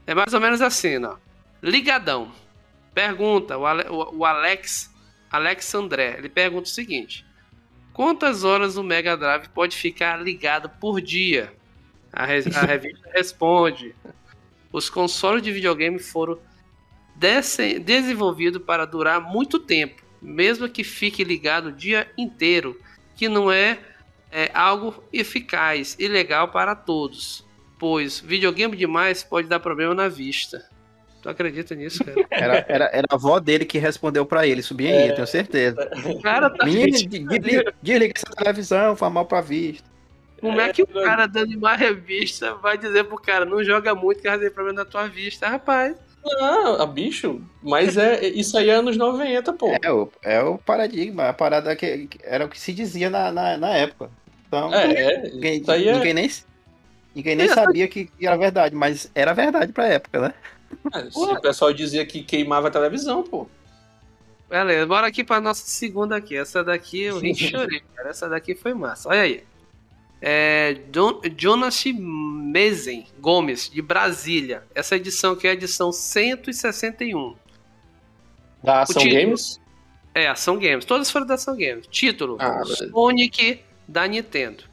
[0.07, 1.17] É mais ou menos assim, ó.
[1.63, 2.33] Ligadão.
[2.93, 4.91] Pergunta, o, Ale- o- o Alex,
[5.31, 7.25] Alex André, ele pergunta o seguinte:
[7.95, 11.55] Quantas horas o Mega Drive pode ficar ligado por dia?
[12.13, 13.95] A, re- a revista responde.
[14.73, 16.39] Os consoles de videogame foram
[17.17, 22.79] desenvolvidos para durar muito tempo, mesmo que fique ligado o dia inteiro,
[23.15, 23.79] que não é,
[24.33, 27.47] é algo eficaz e legal para todos,
[27.79, 30.69] pois videogame demais pode dar problema na vista.
[31.25, 32.21] Tu acredita nisso, cara?
[32.31, 35.89] Era, era, era a avó dele que respondeu pra ele, subia aí, eu tenho certeza.
[36.05, 39.89] O cara tá Menino, de- desliga, desliga essa televisão, faz mal pra vista.
[40.39, 44.21] Como é que o cara dando uma revista vai dizer pro cara, não joga muito
[44.21, 45.49] que vai ter problema na tua vista?
[45.49, 49.75] Rapaz, Não, a bicho, mas é isso aí é anos 90, pô.
[49.83, 53.33] É o, é o paradigma, a parada que, que era o que se dizia na,
[53.33, 54.11] na, na época.
[54.47, 56.31] Então, É, é, ninguém, isso aí é, ninguém nem,
[57.15, 60.35] ninguém nem sabia que, que era verdade, mas era verdade pra época, né?
[60.93, 63.47] É, se o pessoal dizia que queimava a televisão, pô.
[64.49, 66.37] beleza, bora aqui pra nossa segunda aqui.
[66.37, 68.11] Essa daqui eu e chorei, cara.
[68.11, 69.09] Essa daqui foi massa.
[69.09, 69.43] Olha aí.
[70.27, 74.63] É Jon- Jonas Mezen Gomes, de Brasília.
[74.75, 77.35] Essa edição aqui é a edição 161.
[78.63, 79.21] Da Ação título.
[79.21, 79.61] Games?
[80.15, 80.85] É, Ação Games.
[80.87, 81.87] Todas foram da Ação Games.
[81.89, 82.63] Título: Ah.
[82.65, 84.65] Sonic da Nintendo.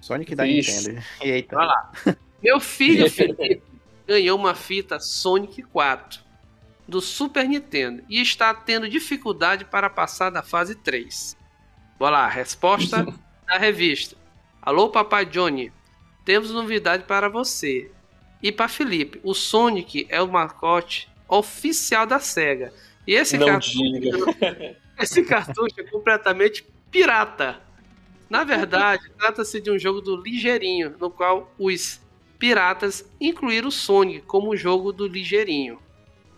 [0.00, 0.88] Sonic da Vixe.
[0.90, 1.04] Nintendo.
[1.20, 1.56] Eita.
[1.56, 1.92] Vai lá.
[2.40, 3.62] Meu filho Felipe
[4.06, 6.20] ganhou uma fita Sonic 4
[6.86, 11.36] do Super Nintendo e está tendo dificuldade para passar da fase 3.
[11.98, 13.04] Bora lá, resposta
[13.46, 14.16] da revista.
[14.62, 15.72] Alô, papai Johnny.
[16.24, 17.90] Temos novidade para você.
[18.42, 22.72] E para Felipe, o Sonic é o mascote oficial da SEGA.
[23.06, 24.76] E esse Não cartucho, diga.
[25.00, 27.60] esse cartucho é completamente pirata.
[28.28, 32.00] Na verdade, trata-se de um jogo do Ligeirinho, no qual os
[32.38, 35.78] piratas incluíram o Sonic como jogo do Ligeirinho.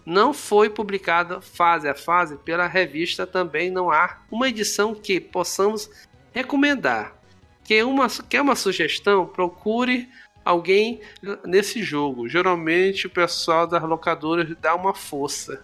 [0.05, 5.91] Não foi publicada fase a fase pela revista, também não há uma edição que possamos
[6.33, 7.15] recomendar.
[7.63, 9.27] Que uma, quer uma sugestão?
[9.27, 10.09] Procure
[10.43, 11.03] alguém
[11.45, 12.27] nesse jogo.
[12.27, 15.63] Geralmente o pessoal das locadoras dá uma força.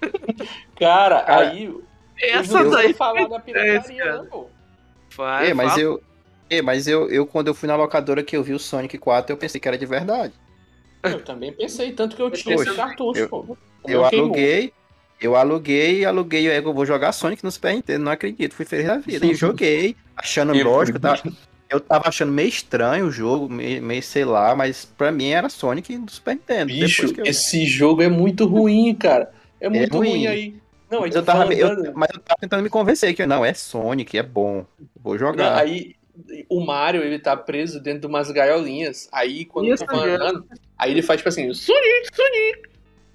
[0.78, 1.74] Cara, aí.
[2.20, 4.18] Essa daí falar da pirataria, cara.
[4.18, 4.46] não, pô.
[5.16, 5.82] vai, É, mas fala.
[5.82, 6.02] eu.
[6.52, 9.32] É, mas eu, eu, quando eu fui na locadora que eu vi o Sonic 4,
[9.32, 10.34] eu pensei que era de verdade.
[11.02, 13.56] Eu também pensei, tanto que eu tinha esse cartucho, eu- pô.
[13.88, 14.26] Eu queimou.
[14.26, 14.72] aluguei,
[15.20, 18.86] eu aluguei, aluguei, eu eu vou jogar Sonic no Super Nintendo, não acredito, fui feliz
[18.86, 19.24] da vida.
[19.26, 21.20] E joguei, achando Eu- lógico, tá?
[21.70, 25.48] Eu tava achando meio estranho o jogo, meio, meio sei lá, mas pra mim era
[25.48, 26.66] Sonic do Super Nintendo.
[26.66, 29.32] Bicho, eu- esse jogo é muito ruim, cara.
[29.58, 30.10] É muito ruim.
[30.10, 30.26] ruim.
[30.26, 30.56] aí.
[30.90, 33.42] Não, aí Mas eu tava, me- eu- mas eu tava tentando me convencer que não,
[33.42, 34.66] é Sonic, é bom,
[35.02, 35.56] vou Não, jogar.
[35.56, 35.94] aí
[36.48, 39.08] o Mario, ele tá preso dentro de umas gaiolinhas.
[39.12, 40.44] Aí quando Isso tu vai andando,
[40.78, 42.62] aí ele faz tipo assim, Sonic, Sonic.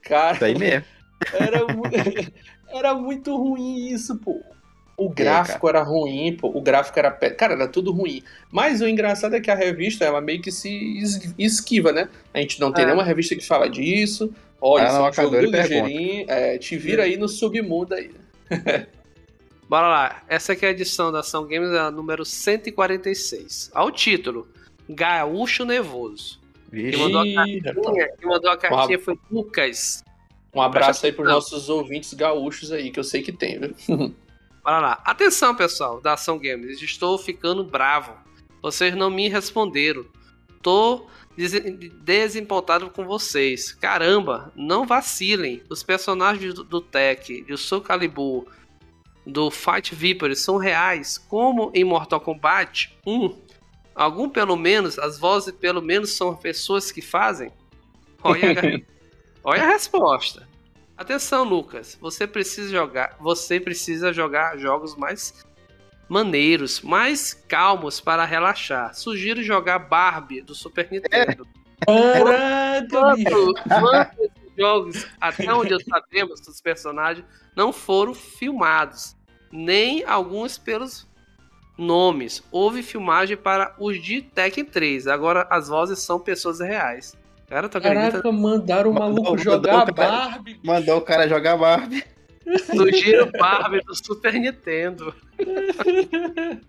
[0.01, 0.85] Cara, Isso aí mesmo.
[1.33, 1.59] era,
[2.73, 4.41] era muito ruim isso, pô.
[4.41, 4.57] É,
[5.03, 6.47] O gráfico era ruim, pô.
[6.49, 7.11] O gráfico era.
[7.11, 8.23] pe- Cara, era tudo ruim.
[8.51, 12.09] Mas o engraçado é que a revista, ela meio que se es- esquiva, né?
[12.33, 12.87] A gente não tem É.
[12.87, 14.33] nenhuma revista que fala disso.
[14.59, 16.25] Olha, Ah, isso é um jogo do ligeirinho.
[16.27, 18.09] É, te vira aí no submundo aí.
[19.69, 20.23] Bora lá.
[20.27, 23.71] Essa aqui é a edição da Ação Games, é a número 146.
[23.73, 24.47] Ao título:
[24.89, 26.39] Gaúcho Nervoso.
[26.71, 26.97] Vixe.
[26.97, 30.03] Quem mandou a cartinha, quem mandou a cartinha foi Lucas.
[30.53, 31.35] Um abraço aí pros Não.
[31.35, 33.75] nossos ouvintes gaúchos aí, que eu sei que tem, viu?
[34.63, 35.01] Bora lá.
[35.05, 36.81] Atenção, pessoal, da Ação Games.
[36.81, 38.13] Estou ficando bravo.
[38.61, 40.05] Vocês não me responderam.
[40.61, 41.05] Tô
[41.37, 41.53] des-
[42.03, 43.71] desempoltado com vocês.
[43.73, 45.61] Caramba, não vacilem.
[45.69, 48.45] Os personagens do, do Tech, do Soul Calibur,
[49.27, 53.37] do Fight Viper são reais, como em Mortal Kombat 1.
[53.93, 57.51] Algum pelo menos, as vozes pelo menos são pessoas que fazem?
[58.23, 58.81] Olha, a-
[59.43, 60.47] olha a resposta.
[60.97, 61.97] Atenção, Lucas.
[61.99, 63.15] Você precisa jogar.
[63.19, 65.45] Você precisa jogar jogos mais
[66.09, 68.95] maneiros, mais calmos para relaxar.
[68.95, 71.45] Sugiro jogar Barbie do Super Nintendo.
[71.85, 73.29] Caraca, bicho.
[73.29, 77.25] Quanto, quanto esses jogos, até onde eu sabemos, os personagens
[77.55, 79.15] não foram filmados,
[79.51, 81.07] nem alguns pelos
[81.77, 82.43] nomes.
[82.51, 85.07] Houve filmagem para os de Tekken 3.
[85.07, 87.15] Agora as vozes são pessoas reais.
[87.49, 88.11] Cara, tu acredita?
[88.11, 90.11] Caraca, mandaram o maluco Mandou- jogar mandou, cara.
[90.29, 90.59] Barbie.
[90.63, 92.03] Mandou o cara jogar Barbie.
[92.65, 95.13] Sugiro Barbie do Super Nintendo.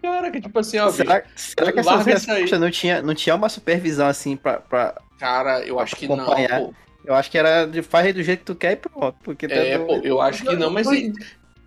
[0.00, 0.90] Caraca, tipo assim, ó.
[0.90, 2.04] Será, será que isso aí.
[2.04, 4.94] respostas não tinha, não tinha uma supervisão assim pra, pra.
[5.18, 6.60] Cara, eu acho que não, Acompanhar.
[6.60, 6.74] pô.
[7.04, 9.16] Eu acho que era de faz do jeito que tu quer e pronto.
[9.24, 10.86] Porque tá É, do- pô, eu acho que não, mas.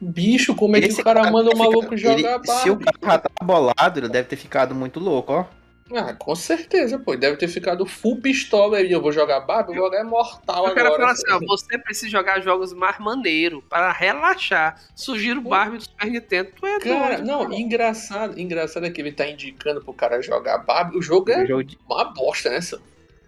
[0.02, 2.78] Bicho, como é que Esse o cara manda o maluco fica- jogar ele- Se o
[2.80, 5.46] cara já tá bolado, ele deve ter ficado muito louco, ó.
[5.94, 7.18] Ah, com certeza, pô.
[7.18, 8.90] Deve ter ficado full pistola aí.
[8.90, 11.02] Eu vou jogar Barbie, eu vou jogar Mortal O cara agora.
[11.02, 14.80] fala assim, ó, você precisa jogar jogos mais maneiro para relaxar.
[14.96, 16.50] Sugiro Barbie do Super Nintendo.
[16.58, 20.60] Tu é Cara, doido, não, engraçado, engraçado é que ele tá indicando pro cara jogar
[20.60, 20.98] Barbie.
[20.98, 22.80] O jogo é O jogo de- uma bosta, né, Sam?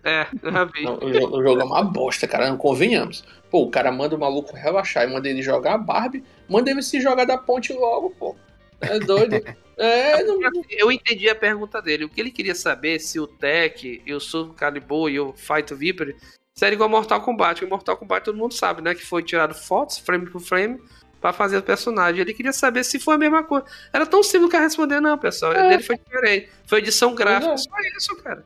[0.04, 0.84] É, eu já vi.
[0.84, 3.24] Não, o, jogo, o jogo é uma bosta, cara, não convenhamos.
[3.50, 7.00] Pô, o cara manda o maluco relaxar e manda ele jogar Barbie, manda ele se
[7.00, 8.36] jogar da ponte logo, pô.
[8.82, 9.42] É doido.
[9.76, 10.40] É, não,
[10.70, 12.06] Eu entendi a pergunta dele.
[12.06, 15.74] O que ele queria saber se o Tech e o Soul Calibur e o Fight
[15.74, 16.16] Viper
[16.54, 17.60] se era igual ao Mortal Kombat.
[17.60, 18.94] Porque Mortal Kombat todo mundo sabe, né?
[18.94, 20.80] Que foi tirado fotos, frame por frame,
[21.20, 22.22] pra fazer o personagem.
[22.22, 23.66] Ele queria saber se foi a mesma coisa.
[23.92, 25.54] Era tão simples que responder, não, pessoal.
[25.54, 25.70] É.
[25.70, 26.50] Dele foi diferente.
[26.68, 27.54] Foi edição gráfica.
[27.54, 27.58] é.
[27.58, 28.46] Só isso, cara.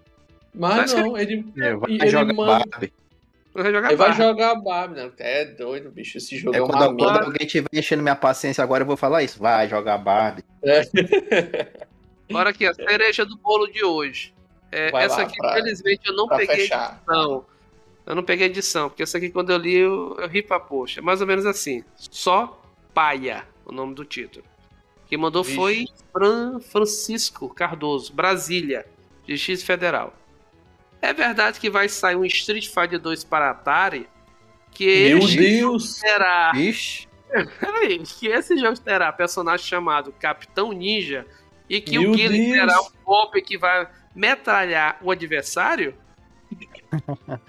[0.58, 2.94] Mas não, ele, É, vai ele jogar manda- Barbie.
[3.54, 5.12] Vai jogar ele vai jogar Barbie, né?
[5.18, 8.84] É doido, bicho, esse jogo é, É uma quando, alguém estiver enchendo minha paciência agora,
[8.84, 9.40] eu vou falar isso.
[9.40, 10.44] Vai jogar Barbie.
[12.34, 14.34] Olha aqui, a cereja do bolo de hoje.
[14.72, 16.96] É, essa lá, aqui, pra- infelizmente, eu não peguei fechar.
[16.98, 17.46] edição.
[18.06, 21.00] Eu não peguei edição, porque essa aqui, quando eu li, eu, eu ri pra poxa.
[21.00, 21.84] É mais ou menos assim.
[21.96, 22.62] Só
[22.94, 24.46] Paia, o nome do título.
[25.08, 25.56] Quem mandou Vixe.
[25.56, 28.86] foi Fran Francisco Cardoso, Brasília,
[29.28, 30.14] Justiça Federal.
[31.02, 34.08] É verdade que vai sair um Street Fighter 2 para Atari?
[34.72, 36.00] Que Meu Deus!
[36.00, 36.52] terá.
[36.56, 37.08] Ixi,
[37.60, 41.26] Peraí, que esse jogo terá personagem chamado Capitão Ninja
[41.70, 42.52] e que Meu o Guile Deus.
[42.54, 45.94] terá um golpe que vai metralhar o adversário?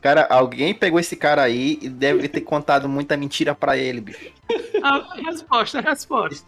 [0.00, 4.32] cara, alguém pegou esse cara aí e deve ter contado muita mentira pra ele, bicho.
[4.82, 6.46] A resposta, a resposta.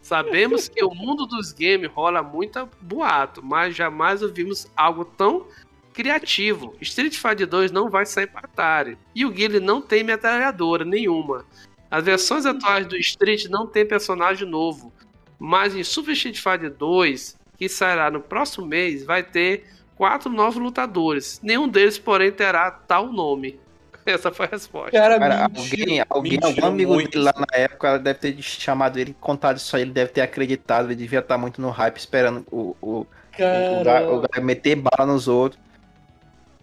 [0.00, 5.46] Sabemos que o mundo dos games rola muita boato, mas jamais ouvimos algo tão
[5.98, 6.76] criativo.
[6.80, 8.96] Street Fighter 2 não vai sair para Atari.
[9.12, 11.44] E o Guile não tem metralhadora nenhuma.
[11.90, 14.92] As versões atuais do Street não tem personagem novo.
[15.40, 20.62] Mas em Super Street Fighter 2, que sairá no próximo mês, vai ter quatro novos
[20.62, 21.40] lutadores.
[21.42, 23.58] Nenhum deles, porém, terá tal nome.
[24.06, 24.92] Essa foi a resposta.
[24.92, 27.10] Cara, Cara, alguém, alguém algum amigo muito.
[27.10, 30.20] dele lá na época ela deve ter chamado ele, contado isso aí, ele deve ter
[30.20, 33.06] acreditado, ele devia estar muito no hype esperando o, o, o,
[34.16, 35.67] o cara meter bala nos outros.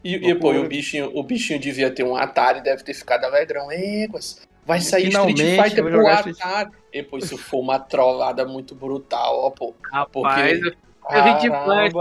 [0.08, 3.24] E, e, pô, e o bichinho, o bichinho devia ter um Atari, deve ter ficado
[3.24, 3.72] alegrão.
[3.72, 6.70] Éguas, vai sair Finalmente, Street Fighter pro jogar Street- Atari.
[6.94, 9.74] E, pô, isso foi uma trollada muito brutal, ó, pô.
[9.92, 10.78] Rapaz, Porque-
[11.12, 11.94] Eu ri demais.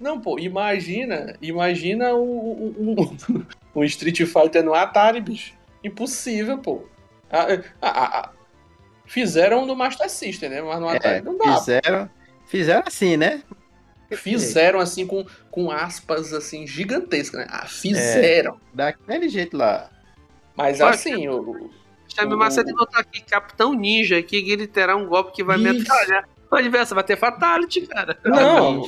[0.00, 3.46] Não, pô, imagina, imagina um, um, um-
[3.76, 5.54] um Street Fighter no Atari, bicho.
[5.84, 6.82] Impossível, pô.
[7.30, 7.46] Ah,
[7.80, 8.30] ah, ah,
[9.06, 10.62] fizeram no Master System, né?
[10.62, 11.56] Mas no Atari É, não dá.
[11.58, 12.10] fizeram,
[12.46, 13.40] fizeram assim, né?
[14.16, 17.46] Fizeram assim com, com aspas assim gigantescas, né?
[17.50, 18.58] Ah, fizeram.
[18.72, 19.90] Daquele jeito lá.
[20.56, 21.70] Mas Olha, assim, o,
[22.06, 25.64] Chame O- de botar aqui Capitão Ninja, que ele terá um golpe que vai Isso.
[25.64, 26.28] metralhar.
[26.50, 28.16] O adversário vai ter Fatality, cara.
[28.24, 28.86] Não,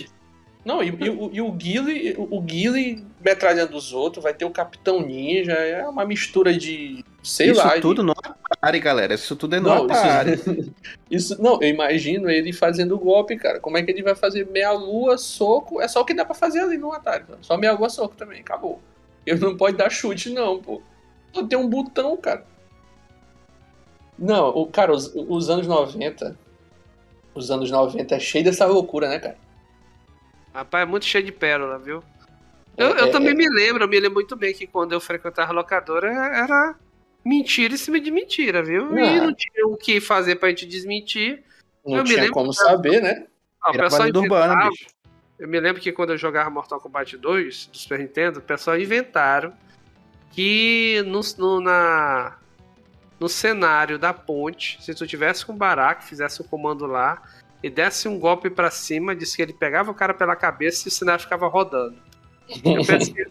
[0.64, 4.50] não, e, e o- e o Guile, o Guile metralhando os outros, vai ter o
[4.50, 7.74] Capitão Ninja, é uma mistura de, sei isso lá.
[7.74, 9.14] de- tudo no Atari, galera.
[9.14, 10.34] Isso tudo é no Não, Atari.
[10.34, 10.74] isso,
[11.10, 13.60] isso- não, eu imagino ele fazendo o golpe, cara.
[13.60, 15.80] Como é que ele vai fazer meia lua, soco?
[15.80, 17.24] É só o que dá pra fazer ali no Atari.
[17.24, 17.38] cara.
[17.42, 18.80] Só meia lua, soco também, acabou.
[19.26, 20.80] Ele não pode dar chute, não, pô.
[21.34, 22.44] Só tem um botão, cara.
[24.18, 26.38] Não, o, cara, os, os anos 90.
[27.34, 29.36] Os anos 90 é cheio dessa loucura, né, cara?
[30.54, 32.02] Rapaz, é muito cheio de pérola, viu?
[32.78, 33.34] Eu, É, eu é, também é.
[33.34, 36.74] me lembro, eu me lembro muito bem que quando eu frequentava locadora era
[37.26, 38.96] mentira em cima de mentira, viu?
[38.96, 39.22] E Ah.
[39.24, 41.42] não tinha o que fazer pra gente desmentir.
[41.84, 43.26] Não Eu tinha como que- saber, né?
[43.62, 44.86] Ah, o Era pessoal lenda urbana, inventava- bicho.
[45.38, 48.78] Eu me lembro que quando eu jogava Mortal Kombat 2 do Super Nintendo, o pessoal
[48.78, 49.52] inventaram
[50.32, 52.36] que no, no- na,
[53.20, 57.22] no cenário da ponte, se tu tivesse com o Barak, fizesse um comando lá
[57.62, 60.88] e desse um golpe pra cima, disse que ele pegava o cara pela cabeça e
[60.88, 61.96] o cenário ficava rodando.
[62.64, 63.26] Eu pesquisei,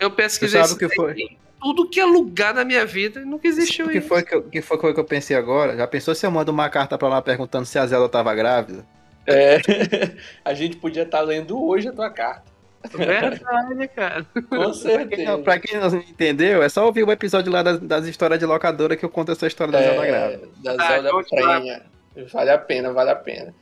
[0.00, 1.12] eu pesquisei sabe o que foi?
[1.14, 4.08] em tudo que é lugar na minha vida e nunca existiu O que isso.
[4.08, 5.74] foi que, eu, que foi que eu pensei agora?
[5.76, 8.84] Já pensou se eu mando uma carta pra lá perguntando se a Zelda tava grávida?
[9.26, 9.56] É,
[10.44, 12.52] a gente podia estar lendo hoje a tua carta.
[12.92, 14.26] Verdade, cara.
[14.34, 15.24] Com Pra quem, certeza.
[15.24, 18.44] não, pra quem não entendeu, é só ouvir o episódio lá das, das histórias de
[18.44, 20.48] locadora que eu conto essa história da Zelda grávida.
[20.62, 21.82] da Ah, Zelda então, Prenha.
[22.30, 23.54] Vale a pena, vale a pena.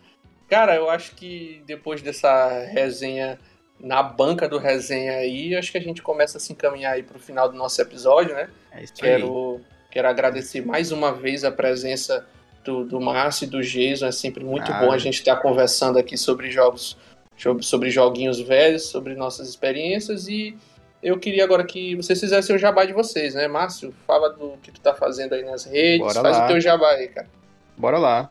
[0.51, 3.39] Cara, eu acho que depois dessa resenha
[3.83, 7.19] na banca do resenha aí, acho que a gente começa a se encaminhar aí pro
[7.19, 8.49] final do nosso episódio, né?
[8.71, 9.01] É isso aí.
[9.03, 9.61] Quero,
[9.91, 12.25] quero agradecer mais uma vez a presença
[12.65, 14.07] do, do Márcio e do Jason.
[14.07, 14.79] É sempre muito Ah.
[14.81, 16.97] bom a gente estar conversando aqui sobre jogos,
[17.37, 20.29] sobre, sobre joguinhos velhos, sobre nossas experiências.
[20.29, 20.57] E
[21.03, 23.49] eu queria agora que vocês fizessem o jabá de vocês, né?
[23.49, 26.45] Márcio, fala do que tu tá fazendo aí nas redes, Bora faz lá.
[26.45, 27.29] o teu jabá aí, cara.
[27.77, 28.31] Bora lá.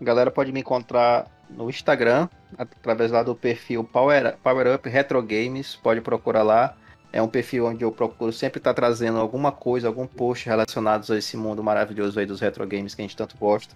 [0.00, 5.22] A galera pode me encontrar no Instagram, através lá do perfil Power, Power Up Retro
[5.22, 6.76] Games, pode procurar lá.
[7.12, 11.18] É um perfil onde eu procuro sempre estar trazendo alguma coisa, algum post relacionados a
[11.18, 13.74] esse mundo maravilhoso aí dos retro games que a gente tanto gosta.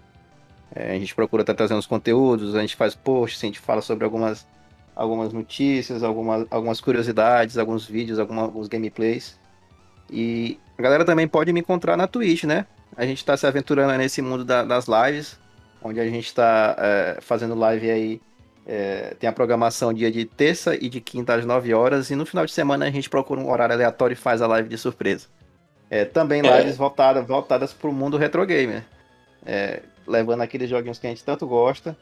[0.73, 3.81] É, a gente procura estar trazendo os conteúdos, a gente faz posts, a gente fala
[3.81, 4.47] sobre algumas,
[4.95, 9.39] algumas notícias, algumas, algumas curiosidades, alguns vídeos, alguma, alguns gameplays.
[10.09, 12.65] E a galera também pode me encontrar na Twitch, né?
[12.95, 15.39] A gente está se aventurando nesse mundo da, das lives,
[15.81, 18.21] onde a gente está é, fazendo live aí
[18.69, 22.11] é, tem a programação dia de terça e de quinta às 9 horas.
[22.11, 24.67] E no final de semana a gente procura um horário aleatório e faz a live
[24.67, 25.27] de surpresa.
[25.89, 26.59] É, também é.
[26.59, 28.83] lives voltadas, voltadas para o mundo retro gamer.
[29.45, 31.95] É, levando aqueles joguinhos que a gente tanto gosta.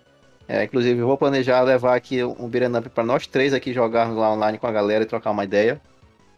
[0.48, 4.32] É, inclusive, vou planejar levar aqui um Beat'em Up para nós três aqui jogarmos lá
[4.32, 5.80] online com a galera e trocar uma ideia.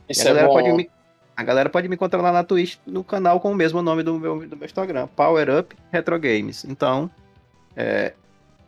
[0.10, 0.50] Isso a, é galera.
[0.50, 0.90] Pode me,
[1.38, 4.20] a galera pode me encontrar lá na Twitch, no canal com o mesmo nome do
[4.20, 6.66] meu, do meu Instagram, Power Up Retro Games.
[6.66, 7.10] Então,
[7.76, 8.14] é,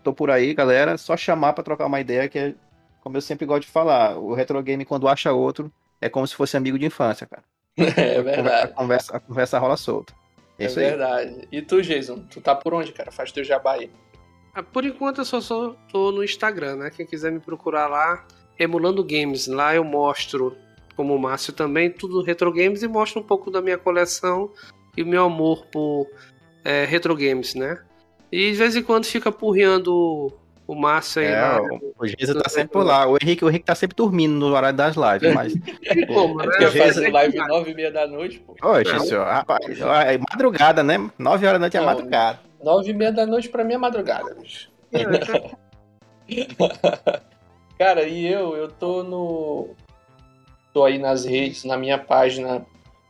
[0.03, 0.97] tô por aí, galera.
[0.97, 2.55] Só chamar para trocar uma ideia, que é,
[3.01, 5.71] como eu sempre gosto de falar, o retro game, quando acha outro,
[6.01, 7.43] é como se fosse amigo de infância, cara.
[7.97, 8.71] É verdade.
[8.71, 10.13] A conversa, a conversa rola solta.
[10.57, 11.29] É, é verdade.
[11.29, 11.47] Aí.
[11.51, 12.19] E tu, Jason?
[12.29, 13.11] Tu tá por onde, cara?
[13.11, 13.89] Faz teu jabá aí.
[14.53, 16.89] Ah, por enquanto eu só sou, tô no Instagram, né?
[16.89, 18.25] Quem quiser me procurar lá,
[18.57, 19.47] Emulando Games.
[19.47, 20.57] Lá eu mostro,
[20.95, 24.51] como o Márcio também, tudo retro games e mostro um pouco da minha coleção
[24.97, 26.07] e o meu amor por
[26.65, 27.81] é, retro games, né?
[28.31, 30.31] E de vez em quando fica purreando
[30.69, 31.27] o Márcio aí.
[31.27, 31.61] É, lá,
[31.97, 33.07] o Geisa tá sempre por lá.
[33.07, 35.53] O Henrique, o Henrique tá sempre dormindo no horário das lives, mas.
[36.13, 36.45] Como, né?
[36.59, 38.55] Eu faço live nove e meia da noite, pô.
[38.61, 41.09] Oxe, senhor, rapaz, é madrugada, né?
[41.17, 42.39] Nove horas da noite é madrugada.
[42.63, 44.69] Nove e meia da noite pra mim é madrugada, bicho.
[47.79, 49.69] Cara, e eu, eu tô no.
[50.71, 52.63] Tô aí nas redes, na minha página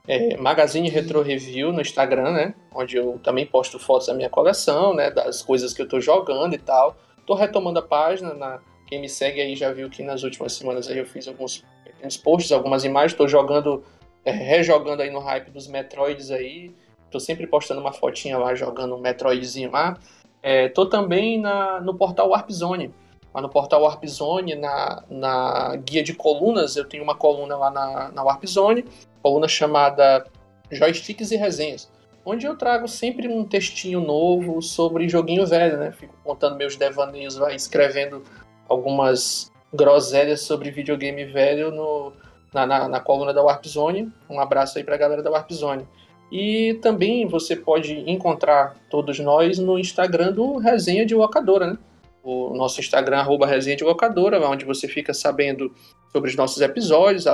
[0.10, 2.56] é, Magazine Retro Review no Instagram, né?
[2.73, 5.11] Onde eu também posto fotos da minha coleção, né?
[5.11, 6.98] Das coisas que eu tô jogando e tal.
[7.27, 8.60] Tô retomando a página, na...
[8.88, 12.18] quem me segue aí já viu que nas últimas semanas aí eu fiz alguns pequenos
[12.18, 13.84] posts, algumas imagens, tô jogando,
[14.26, 16.72] é, rejogando aí no hype dos Metroids aí.
[17.11, 19.95] Tô sempre postando uma fotinha lá, jogando um Metroidzinho lá.
[20.41, 22.91] É, tô também na, no portal Warp Zone.
[23.31, 27.69] Lá no portal Warp Zone, na, na guia de colunas, eu tenho uma coluna lá
[27.69, 28.84] na, na Warp Zone
[29.21, 30.25] coluna chamada
[30.71, 31.89] Joysticks e Resenhas,
[32.25, 35.91] onde eu trago sempre um textinho novo sobre joguinho velho, né?
[35.91, 38.23] Fico contando meus devaneios lá, escrevendo
[38.67, 42.13] algumas groselhas sobre videogame velho no,
[42.53, 44.11] na, na, na, coluna da Warp Zone.
[44.29, 45.87] Um abraço aí pra galera da Warp Zone.
[46.31, 51.77] E também você pode encontrar todos nós no Instagram do Resenha de Locadora, né?
[52.23, 55.73] O nosso Instagram, arroba Resenha de Locadora, onde você fica sabendo
[56.11, 57.25] sobre os nossos episódios,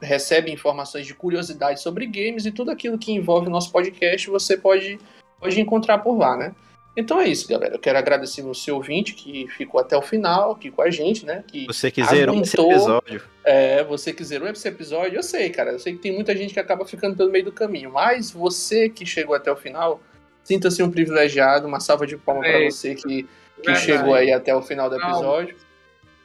[0.00, 4.56] recebe informações de curiosidades sobre games e tudo aquilo que envolve o nosso podcast você
[4.56, 4.98] pode,
[5.40, 6.54] pode encontrar por lá, né?
[6.96, 7.76] Então é isso, galera.
[7.76, 11.44] Eu quero agradecer você ouvinte que ficou até o final aqui com a gente, né?
[11.46, 13.22] Que você quiser um esse episódio.
[13.44, 15.70] É, você quiser um esse episódio, eu sei, cara.
[15.70, 18.88] Eu sei que tem muita gente que acaba ficando pelo meio do caminho, mas você
[18.88, 20.00] que chegou até o final,
[20.42, 21.68] sinta-se um privilegiado.
[21.68, 22.50] Uma salva de palmas é.
[22.50, 23.28] para você que,
[23.62, 25.54] que chegou aí até o final do episódio.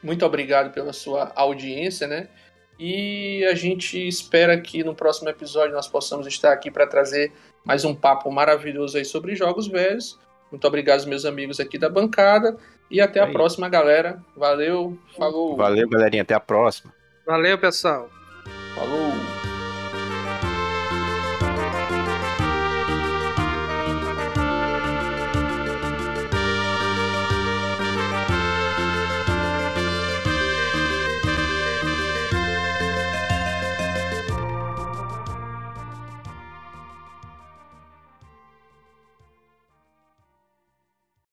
[0.01, 2.29] Muito obrigado pela sua audiência, né?
[2.79, 7.31] E a gente espera que no próximo episódio nós possamos estar aqui para trazer
[7.63, 10.19] mais um papo maravilhoso aí sobre jogos velhos.
[10.51, 12.57] Muito obrigado, meus amigos aqui da bancada.
[12.91, 14.21] E até a próxima, galera.
[14.35, 15.55] Valeu, falou.
[15.55, 16.21] Valeu, galerinha.
[16.21, 16.93] Até a próxima.
[17.25, 18.09] Valeu, pessoal.
[18.75, 19.12] Falou.